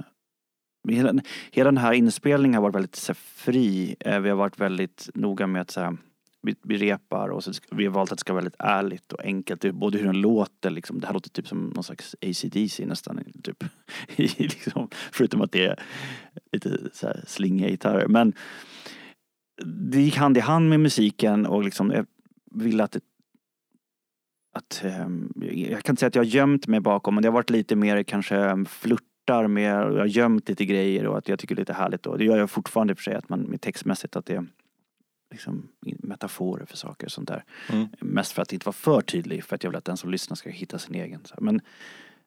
hela, 0.90 1.14
hela 1.52 1.72
den 1.72 1.78
här 1.78 1.94
inspelningen 1.94 2.56
har 2.56 2.62
varit 2.62 2.76
väldigt 2.76 2.96
så 2.96 3.10
här, 3.10 3.20
fri. 3.36 3.96
Eh, 4.00 4.20
vi 4.20 4.30
har 4.30 4.36
varit 4.36 4.60
väldigt 4.60 5.10
noga 5.14 5.48
med 5.48 5.62
att 5.62 5.72
så 5.72 5.82
här, 5.82 5.98
vi, 6.42 6.56
vi 6.64 6.78
repar 6.78 7.30
och 7.30 7.44
så 7.44 7.52
vi 7.72 7.86
har 7.86 7.92
valt 7.92 8.12
att 8.12 8.18
det 8.18 8.22
ska 8.22 8.34
vara 8.34 8.42
väldigt 8.42 8.60
ärligt 8.60 9.14
och 9.14 9.24
enkelt. 9.24 9.74
Både 9.74 9.98
hur 9.98 10.06
den 10.06 10.22
låter 10.22 10.70
liksom. 10.70 11.00
Det 11.00 11.08
här 11.08 11.14
låter 11.14 11.30
typ 11.30 11.48
som 11.48 11.70
någon 11.70 11.84
slags 11.84 12.16
ACDC 12.22 12.86
nästan. 12.86 13.24
Typ. 13.44 13.64
I 14.16 14.28
liksom, 14.28 14.90
förutom 15.12 15.42
att 15.42 15.52
det 15.52 15.66
är 15.66 15.80
lite 16.52 16.78
så 16.94 17.08
här 17.08 17.24
slingiga 17.28 17.70
gitarrer. 17.70 18.08
Men 18.08 18.34
det 19.66 20.02
gick 20.02 20.18
hand 20.18 20.38
i 20.38 20.40
hand 20.40 20.70
med 20.70 20.80
musiken 20.80 21.46
och 21.46 21.64
liksom 21.64 21.92
jag 21.92 22.06
ville 22.52 22.84
att 22.84 22.92
det 22.92 23.02
att, 24.54 24.82
ehm, 24.86 25.34
jag 25.36 25.84
kan 25.84 25.94
inte 25.94 26.00
säga 26.00 26.08
att 26.08 26.16
jag 26.16 26.24
har 26.24 26.28
gömt 26.28 26.68
mig 26.68 26.80
bakom 26.80 27.16
men 27.16 27.22
det 27.22 27.28
har 27.28 27.34
varit 27.34 27.50
lite 27.50 27.76
mer 27.76 28.04
kanske 28.04 28.36
ehm, 28.36 28.66
flörtar 28.66 29.48
med, 29.48 29.72
jag 29.72 30.00
har 30.00 30.06
gömt 30.06 30.50
lite 30.50 30.66
grejer 30.66 31.08
och 31.08 31.18
att 31.18 31.28
jag 31.28 31.40
tycker 31.40 31.56
det 31.56 31.60
är 31.60 31.62
lite 31.62 31.74
härligt 31.74 32.06
och 32.06 32.18
det 32.18 32.26
gör 32.26 32.38
jag 32.38 32.50
fortfarande 32.50 32.96
för 32.96 33.04
sig 33.04 33.16
att 33.16 33.30
man 33.30 33.40
med 33.40 33.62
textmässigt 33.62 34.16
att 34.16 34.26
det 34.26 34.36
är 34.36 34.46
liksom 35.32 35.68
metaforer 35.82 36.66
för 36.66 36.78
saker 36.78 37.06
och 37.06 37.12
sånt 37.12 37.28
där. 37.28 37.44
Mm. 37.70 37.88
Mest 38.00 38.32
för 38.32 38.42
att 38.42 38.54
inte 38.54 38.66
vara 38.66 38.74
för 38.74 39.02
tydlig 39.02 39.44
för 39.44 39.56
att 39.56 39.64
jag 39.64 39.72
vill 39.72 39.78
att 39.78 39.86
den 39.86 39.98
som 39.98 40.12
lyssnar 40.12 40.36
ska 40.36 40.50
hitta 40.50 40.80
sin 40.80 40.96
egen. 40.96 41.22
Men 41.38 41.62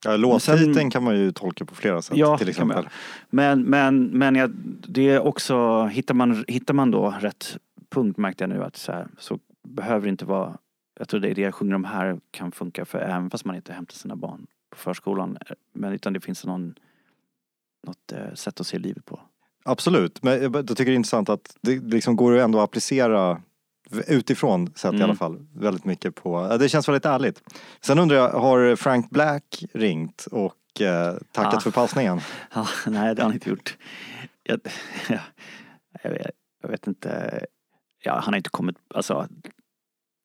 Ja, 0.04 0.16
låttiteln 0.16 0.90
kan 0.90 1.02
man 1.02 1.18
ju 1.18 1.32
tolka 1.32 1.64
på 1.64 1.74
flera 1.74 2.02
sätt 2.02 2.16
Ja, 2.16 2.38
till 2.38 2.48
exempel. 2.48 2.88
Men, 3.30 3.62
men, 3.62 4.04
men 4.06 4.34
jag, 4.34 4.50
det 4.88 5.08
är 5.08 5.20
också, 5.20 5.84
hittar 5.84 6.14
man, 6.14 6.44
hittar 6.48 6.74
man 6.74 6.90
då 6.90 7.14
rätt 7.20 7.56
punkt 7.90 8.18
märkte 8.18 8.44
jag 8.44 8.48
nu 8.48 8.64
att 8.64 8.76
så, 8.76 8.92
här, 8.92 9.08
så 9.18 9.38
behöver 9.62 10.02
det 10.02 10.10
inte 10.10 10.24
vara, 10.24 10.58
jag 10.98 11.08
tror 11.08 11.20
det 11.20 11.28
är 11.30 11.34
det 11.34 11.40
jag 11.42 11.54
sjunger 11.54 11.74
om 11.74 11.84
här 11.84 12.20
kan 12.30 12.52
funka 12.52 12.84
för 12.84 12.98
även 12.98 13.30
fast 13.30 13.44
man 13.44 13.56
inte 13.56 13.72
hämtar 13.72 13.94
sina 13.94 14.16
barn 14.16 14.46
på 14.70 14.76
förskolan. 14.76 15.38
Men 15.72 15.92
utan 15.92 16.12
det 16.12 16.20
finns 16.20 16.44
någon, 16.44 16.74
något 17.86 18.12
eh, 18.12 18.34
sätt 18.34 18.60
att 18.60 18.66
se 18.66 18.78
livet 18.78 19.04
på. 19.04 19.20
Absolut, 19.64 20.22
men 20.22 20.42
jag 20.42 20.56
jag 20.56 20.68
tycker 20.68 20.84
det 20.84 20.90
är 20.90 20.94
intressant 20.94 21.28
att 21.28 21.56
det 21.60 21.76
liksom 21.76 22.16
går 22.16 22.34
ju 22.34 22.40
ändå 22.40 22.58
att 22.58 22.64
applicera 22.64 23.42
utifrån 24.08 24.72
sett 24.74 24.92
i 24.92 24.96
Mm. 24.96 25.04
alla 25.04 25.14
fall 25.16 25.46
väldigt 25.54 25.84
mycket 25.84 26.14
på, 26.14 26.56
det 26.56 26.68
känns 26.68 26.88
väldigt 26.88 27.04
ärligt. 27.06 27.42
Sen 27.80 27.98
undrar 27.98 28.16
jag, 28.16 28.30
har 28.30 28.76
Frank 28.76 29.10
Black 29.10 29.64
ringt 29.72 30.26
och 30.30 30.80
eh, 30.80 31.14
tackat 31.32 31.54
Ah. 31.54 31.60
för 31.60 31.70
passningen? 31.70 32.20
Ja, 32.54 32.66
nej, 32.86 33.14
det 33.14 33.22
har 33.22 33.28
han 33.28 33.34
inte 33.34 33.50
gjort. 33.50 33.76
Jag, 34.42 34.60
ja, 35.08 35.18
jag, 36.02 36.10
vet, 36.10 36.30
jag 36.62 36.68
vet 36.68 36.86
inte. 36.86 37.40
Ja, 38.02 38.14
han 38.14 38.32
har 38.32 38.36
inte 38.36 38.50
kommit, 38.50 38.76
alltså. 38.94 39.28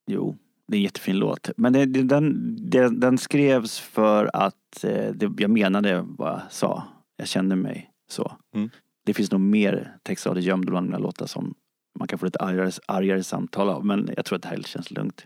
Jo, 0.07 0.38
det 0.72 0.78
är 0.78 0.80
en 0.80 0.84
jättefin 0.84 1.17
låt. 1.17 1.49
Men 1.57 1.74
det, 1.74 1.86
det, 1.86 2.03
den, 2.03 2.55
det, 2.69 2.89
den 2.89 3.17
skrevs 3.17 3.80
för 3.80 4.30
att 4.34 4.84
eh, 4.84 5.11
det, 5.13 5.32
jag 5.38 5.49
menade 5.49 6.01
vad 6.07 6.32
jag 6.32 6.41
sa. 6.49 6.84
Jag 7.17 7.28
kände 7.28 7.55
mig 7.55 7.91
så. 8.09 8.38
Mm. 8.55 8.69
Det 9.05 9.13
finns 9.13 9.32
nog 9.32 9.41
mer 9.41 9.97
textrader 10.03 10.41
gömda 10.41 10.72
bland 10.72 10.86
mina 10.86 10.97
låtar 10.97 11.26
som 11.26 11.53
man 11.99 12.07
kan 12.07 12.19
få 12.19 12.26
lite 12.26 12.39
argare, 12.39 12.72
argare 12.88 13.24
samtal 13.24 13.69
av. 13.69 13.86
Men 13.86 14.09
jag 14.15 14.26
tror 14.26 14.36
att 14.36 14.41
det 14.41 14.47
här 14.49 14.61
känns 14.61 14.91
lugnt. 14.91 15.26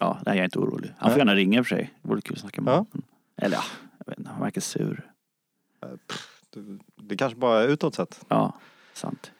Ja, 0.00 0.18
nej, 0.26 0.34
jag 0.36 0.40
är 0.40 0.44
inte 0.44 0.58
orolig. 0.58 0.92
Han 0.98 1.10
får 1.10 1.16
Nej. 1.16 1.18
gärna 1.18 1.34
ringa 1.34 1.64
för 1.64 1.68
sig. 1.68 1.94
Det 2.02 2.08
vore 2.08 2.20
kul 2.20 2.34
att 2.34 2.40
snacka 2.40 2.60
med 2.62 2.72
Ja. 2.72 2.76
honom. 2.76 3.02
Eller 3.36 3.56
ja, 3.56 3.62
jag 3.98 4.06
vet 4.10 4.18
inte. 4.18 4.30
Han 4.30 4.40
verkar 4.40 4.60
sur. 4.60 5.10
Det- 6.50 6.78
Det 7.02 7.16
kanske 7.16 7.38
bara 7.38 7.62
är 7.62 7.68
utåt 7.68 7.94
sett. 7.94 8.24
Ja, 8.28 8.54
sant. 8.92 9.32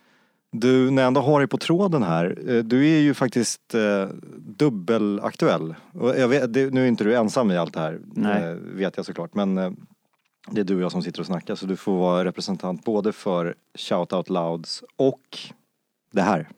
Du, 0.52 0.90
när 0.90 1.02
jag 1.02 1.06
ändå 1.06 1.20
har 1.20 1.40
dig 1.40 1.48
på 1.48 1.58
tråden 1.58 2.02
här, 2.02 2.38
eh, 2.48 2.58
du 2.58 2.88
är 2.88 3.00
ju 3.00 3.14
faktiskt 3.14 3.74
eh, 3.74 4.08
dubbelaktuell. 4.38 5.74
Vet, 6.28 6.52
det, 6.54 6.74
nu 6.74 6.84
är 6.84 6.88
inte 6.88 7.04
du 7.04 7.16
ensam 7.16 7.50
i 7.50 7.56
allt 7.56 7.74
det 7.74 7.80
här, 7.80 8.00
Nej. 8.04 8.44
eh, 8.44 8.54
vet 8.54 8.96
jag 8.96 9.06
såklart. 9.06 9.34
Men 9.34 9.58
eh, 9.58 9.70
det 10.50 10.60
är 10.60 10.64
du 10.64 10.76
och 10.76 10.82
jag 10.82 10.92
som 10.92 11.02
sitter 11.02 11.20
och 11.20 11.26
snackar 11.26 11.54
så 11.54 11.66
du 11.66 11.76
får 11.76 11.98
vara 11.98 12.24
representant 12.24 12.84
både 12.84 13.12
för 13.12 13.54
Shout 13.78 14.12
Out 14.12 14.30
Louds 14.30 14.84
och 14.96 15.38
det 16.12 16.22
här. 16.22 16.48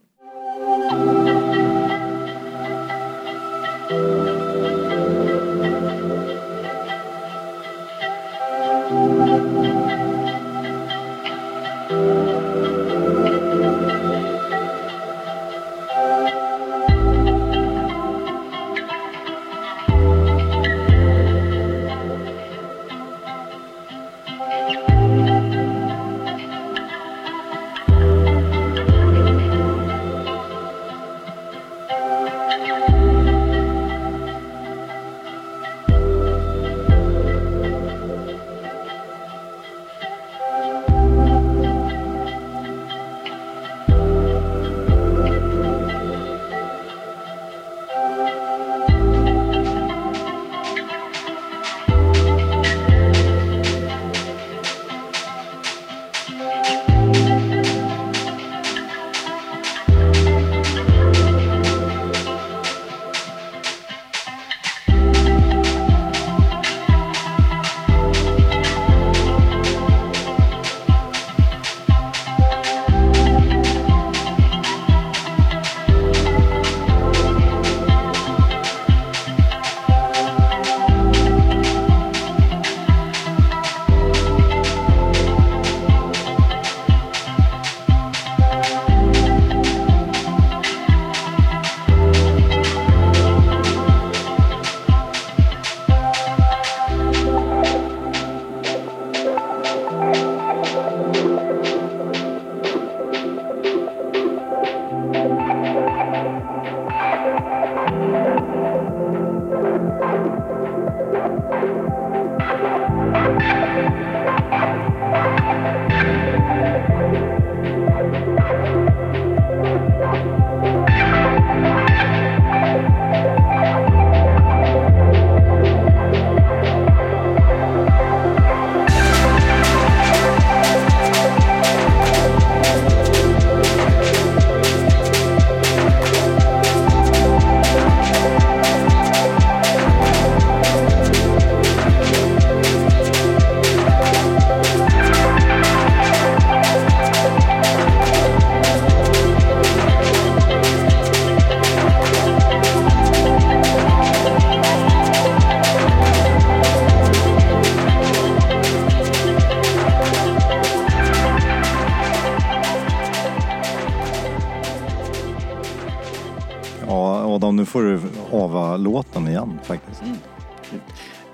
Får 167.74 167.82
du 167.82 168.00
ava 168.32 168.76
låten 168.76 169.28
igen 169.28 169.58
faktiskt. 169.62 170.02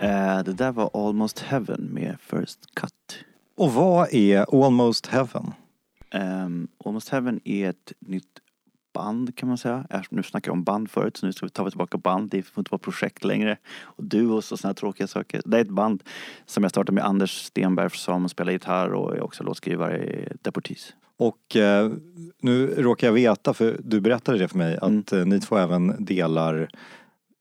Eh, 0.01 0.43
det 0.45 0.53
där 0.53 0.73
var 0.73 1.09
Almost 1.09 1.39
Heaven 1.39 1.89
med 1.93 2.17
First 2.21 2.75
Cut. 2.75 3.25
Och 3.57 3.73
vad 3.73 4.15
är 4.15 4.65
Almost 4.65 5.07
Heaven? 5.07 5.53
Um, 6.15 6.69
Almost 6.85 7.09
Heaven 7.09 7.41
är 7.45 7.71
ett 7.71 7.93
nytt 7.99 8.39
band 8.95 9.37
kan 9.37 9.49
man 9.49 9.59
säga. 9.59 9.87
Nu 10.11 10.23
snackar 10.23 10.49
jag 10.49 10.57
om 10.57 10.65
band 10.65 10.91
förut 10.91 11.17
så 11.17 11.27
nu 11.27 11.33
ska 11.33 11.47
vi 11.47 11.51
ta 11.51 11.71
tillbaka 11.71 11.99
band. 11.99 12.31
Det 12.31 12.43
får 12.43 12.61
inte 12.61 12.71
vara 12.71 12.79
projekt 12.79 13.25
längre. 13.25 13.57
Och 13.83 14.05
duos 14.05 14.53
och 14.53 14.59
sådana 14.59 14.75
tråkiga 14.75 15.07
saker. 15.07 15.43
Det 15.45 15.57
är 15.57 15.61
ett 15.61 15.71
band 15.71 16.03
som 16.47 16.65
jag 16.65 16.71
startade 16.71 16.95
med 16.95 17.05
Anders 17.05 17.45
Stenberg 17.45 17.91
som 17.91 18.29
spelar 18.29 18.53
gitarr 18.53 18.93
och 18.93 19.17
är 19.17 19.21
också 19.21 19.45
låtskrivare 19.45 19.99
i 19.99 20.33
Deportees. 20.43 20.95
Och 21.21 21.57
eh, 21.57 21.91
nu 22.43 22.67
råkar 22.67 23.07
jag 23.07 23.13
veta, 23.15 23.55
för 23.55 23.77
du 23.85 24.01
berättade 24.01 24.39
det 24.39 24.49
för 24.49 24.59
mig, 24.59 24.79
att 24.83 25.13
eh, 25.13 25.25
ni 25.25 25.41
två 25.41 25.57
även 25.57 26.05
delar 26.05 26.69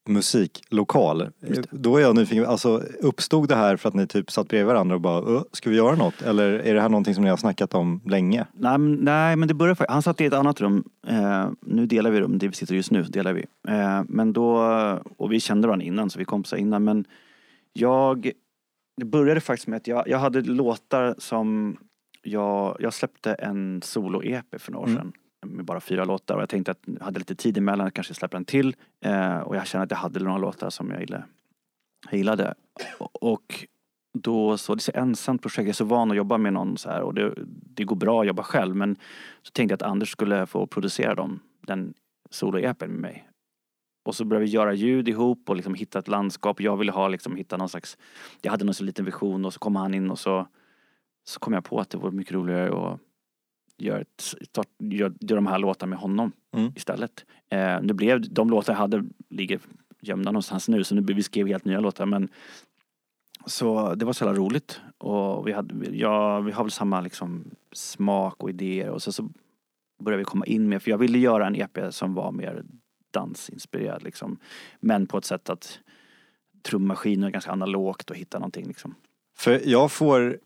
musiklokal. 0.10 1.22
Eh, 1.22 1.30
Då 1.72 1.98
är 1.98 2.02
jag 2.02 2.16
nyfiken, 2.16 2.46
alltså 2.46 2.82
uppstod 3.02 3.48
det 3.50 3.56
här 3.56 3.78
för 3.78 3.90
att 3.90 3.96
ni 3.96 4.08
typ 4.08 4.32
satt 4.32 4.48
bredvid 4.48 4.68
varandra 4.68 4.96
och 4.96 5.02
bara 5.02 5.36
"Ö, 5.38 5.42
ska 5.52 5.70
vi 5.70 5.76
göra 5.76 5.96
något? 5.96 6.22
Eller 6.22 6.50
är 6.52 6.74
det 6.74 6.82
här 6.82 6.90
någonting 6.90 7.16
som 7.16 7.24
ni 7.24 7.30
har 7.30 7.38
snackat 7.38 7.74
om 7.74 8.02
länge? 8.06 8.46
Nej, 8.54 8.78
men- 8.78 8.96
nej 8.96 9.36
men 9.36 9.48
det 9.48 9.54
började 9.54 9.76
för, 9.76 9.86
Han 9.90 10.02
satt 10.02 10.22
i 10.22 10.26
ett 10.26 10.34
annat 10.34 10.62
rum. 10.62 10.84
Eh, 11.08 11.50
nu 11.62 11.86
delar 11.86 12.12
vi 12.12 12.20
rum, 12.22 12.38
det 12.38 12.48
vi 12.48 12.54
sitter 12.54 12.76
just 12.76 12.92
nu 12.92 13.04
delar 13.04 13.34
vi. 13.34 13.46
Eh, 13.68 14.02
men 14.08 14.34
då, 14.34 14.58
och 15.18 15.32
vi 15.32 15.40
kände 15.40 15.68
varandra 15.68 15.86
innan 15.86 16.10
så 16.10 16.20
vi 16.20 16.26
kompisar 16.26 16.58
innan 16.58 16.84
men 16.84 17.06
jag, 17.74 18.32
det 18.98 19.06
började 19.06 19.42
faktiskt 19.42 19.68
med 19.68 19.78
att 19.78 19.88
jag, 19.88 20.08
jag 20.08 20.18
hade 20.20 20.42
låtar 20.42 21.16
som 21.18 21.78
jag, 22.22 22.78
jag 22.80 22.94
släppte 22.94 23.34
en 23.34 23.82
solo-EP 23.82 24.62
för 24.62 24.72
några 24.72 24.84
år 24.84 24.90
Mm. 24.90 24.98
sedan. 25.02 25.14
Med 25.46 25.66
bara 25.66 25.80
fyra 25.80 26.06
låtar 26.06 26.36
och 26.36 26.42
jag 26.42 26.50
tänkte 26.50 26.72
att 26.72 26.80
jag 26.86 27.04
hade 27.04 27.20
lite 27.20 27.36
tid 27.36 27.58
emellan, 27.58 27.88
att 27.88 27.94
kanske 27.94 28.14
släppa 28.14 28.38
en 28.38 28.46
till. 28.46 28.76
Eh, 29.06 29.38
och 29.40 29.56
jag 29.56 29.68
kände 29.68 29.84
att 29.84 29.92
jag 29.92 29.98
hade 29.98 30.20
några 30.20 30.38
låtar 30.38 30.70
som 30.70 30.92
jag 30.92 31.00
gillade. 31.00 31.24
Jag 32.10 32.18
gillade. 32.18 32.54
Och 33.00 33.66
då 34.18 34.58
så, 34.58 34.76
det 34.76 34.80
är 34.80 34.82
så 34.82 34.92
ensamt 34.96 35.42
projekt, 35.42 35.58
jag 35.66 35.70
är 35.70 35.74
så 35.74 35.86
van 35.86 36.12
att 36.12 36.18
jobba 36.18 36.38
med 36.38 36.54
någon 36.54 36.78
så 36.78 36.90
här 36.90 37.02
och 37.02 37.14
det, 37.14 37.34
det 37.48 37.84
går 37.84 37.96
bra 37.96 38.22
att 38.22 38.28
jobba 38.28 38.44
själv 38.44 38.76
men 38.76 38.96
så 39.42 39.52
tänkte 39.52 39.74
jag 39.74 39.78
att 39.78 39.92
Anders 39.92 40.12
skulle 40.12 40.46
få 40.46 40.68
producera 40.68 41.16
dem, 41.16 41.40
den 41.62 41.94
solo-EPn 42.30 42.88
med 42.88 43.00
mig. 43.02 43.30
Och 44.06 44.16
så 44.16 44.26
började 44.26 44.46
vi 44.46 44.52
göra 44.52 44.74
ljud 44.74 45.08
ihop 45.08 45.50
och 45.50 45.56
liksom 45.56 45.74
hitta 45.74 46.00
ett 46.00 46.08
landskap. 46.08 46.62
Jag 46.62 46.78
ville 46.78 46.92
ha 46.92 47.08
liksom 47.08 47.36
hitta 47.36 47.58
någon 47.58 47.70
slags, 47.70 47.98
jag 48.42 48.52
hade 48.52 48.66
någon 48.66 48.74
så 48.74 48.84
liten 48.84 49.06
vision 49.06 49.46
och 49.46 49.54
så 49.54 49.60
kom 49.60 49.76
han 49.76 49.94
in 49.94 50.12
och 50.12 50.20
så, 50.20 50.48
så 51.30 51.40
kom 51.40 51.54
jag 51.54 51.64
på 51.64 51.80
att 51.80 51.90
det 51.90 51.98
vore 51.98 52.12
mycket 52.12 52.34
roligare 52.34 52.92
att 52.94 53.00
göra, 53.78 54.00
ett, 54.00 54.36
göra, 54.78 55.14
göra 55.20 55.36
de 55.36 55.48
här 55.48 55.60
låtarna 55.60 55.90
med 55.90 56.00
honom 56.00 56.32
Mm. 56.52 56.72
istället. 56.76 57.26
Eh, 57.50 57.82
nu 57.82 57.94
blev 57.94 58.34
de 58.34 58.50
låtar 58.50 58.74
jag 58.74 58.78
hade 58.78 59.06
ligger 59.30 59.60
gömda 60.02 60.32
någonstans 60.32 60.68
nu 60.68 60.84
så 60.84 60.96
nu 60.96 61.14
vi 61.14 61.24
skrev 61.24 61.48
helt 61.48 61.66
nya 61.66 61.80
låtar 61.80 62.06
men 62.06 62.30
så 63.46 63.96
det 63.96 64.06
var 64.06 64.14
så 64.14 64.26
jävla 64.26 64.40
roligt 64.40 64.82
och 64.98 65.48
vi, 65.48 65.52
hade, 65.52 65.98
ja, 65.98 66.40
vi 66.40 66.52
har 66.52 66.64
väl 66.64 66.72
samma 66.72 67.02
liksom 67.02 67.44
smak 67.72 68.44
och 68.44 68.50
idéer 68.50 68.90
och 68.90 69.02
så, 69.02 69.12
så 69.12 69.30
började 70.04 70.18
vi 70.18 70.26
komma 70.26 70.46
in 70.46 70.70
med, 70.70 70.84
för 70.84 70.92
jag 70.92 70.98
ville 70.98 71.18
göra 71.18 71.48
en 71.48 71.56
EP 71.56 71.94
som 71.94 72.14
var 72.14 72.32
mer 72.32 72.64
dansinspirerad 73.12 74.04
liksom. 74.04 74.38
Men 74.80 75.08
på 75.08 75.18
ett 75.18 75.26
sätt 75.26 75.50
att 75.50 75.80
trummaskinen 76.62 77.24
är 77.24 77.32
ganska 77.32 77.52
analogt 77.52 78.10
och 78.10 78.16
hitta 78.16 78.40
någonting 78.40 78.68
liksom. 78.68 78.96
För 79.38 79.62
jag 79.70 79.92
får, 79.92 80.40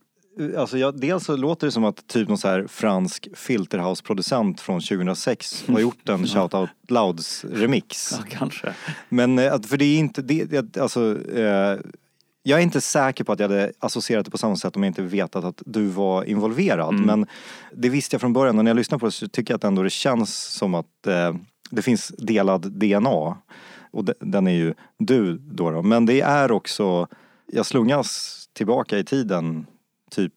alltså 0.58 0.78
jag, 0.78 1.00
dels 1.00 1.26
så 1.26 1.36
låter 1.36 1.68
det 1.68 1.72
som 1.72 1.84
att 1.84 2.08
typ 2.08 2.28
någon 2.28 2.38
så 2.38 2.48
här 2.48 2.68
fransk 2.68 3.28
filterhouse-producent 3.36 4.62
från 4.62 4.82
2006 4.82 5.66
har 5.68 5.80
gjort 5.80 6.10
en 6.10 6.28
Shoutout 6.28 6.70
Louds 6.88 7.46
remix. 7.46 8.12
Ja, 8.12 8.26
kanske. 8.30 8.74
Men 9.10 9.40
eh, 9.40 9.62
för 9.62 9.78
det 9.78 9.86
är 9.86 9.98
inte, 9.98 10.22
det, 10.22 10.78
alltså 10.78 11.30
eh, 11.36 11.80
jag 12.44 12.60
är 12.60 12.64
inte 12.64 12.82
säker 12.82 13.24
på 13.24 13.32
att 13.32 13.40
jag 13.40 13.50
hade 13.50 13.72
associerat 13.80 14.26
det 14.26 14.32
på 14.32 14.38
samma 14.38 14.56
sätt 14.56 14.76
om 14.76 14.84
jag 14.84 14.90
inte 14.90 15.02
vetat 15.02 15.44
att 15.44 15.62
du 15.66 15.86
var 15.86 16.24
involverad. 16.24 16.94
Mm. 16.94 17.06
Men 17.06 17.28
det 17.74 17.90
visste 17.90 18.14
jag 18.14 18.22
från 18.22 18.34
början 18.34 18.58
och 18.58 18.64
när 18.64 18.72
jag 18.72 18.76
lyssnar 18.76 19.00
på 19.00 19.06
det 19.06 19.12
så 19.12 19.28
tycker 19.28 19.54
jag 19.54 19.58
att 19.58 19.64
ändå 19.64 19.84
det 19.84 19.90
känns 19.90 20.44
som 20.44 20.76
att 20.76 21.08
eh, 21.08 21.36
det 21.70 21.82
finns 21.82 22.08
delad 22.08 22.72
DNA. 22.72 23.38
Och 23.92 24.06
de, 24.06 24.14
den 24.20 24.48
är 24.48 24.52
ju 24.52 24.74
du 24.98 25.38
då, 25.38 25.72
då. 25.72 25.82
Men 25.82 26.06
det 26.06 26.22
är 26.22 26.52
också, 26.52 27.08
jag 27.52 27.66
slungas 27.66 28.40
tillbaka 28.54 28.98
i 28.98 29.04
tiden 29.04 29.66
typ 30.16 30.34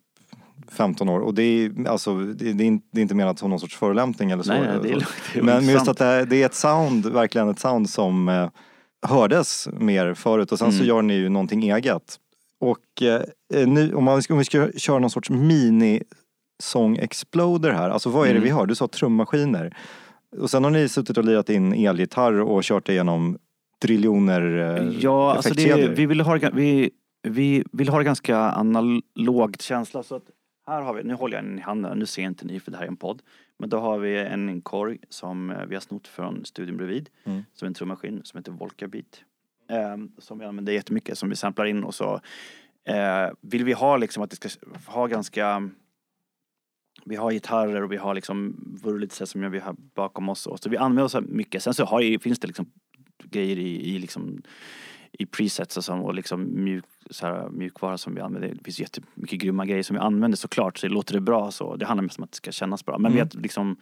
15 0.69 1.09
år 1.09 1.21
och 1.21 1.35
det 1.35 1.43
är, 1.43 1.89
alltså, 1.89 2.15
det, 2.21 2.51
är 2.51 2.55
det 2.55 2.65
är 3.01 3.03
inte 3.03 3.15
menat 3.15 3.39
som 3.39 3.51
någon 3.51 3.61
sorts 3.61 3.77
förolämpning 3.77 4.31
eller 4.31 4.43
så. 4.43 4.53
Nej, 4.53 4.61
det 4.83 4.91
är, 4.93 5.07
det 5.33 5.39
är 5.39 5.43
Men 5.43 5.69
just 5.69 5.89
att 5.89 5.99
det 5.99 6.05
är, 6.05 6.27
det 6.27 6.43
är 6.43 6.47
ett 6.47 6.55
sound, 6.55 7.07
verkligen 7.07 7.49
ett 7.49 7.59
sound 7.59 7.91
som 7.91 8.29
eh, 8.29 8.49
hördes 9.07 9.69
mer 9.79 10.15
förut 10.15 10.53
och 10.53 10.59
sen 10.59 10.73
så 10.73 10.77
Mm. 10.79 10.89
gör 10.89 11.03
ni 11.03 11.15
ju 11.15 11.29
någonting 11.29 11.71
eget. 11.71 12.17
Och 12.61 13.03
eh, 13.03 13.69
nu, 13.69 13.95
om, 13.95 14.05
man, 14.05 14.23
om 14.31 14.39
vi 14.39 14.45
ska 14.45 14.69
köra 14.77 14.99
någon 14.99 15.11
sorts 15.11 15.31
mini 15.31 16.03
song 16.63 16.97
exploder 16.97 17.71
här, 17.73 17.91
alltså 17.91 18.11
vad 18.11 18.23
är 18.23 18.27
det 18.33 18.39
Mm. 18.39 18.43
vi 18.43 18.51
hör? 18.51 18.67
Du 18.67 18.75
sa 18.75 18.89
trummaskiner. 18.89 19.77
Och 20.39 20.51
sen 20.51 20.65
har 20.65 20.71
ni 20.71 20.89
suttit 20.89 21.19
och 21.19 21.25
lirat 21.25 21.51
in 21.51 21.73
elgitarr 21.73 22.41
och 22.41 22.63
kört 22.63 22.89
igenom 22.89 23.39
triljoner 23.83 24.59
eh, 24.77 24.89
Ja, 25.01 25.33
alltså 25.37 25.55
det, 25.55 25.63
effektkedjor. 25.63 25.95
vi 25.97 26.07
vill 26.07 26.21
ha 26.21 26.39
vi, 26.53 26.91
vi 27.31 27.65
vill 27.73 27.89
ha 27.89 27.99
det 27.99 28.05
ganska 28.05 28.37
analogt 28.39 29.63
känsla 29.63 30.03
så 30.03 30.15
att 30.15 30.31
här 30.67 30.83
har 30.83 30.95
vi, 30.95 31.03
nu 31.03 31.15
håller 31.15 31.37
jag 31.37 31.45
den 31.45 31.59
i 31.59 31.63
handen, 31.63 31.99
nu 31.99 32.07
ser 32.07 32.23
inte 32.23 32.47
ni 32.47 32.61
för 32.61 32.71
det 32.71 32.77
här 32.77 32.85
är 32.85 32.89
en 32.89 32.97
podd. 32.97 33.23
Men 33.59 33.69
då 33.69 33.79
har 33.79 33.99
vi 33.99 34.19
en 34.19 34.61
korg 34.61 34.99
som 35.09 35.51
eh, 35.51 35.67
vi 35.67 35.75
har 35.75 35.81
snott 35.81 36.09
från 36.09 36.45
studion 36.45 36.77
bredvid. 36.77 37.11
Mm. 37.25 37.45
Som 37.55 37.67
en 37.67 37.75
trummaskin 37.75 38.21
som 38.25 38.39
heter 38.39 38.53
Volca 38.53 38.89
Beat. 38.89 39.25
ehm, 39.69 40.13
som 40.19 40.39
vi 40.39 40.45
använder 40.45 40.73
jättemycket, 40.73 41.19
som 41.19 41.29
vi 41.29 41.37
samplar 41.37 41.65
in 41.65 41.85
och 41.85 41.95
så 41.95 42.21
eh, 42.85 43.31
vill 43.41 43.65
vi 43.65 43.73
ha 43.73 43.97
liksom 43.97 44.23
att 44.23 44.31
det 44.31 44.37
ska 44.37 44.49
ha 44.87 45.07
ganska 45.07 45.71
vi 47.05 47.17
har 47.17 47.33
gitarrer 47.33 47.83
och 47.83 47.93
vi 47.93 47.97
har 47.97 48.15
liksom 48.15 48.57
vurlitser 48.83 49.25
som 49.25 49.51
vi 49.51 49.59
har 49.59 49.77
bakom 49.95 50.29
oss. 50.29 50.47
Och 50.47 50.61
så 50.61 50.69
vi 50.69 50.77
använder 50.77 51.05
oss 51.05 51.15
av 51.15 51.23
mycket. 51.23 51.63
Sen 51.63 51.75
så 51.75 51.85
har, 51.85 52.19
finns 52.19 52.39
det 52.39 52.47
liksom 52.47 52.67
grejer 53.25 53.59
i, 53.59 53.95
i, 53.95 53.99
liksom, 53.99 54.43
i 55.19 55.27
presets 55.27 55.77
och, 55.77 55.85
så, 55.85 55.95
och 55.97 56.15
liksom 56.15 56.65
mjuk, 56.65 56.85
så 57.11 57.27
här, 57.27 57.49
mjukvara 57.49 57.99
som 57.99 58.15
vi 58.15 58.21
använder. 58.21 58.49
Det 58.55 58.65
finns 58.65 58.81
jättemycket 58.81 59.39
grymma 59.41 59.67
grejer 59.67 59.83
som 59.83 59.95
vi 59.97 60.01
använder 60.01 60.37
såklart. 60.37 60.79
Så 60.79 60.89
låter 60.89 61.15
det 61.15 61.21
bra 61.21 61.51
så. 61.51 61.77
Det 61.77 61.87
handlar 61.87 62.03
mest 62.03 62.19
om 62.19 62.25
att 62.25 62.31
det 62.31 62.37
ska 62.37 62.53
kännas 62.53 62.85
bra. 62.85 62.99
Men 62.99 63.13
vi, 63.13 63.19
Mm. 63.19 63.29
har 63.35 63.41
liksom, 63.43 63.77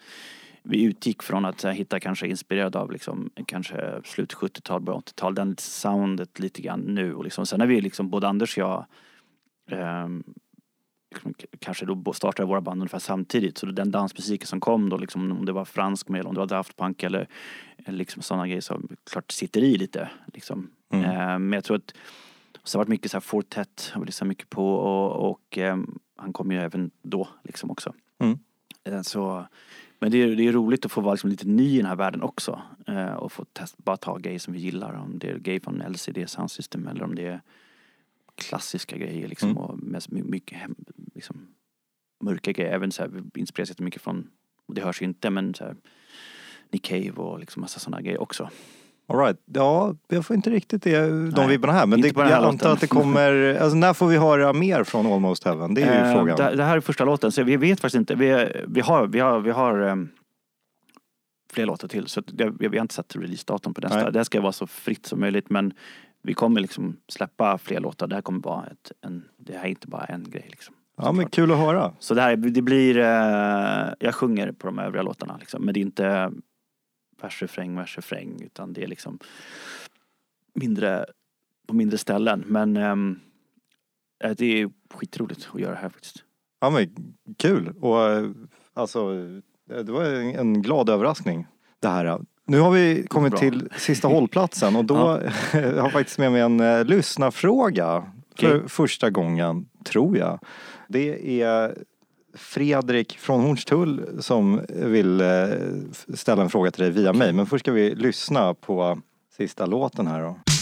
vi 0.63 0.83
utgick 0.83 1.23
från 1.23 1.45
att 1.45 1.63
här, 1.63 1.73
hitta 1.73 2.01
kanske 2.01 2.27
inspirerad 2.29 2.77
av 2.77 2.93
liksom, 2.93 3.31
kanske 3.47 4.01
slut 4.05 4.33
70-tal, 4.35 4.81
början 4.81 5.03
80-tal. 5.03 5.35
Den 5.35 5.57
soundet 5.59 6.39
lite 6.39 6.63
grann 6.63 6.81
nu. 6.81 7.15
Och 7.15 7.25
liksom, 7.25 7.47
sen 7.47 7.61
har 7.61 7.67
vi 7.67 7.81
liksom, 7.81 8.11
både 8.11 8.29
Anders 8.29 8.59
och 8.59 8.63
jag 8.63 8.85
k- 11.23 11.31
kanske 11.59 11.87
då 11.87 12.13
startade 12.13 12.47
våra 12.49 12.61
band 12.61 12.81
ungefär 12.81 12.99
samtidigt. 12.99 13.59
Så 13.59 13.67
den 13.67 13.91
dansmusiken 13.91 14.47
som 14.47 14.61
kom 14.61 14.89
då, 14.89 14.97
liksom, 14.97 15.33
om 15.33 15.45
det 15.45 15.53
var 15.53 15.65
fransk 15.65 16.09
med 16.09 16.19
eller 16.19 16.29
om 16.29 16.35
det 16.35 16.41
var 16.41 16.47
Daft 16.47 16.77
Punk 16.77 17.03
eller, 17.03 17.29
eller 17.85 17.99
liksom 17.99 18.23
sådana 18.23 18.47
grejer 18.47 18.61
som 18.61 18.89
klart 19.11 19.31
sitter 19.33 19.61
i 19.61 19.77
lite. 19.77 20.11
Liksom. 20.35 20.71
Mm. 20.95 21.11
Eh, 21.11 21.39
men 21.39 21.53
jag 21.53 21.65
tror 21.65 21.77
att 21.77 21.95
så 22.65 22.79
har 22.79 22.85
det 22.85 22.87
varit 22.87 22.89
mycket 22.89 23.11
så 23.11 23.17
här 23.17 23.21
Fortet 23.21 23.91
har 23.95 24.01
vi 24.01 24.07
lyssnat 24.07 24.29
mycket 24.29 24.51
på 24.51 24.75
och, 24.75 25.31
och 25.31 25.59
ehm, 25.59 25.99
han 26.17 26.33
kom 26.33 26.53
ju 26.53 26.59
även 26.59 26.91
då 27.03 27.29
liksom 27.45 27.71
också. 27.71 27.95
Mm. 28.19 28.39
Eh, 28.85 29.03
så, 29.03 29.47
men 29.99 30.11
det 30.11 30.23
är, 30.23 30.37
det 30.37 30.49
är 30.49 30.53
roligt 30.53 30.85
att 30.85 30.93
få 30.93 31.01
vara 31.01 31.15
liksom 31.15 31.31
lite 31.31 31.47
ny 31.47 31.75
i 31.75 31.77
den 31.77 31.87
här 31.87 31.97
världen 31.97 32.23
också. 32.23 32.63
Eh, 32.87 33.13
och 33.13 33.33
få 33.33 33.45
testa, 33.45 33.77
bara 33.85 33.97
ta 33.97 34.19
grejer 34.19 34.39
som 34.39 34.55
vi 34.55 34.61
gillar. 34.61 34.93
Om 34.93 35.19
det 35.19 35.31
är 35.31 35.39
grejer 35.39 35.61
från 35.61 35.83
LCD 35.89 36.27
Sound 36.27 36.51
System 36.51 36.89
eller 36.89 37.05
om 37.05 37.15
det 37.15 37.27
är 37.27 37.41
klassiska 38.35 38.97
grejer 38.97 39.29
liksom. 39.29 39.51
Mm. 39.51 39.63
Och 39.63 39.79
my- 39.83 40.23
mycket 40.23 40.59
hem, 40.59 40.75
liksom, 41.15 41.49
mörka 42.21 42.53
grejer. 42.53 42.73
Även 42.73 42.93
så 42.93 43.03
här, 43.03 43.09
vi 43.35 43.41
inspireras 43.41 43.69
jättemycket 43.69 44.03
från, 44.03 44.31
och 44.67 44.75
det 44.75 44.83
hörs 44.83 45.03
ju 45.03 45.07
inte 45.07 45.31
men 45.31 45.55
så 45.55 45.65
här, 45.65 45.77
Nick 46.71 46.85
Cave 46.85 47.11
och 47.11 47.39
liksom 47.41 47.61
massa 47.61 47.81
sådana 47.81 48.03
grejer 48.03 48.21
också. 48.21 48.51
All 49.07 49.19
right. 49.19 49.37
Ja, 49.45 49.95
jag 50.09 50.27
får 50.27 50.37
inte 50.37 50.51
riktigt 50.51 50.83
det, 50.83 51.01
de 51.07 51.31
Nej, 51.31 51.49
vibbarna 51.49 51.73
här. 51.73 51.87
Men 51.87 52.01
det, 52.01 52.09
jag 52.17 52.31
antar 52.31 52.53
låten. 52.53 52.73
att 52.73 52.81
det 52.81 52.87
kommer, 52.87 53.59
alltså 53.61 53.77
när 53.77 53.95
får 53.95 54.07
vi 54.07 54.17
höra 54.17 54.53
mer 54.53 54.85
från 54.85 55.07
Almost 55.07 55.45
Heaven? 55.45 55.75
Det 55.75 55.83
är 55.83 56.05
ju 56.05 56.11
Eh, 56.11 56.17
frågan. 56.17 56.37
Det, 56.37 56.57
det 56.57 56.65
här 56.65 56.77
är 56.77 56.81
första 56.81 57.05
låten, 57.05 57.33
så 57.33 57.43
vi 57.43 57.57
vet 57.57 57.81
faktiskt 57.81 57.99
inte. 57.99 58.15
Vi, 58.15 58.53
vi 58.67 58.81
har, 58.81 59.07
vi 59.07 59.21
har, 59.21 59.41
vi 59.41 59.51
har 59.51 59.81
ehm, 59.81 60.09
fler 61.53 61.67
låtar 61.67 61.89
till, 61.89 62.07
så 62.07 62.21
det, 62.21 62.53
vi 62.61 62.67
har 62.67 62.83
inte 62.83 62.95
satt 62.95 63.17
releasedatum 63.17 63.75
på 63.75 63.81
nästa. 63.81 64.03
Nej. 64.03 64.13
Det 64.13 64.19
här 64.19 64.25
ska 64.25 64.41
vara 64.41 64.53
så 64.53 64.67
fritt 64.67 65.07
som 65.07 65.21
möjligt, 65.21 65.51
men 65.51 65.73
vi 66.23 66.35
kommer 66.35 66.61
liksom 66.61 66.97
släppa 67.09 67.59
fler 67.59 67.81
låtar. 67.81 68.07
Det 68.07 68.15
här 68.15 68.23
kommer 68.23 68.43
vara 68.43 68.67
ett, 68.67 68.93
en, 69.01 69.25
det 69.39 69.57
här 69.57 69.65
är 69.65 69.69
inte 69.69 69.89
bara 69.89 70.05
en 70.05 70.31
grej 70.31 70.47
liksom. 70.51 70.75
Ja 70.97 71.13
men 71.13 71.29
kul 71.29 71.53
att 71.53 71.59
höra. 71.59 71.93
Så 71.99 72.15
det 72.15 72.23
här, 72.23 72.37
det 72.37 72.63
blir, 72.63 72.99
eh, 72.99 73.89
jag 74.01 74.15
sjunger 74.15 74.53
på 74.53 74.67
de 74.67 74.79
övriga 74.79 75.03
låtarna 75.03 75.37
liksom, 75.41 75.65
men 75.65 75.75
det 75.75 75.81
är 75.81 75.83
inte 75.83 76.33
vers, 77.23 77.43
refräng, 77.43 77.77
vers, 77.77 77.97
refräng, 77.97 78.43
utan 78.43 78.73
det 78.73 78.83
är 78.83 78.87
liksom 78.87 79.19
mindre, 80.55 81.07
på 81.67 81.75
mindre 81.75 81.99
ställen. 81.99 82.45
Men 82.47 82.77
ehm, 82.77 83.21
eh, 84.25 84.31
det 84.31 84.61
är 84.61 84.71
skitroligt 84.95 85.49
att 85.53 85.61
göra 85.61 85.73
det 85.73 85.79
här 85.79 85.89
faktiskt. 85.89 86.25
Ja 86.61 86.71
men 86.71 87.15
kul. 87.39 87.75
Och 87.81 88.11
eh, 88.11 88.31
alltså, 88.75 89.15
det 89.67 89.93
var 89.93 90.05
en 90.05 90.63
glad 90.63 90.89
överraskning 90.89 91.47
det 91.81 91.89
här. 91.89 92.21
Nu 92.47 92.61
har 92.61 92.71
vi 92.71 93.07
kommit 93.09 93.31
Bra. 93.31 93.41
till 93.41 93.69
sista 93.77 94.09
hållplatsen 94.09 94.77
och 94.77 94.85
då 94.85 94.95
har 95.53 95.61
jag 95.61 95.93
faktiskt 95.93 96.19
med 96.19 96.33
mig 96.33 96.41
en 96.41 96.61
uh, 96.61 96.85
lyssnarfråga 96.85 98.13
för 98.37 98.57
Okej. 98.57 98.69
första 98.69 99.11
gången, 99.11 99.67
tror 99.85 100.17
jag. 100.19 100.39
Det 100.89 101.43
är 101.43 101.75
Fredrik 102.35 103.19
från 103.19 103.41
Hornstull 103.41 104.23
som 104.23 104.61
vill 104.69 105.21
eh, 105.21 105.27
ställa 106.15 106.43
en 106.43 106.51
fråga 106.51 106.71
till 106.71 106.83
dig 106.83 106.91
via 106.91 107.13
mig. 107.13 107.33
Men 107.33 107.47
först 107.47 107.65
ska 107.65 107.73
vi 107.73 107.95
lyssna 107.95 108.55
på 108.55 109.01
sista 109.37 109.67
låten 109.67 110.07
här 110.07 110.23
då. 110.23 110.54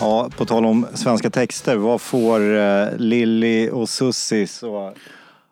Ja, 0.00 0.30
på 0.36 0.44
tal 0.44 0.66
om 0.66 0.86
svenska 0.94 1.30
texter, 1.30 1.76
vad 1.76 2.00
får 2.00 2.40
uh, 2.40 2.96
Lilly 2.96 3.70
och 3.70 3.88
Sussis 3.88 4.62
och 4.62 4.96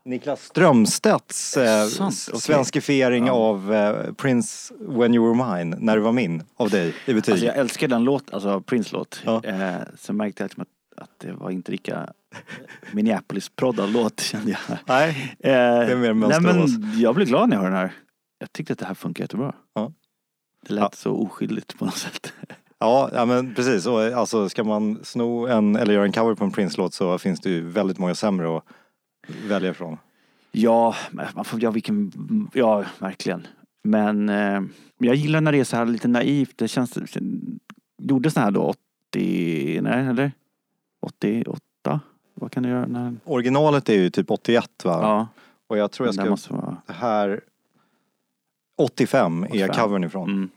Niklas 0.04 0.40
Strömstedts 0.42 1.56
uh, 1.56 1.86
Sant, 1.86 2.14
okej. 2.28 2.40
svenskifiering 2.40 3.26
Ja. 3.26 3.32
av 3.32 3.74
eh, 3.74 4.12
Prince 4.14 4.74
When 4.80 5.14
You 5.14 5.36
Were 5.36 5.56
Mine, 5.58 5.76
När 5.80 5.96
du 5.96 6.02
var 6.02 6.12
min, 6.12 6.42
av 6.56 6.70
dig 6.70 6.94
i 7.06 7.14
betyg? 7.14 7.32
Alltså 7.32 7.46
jag 7.46 7.56
älskar 7.56 7.88
den 7.88 8.04
låt, 8.04 8.34
alltså 8.34 8.60
Prince-låt. 8.60 9.22
Ja. 9.24 9.44
Eh, 9.44 9.74
sen 9.98 10.16
märkte 10.16 10.42
jag 10.42 10.46
liksom 10.48 10.62
att, 10.62 11.02
att 11.02 11.10
det 11.18 11.32
var 11.32 11.50
inte 11.50 11.72
lika 11.72 12.08
Minneapolis-proddad 12.92 13.92
låt 13.92 14.20
kände 14.20 14.50
jag. 14.50 14.78
Nej, 14.86 15.36
Eh, 15.40 15.52
är 15.54 15.96
mer 15.96 15.96
nej 15.96 16.14
Mönsterås. 16.14 16.78
men 16.78 17.00
jag 17.00 17.14
blev 17.14 17.26
glad 17.28 17.48
när 17.48 17.56
jag 17.56 17.62
hörde 17.62 17.74
den 17.76 17.80
här. 17.82 17.92
Jag 18.38 18.52
tyckte 18.52 18.72
att 18.72 18.78
det 18.78 18.86
här 18.86 18.94
funkar 18.94 19.24
jättebra. 19.24 19.54
Ja. 19.74 19.92
Det 20.66 20.74
lät 20.74 20.82
Ja. 20.82 20.90
så 20.94 21.12
oskyldigt 21.12 21.78
på 21.78 21.84
något 21.84 21.96
sätt. 21.96 22.32
Ja, 22.78 23.10
ja 23.12 23.24
men 23.24 23.54
precis. 23.54 23.86
Och, 23.86 24.00
alltså, 24.00 24.48
ska 24.48 24.64
man 24.64 24.98
sno 25.04 25.46
en, 25.46 25.76
eller 25.76 25.94
göra 25.94 26.04
en 26.04 26.12
cover 26.12 26.34
på 26.34 26.44
en 26.44 26.50
Prince-låt 26.50 26.94
så 26.94 27.18
finns 27.18 27.40
det 27.40 27.50
ju 27.50 27.68
väldigt 27.68 27.98
många 27.98 28.14
sämre 28.14 28.56
att 28.56 28.64
välja 29.48 29.70
ifrån. 29.70 29.98
Ja, 30.52 30.94
man 31.34 31.44
får, 31.44 31.62
ja, 31.62 31.70
vilken, 31.70 32.12
ja 32.52 32.84
verkligen. 32.98 33.46
Men 33.82 34.28
eh, 34.28 34.62
jag 34.98 35.14
gillar 35.14 35.40
när 35.40 35.52
det 35.52 35.60
är 35.60 35.64
så 35.64 35.76
här 35.76 35.86
lite 35.86 36.08
naivt. 36.08 36.58
Det 36.58 36.68
känns, 36.68 36.98
gjordes 37.98 38.34
det 38.34 38.40
här 38.40 38.50
då 38.50 38.62
80, 38.62 39.80
nej 39.82 40.06
eller? 40.06 40.32
88? 41.00 42.00
Vad 42.34 42.52
kan 42.52 42.62
du 42.62 42.68
göra? 42.68 42.86
När, 42.86 43.16
Originalet 43.24 43.88
är 43.88 43.94
ju 43.94 44.10
typ 44.10 44.30
81 44.30 44.84
va? 44.84 44.98
ja, 45.02 45.28
Och 45.66 45.78
jag 45.78 45.92
tror 45.92 46.08
jag 46.08 46.16
den 46.16 46.36
ska, 46.36 46.54
vara... 46.54 46.76
här 46.86 47.40
85 48.78 49.42
är 49.42 49.48
85. 49.48 49.68
covern 49.74 50.04
ifrån. 50.04 50.30
Mm, 50.30 50.50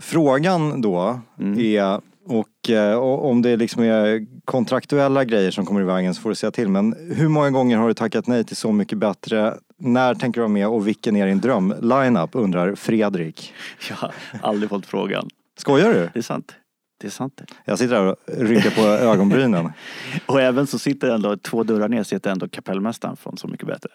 Frågan 0.00 0.80
då 0.80 1.20
mm. 1.38 1.58
är, 1.60 2.00
och 2.26 2.70
eh, 2.70 2.94
och 2.94 3.30
om 3.30 3.42
det 3.42 3.56
liksom 3.56 3.82
är 3.82 4.26
kontraktuella 4.44 5.24
grejer 5.24 5.50
som 5.50 5.66
kommer 5.66 5.80
i 5.80 5.84
vägen 5.84 6.14
så 6.14 6.22
får 6.22 6.28
du 6.28 6.34
säga 6.36 6.50
till. 6.50 6.68
Men 6.68 6.96
hur 7.16 7.28
många 7.28 7.50
gånger 7.50 7.76
har 7.76 7.88
du 7.88 7.94
tackat 7.94 8.26
nej 8.26 8.44
till 8.44 8.56
Så 8.56 8.72
mycket 8.72 8.98
bättre? 8.98 9.54
När 9.76 10.14
tänker 10.14 10.40
du 10.40 10.42
vara 10.42 10.52
med 10.52 10.68
och 10.68 10.86
vilken 10.86 11.16
är 11.16 11.26
din 11.26 11.40
dröm? 11.40 11.74
Line-up 11.80 12.30
undrar 12.32 12.74
Fredrik. 12.74 13.52
Jag 13.88 13.96
har 13.96 14.12
aldrig 14.42 14.70
fått 14.70 14.86
frågan. 14.86 15.28
Skojar 15.58 15.88
du? 15.88 16.10
Det 16.12 16.18
är 16.18 16.22
sant. 16.22 16.54
Det 17.00 17.06
är 17.06 17.10
sant. 17.10 17.40
Jag 17.64 17.78
sitter 17.78 17.94
här 17.94 18.04
och 18.04 18.16
rynkar 18.26 18.70
på 18.70 18.82
ögonbrynen. 18.82 19.72
Och 20.26 20.40
även 20.40 20.66
så 20.66 20.78
sitter 20.78 21.10
ändå 21.10 21.36
två 21.36 21.62
dörrar 21.62 21.88
ner 21.88 22.02
sitter 22.02 22.30
ändå 22.30 22.48
kapellmästaren 22.48 23.16
från 23.16 23.36
Så 23.36 23.48
mycket 23.48 23.66
bättre. 23.66 23.90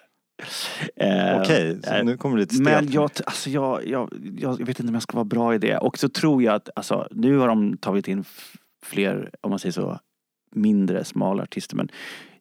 Eh, 0.96 1.42
Okej, 1.42 1.80
så 1.84 1.94
eh, 1.94 2.04
nu 2.04 2.18
kommer 2.18 2.36
det 2.36 2.42
lite 2.42 2.56
stelt. 2.56 2.84
Men 2.84 2.92
jag, 2.92 3.12
alltså 3.26 3.50
jag, 3.50 3.88
jag, 3.88 4.10
jag 4.38 4.66
vet 4.66 4.80
inte 4.80 4.88
om 4.88 4.94
jag 4.94 5.04
ska 5.04 5.18
vara 5.18 5.26
bra 5.26 5.56
i 5.56 5.58
det. 5.58 5.78
Och 5.78 5.98
så 5.98 6.10
tror 6.10 6.44
jag 6.44 6.56
att, 6.56 6.70
alltså, 6.76 7.08
nu 7.12 7.38
har 7.38 7.48
de 7.48 7.78
tagit 7.78 8.08
in 8.08 8.24
fler, 8.86 9.30
om 9.42 9.50
man 9.50 9.60
säger 9.60 9.74
så, 9.74 10.00
mindre, 10.52 11.04
smala 11.04 11.44
artister. 11.44 11.76
Men 11.76 11.90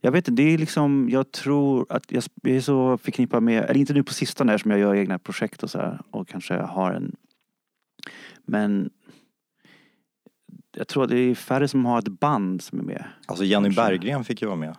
jag 0.00 0.12
vet 0.12 0.28
inte, 0.28 0.42
det 0.42 0.54
är 0.54 0.58
liksom, 0.58 1.08
jag 1.10 1.32
tror 1.32 1.86
att 1.88 2.12
jag, 2.12 2.22
jag 2.42 2.56
är 2.56 2.60
så 2.60 2.98
förknippad 2.98 3.42
med, 3.42 3.64
eller 3.64 3.80
inte 3.80 3.92
nu 3.92 4.02
på 4.02 4.14
sistone 4.14 4.58
som 4.58 4.70
jag 4.70 4.80
gör 4.80 4.94
egna 4.94 5.18
projekt 5.18 5.62
och 5.62 5.70
så 5.70 5.78
här. 5.78 6.00
Och 6.10 6.28
kanske 6.28 6.54
har 6.54 6.92
en, 6.92 7.16
men 8.46 8.90
jag 10.76 10.88
tror 10.88 11.04
att 11.04 11.10
det 11.10 11.18
är 11.18 11.34
färre 11.34 11.68
som 11.68 11.84
har 11.84 11.98
ett 11.98 12.08
band 12.08 12.62
som 12.62 12.78
är 12.78 12.82
med. 12.82 13.04
Alltså 13.26 13.44
Jenny 13.44 13.66
Kanske. 13.66 13.82
Berggren 13.82 14.24
fick 14.24 14.42
ju 14.42 14.48
vara 14.48 14.58
med. 14.58 14.76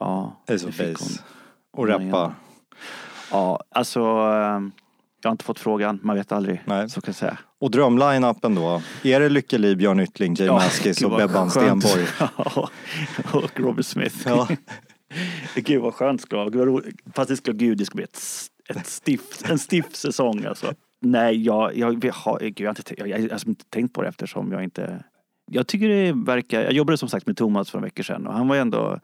Ja, 0.00 0.42
det 0.46 0.54
of 0.54 0.74
fick 0.74 0.92
Base. 0.92 1.04
hon. 1.04 1.43
Och 1.74 1.88
Ja, 1.88 1.92
rappa. 1.94 2.04
ja. 2.10 2.32
Ja, 3.30 3.60
alltså 3.70 4.00
eh, 4.00 4.60
jag 5.22 5.28
har 5.28 5.30
inte 5.30 5.44
fått 5.44 5.58
frågan, 5.58 6.00
man 6.02 6.16
vet 6.16 6.32
aldrig. 6.32 6.62
Nej. 6.64 6.90
Så 6.90 7.00
kan 7.00 7.08
jag 7.08 7.16
säga. 7.16 7.38
Och 7.60 7.70
drömline-upen 7.70 8.54
då? 8.54 8.82
Är 9.02 9.20
det 9.20 9.28
Lykke 9.28 9.58
Li, 9.58 9.76
Björn 9.76 10.00
Yttling, 10.00 10.34
Jay 10.34 10.48
Maskis 10.48 10.98
gud 10.98 11.10
och 11.12 11.18
Bebban. 11.18 11.50
Stenborg? 11.50 12.06
Ja, 12.36 12.68
och 13.32 13.60
Robert 13.60 13.86
Smith. 13.86 14.16
Ja. 14.26 14.48
Gud 15.54 15.82
vad 15.82 15.94
skönt 15.94 16.20
det 16.20 16.26
skulle 16.26 16.64
vara. 16.64 16.82
Fast 17.14 17.28
det 17.28 17.36
skulle, 17.36 17.56
gud, 17.56 17.78
det 17.78 17.84
skulle 17.84 17.96
bli 17.96 18.04
ett, 18.04 18.78
ett 18.78 18.86
stiff, 18.86 19.50
en 19.50 19.58
stiff 19.58 19.94
säsong 19.94 20.44
alltså. 20.44 20.72
Nej, 21.00 21.42
jag, 21.42 21.76
jag, 21.76 22.04
jag, 22.04 22.12
har, 22.12 22.38
gud, 22.40 22.60
jag, 22.60 22.66
har 22.68 22.76
inte, 22.78 22.94
jag, 22.98 23.08
jag 23.08 23.30
har 23.30 23.48
inte 23.48 23.64
tänkt 23.64 23.92
på 23.94 24.02
det 24.02 24.08
eftersom 24.08 24.52
jag 24.52 24.64
inte... 24.64 25.04
Jag 25.50 25.66
tycker 25.66 25.88
det 25.88 26.12
verkar... 26.12 26.62
Jag 26.62 26.72
jobbade 26.72 26.98
som 26.98 27.08
sagt 27.08 27.26
med 27.26 27.36
Thomas 27.36 27.70
för 27.70 27.78
en 27.78 27.84
vecka 27.84 28.02
sedan 28.02 28.26
och 28.26 28.34
han 28.34 28.48
var 28.48 28.56
ändå... 28.56 29.00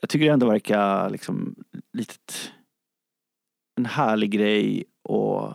Jag 0.00 0.10
tycker 0.10 0.26
det 0.26 0.32
ändå 0.32 0.46
verkar 0.46 1.10
liksom 1.10 1.54
litet... 1.92 2.52
En 3.76 3.86
härlig 3.86 4.30
grej 4.30 4.84
och... 5.02 5.54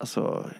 Alltså... 0.00 0.50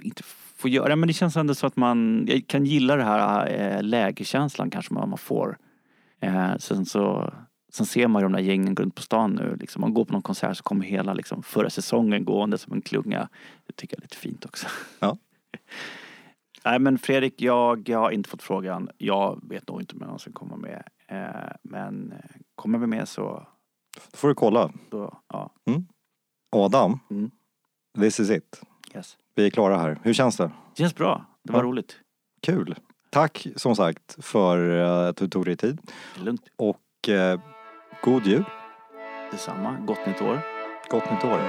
Inte 0.00 0.22
få 0.54 0.68
göra, 0.68 0.96
men 0.96 1.06
det 1.06 1.12
känns 1.12 1.36
ändå 1.36 1.54
så 1.54 1.66
att 1.66 1.76
man 1.76 2.26
jag 2.28 2.46
kan 2.46 2.64
gilla 2.66 2.96
det 2.96 3.04
här 3.04 3.46
eh, 3.46 3.82
lägerkänslan 3.82 4.70
kanske 4.70 4.94
man, 4.94 5.08
man 5.08 5.18
får. 5.18 5.58
Eh, 6.20 6.56
sen 6.58 6.86
så 6.86 7.32
Sen 7.74 7.86
ser 7.86 8.08
man 8.08 8.22
ju 8.22 8.24
de 8.24 8.32
där 8.32 8.40
gängen 8.40 8.76
runt 8.76 8.94
på 8.94 9.02
stan 9.02 9.32
nu. 9.32 9.56
Liksom. 9.60 9.80
Man 9.80 9.94
går 9.94 10.04
på 10.04 10.12
någon 10.12 10.22
konsert 10.22 10.56
så 10.56 10.62
kommer 10.62 10.86
hela 10.86 11.14
liksom, 11.14 11.42
förra 11.42 11.70
säsongen 11.70 12.24
gående 12.24 12.58
som 12.58 12.72
en 12.72 12.82
klunga. 12.82 13.28
Det 13.66 13.72
tycker 13.72 13.96
jag 13.96 14.00
är 14.00 14.02
lite 14.02 14.16
fint 14.16 14.44
också. 14.44 14.66
Ja. 15.00 15.18
Nej 16.64 16.78
men 16.78 16.98
Fredrik, 16.98 17.42
jag, 17.42 17.88
jag 17.88 17.98
har 17.98 18.10
inte 18.10 18.30
fått 18.30 18.42
frågan. 18.42 18.90
Jag 18.98 19.40
vet 19.48 19.68
nog 19.68 19.80
inte 19.82 19.94
om 19.94 19.98
jag 20.00 20.06
någonsin 20.06 20.32
kommer 20.32 20.56
med. 20.56 20.82
Eh, 21.08 21.52
men 21.62 22.12
eh, 22.12 22.18
kommer 22.54 22.78
vi 22.78 22.86
med 22.86 23.08
så, 23.08 23.46
Då 24.12 24.16
får 24.16 24.28
du 24.28 24.34
kolla. 24.34 24.70
då, 24.90 25.18
ja, 25.28 25.50
Adam, 26.56 26.98
Mm. 27.10 27.30
this 28.00 28.20
is 28.20 28.30
it. 28.30 28.60
yes. 28.94 29.16
Vi 29.34 29.46
är 29.46 29.50
klara 29.50 29.78
här. 29.78 29.98
Hur 30.02 30.12
känns 30.12 30.36
det? 30.36 30.50
Det 30.74 30.82
känns 30.82 30.94
bra. 30.94 31.24
Det 31.42 31.52
var 31.52 31.60
Ja. 31.60 31.64
roligt. 31.66 32.00
Kul. 32.42 32.74
Tack 33.10 33.46
som 33.56 33.76
sagt 33.76 34.24
för 34.24 34.78
eh, 34.80 35.08
att 35.08 35.16
du 35.16 35.28
tog 35.28 35.44
dig 35.44 35.56
tid. 35.56 35.80
Lugnt. 36.18 36.42
Och 36.56 37.08
eh, 37.08 37.40
god 38.02 38.26
jul. 38.26 38.44
Detsamma. 39.30 39.76
Gott 39.86 40.06
nytt 40.06 40.22
år. 40.22 40.38
Gott 40.90 41.10
nytt 41.10 41.24
år. 41.24 41.40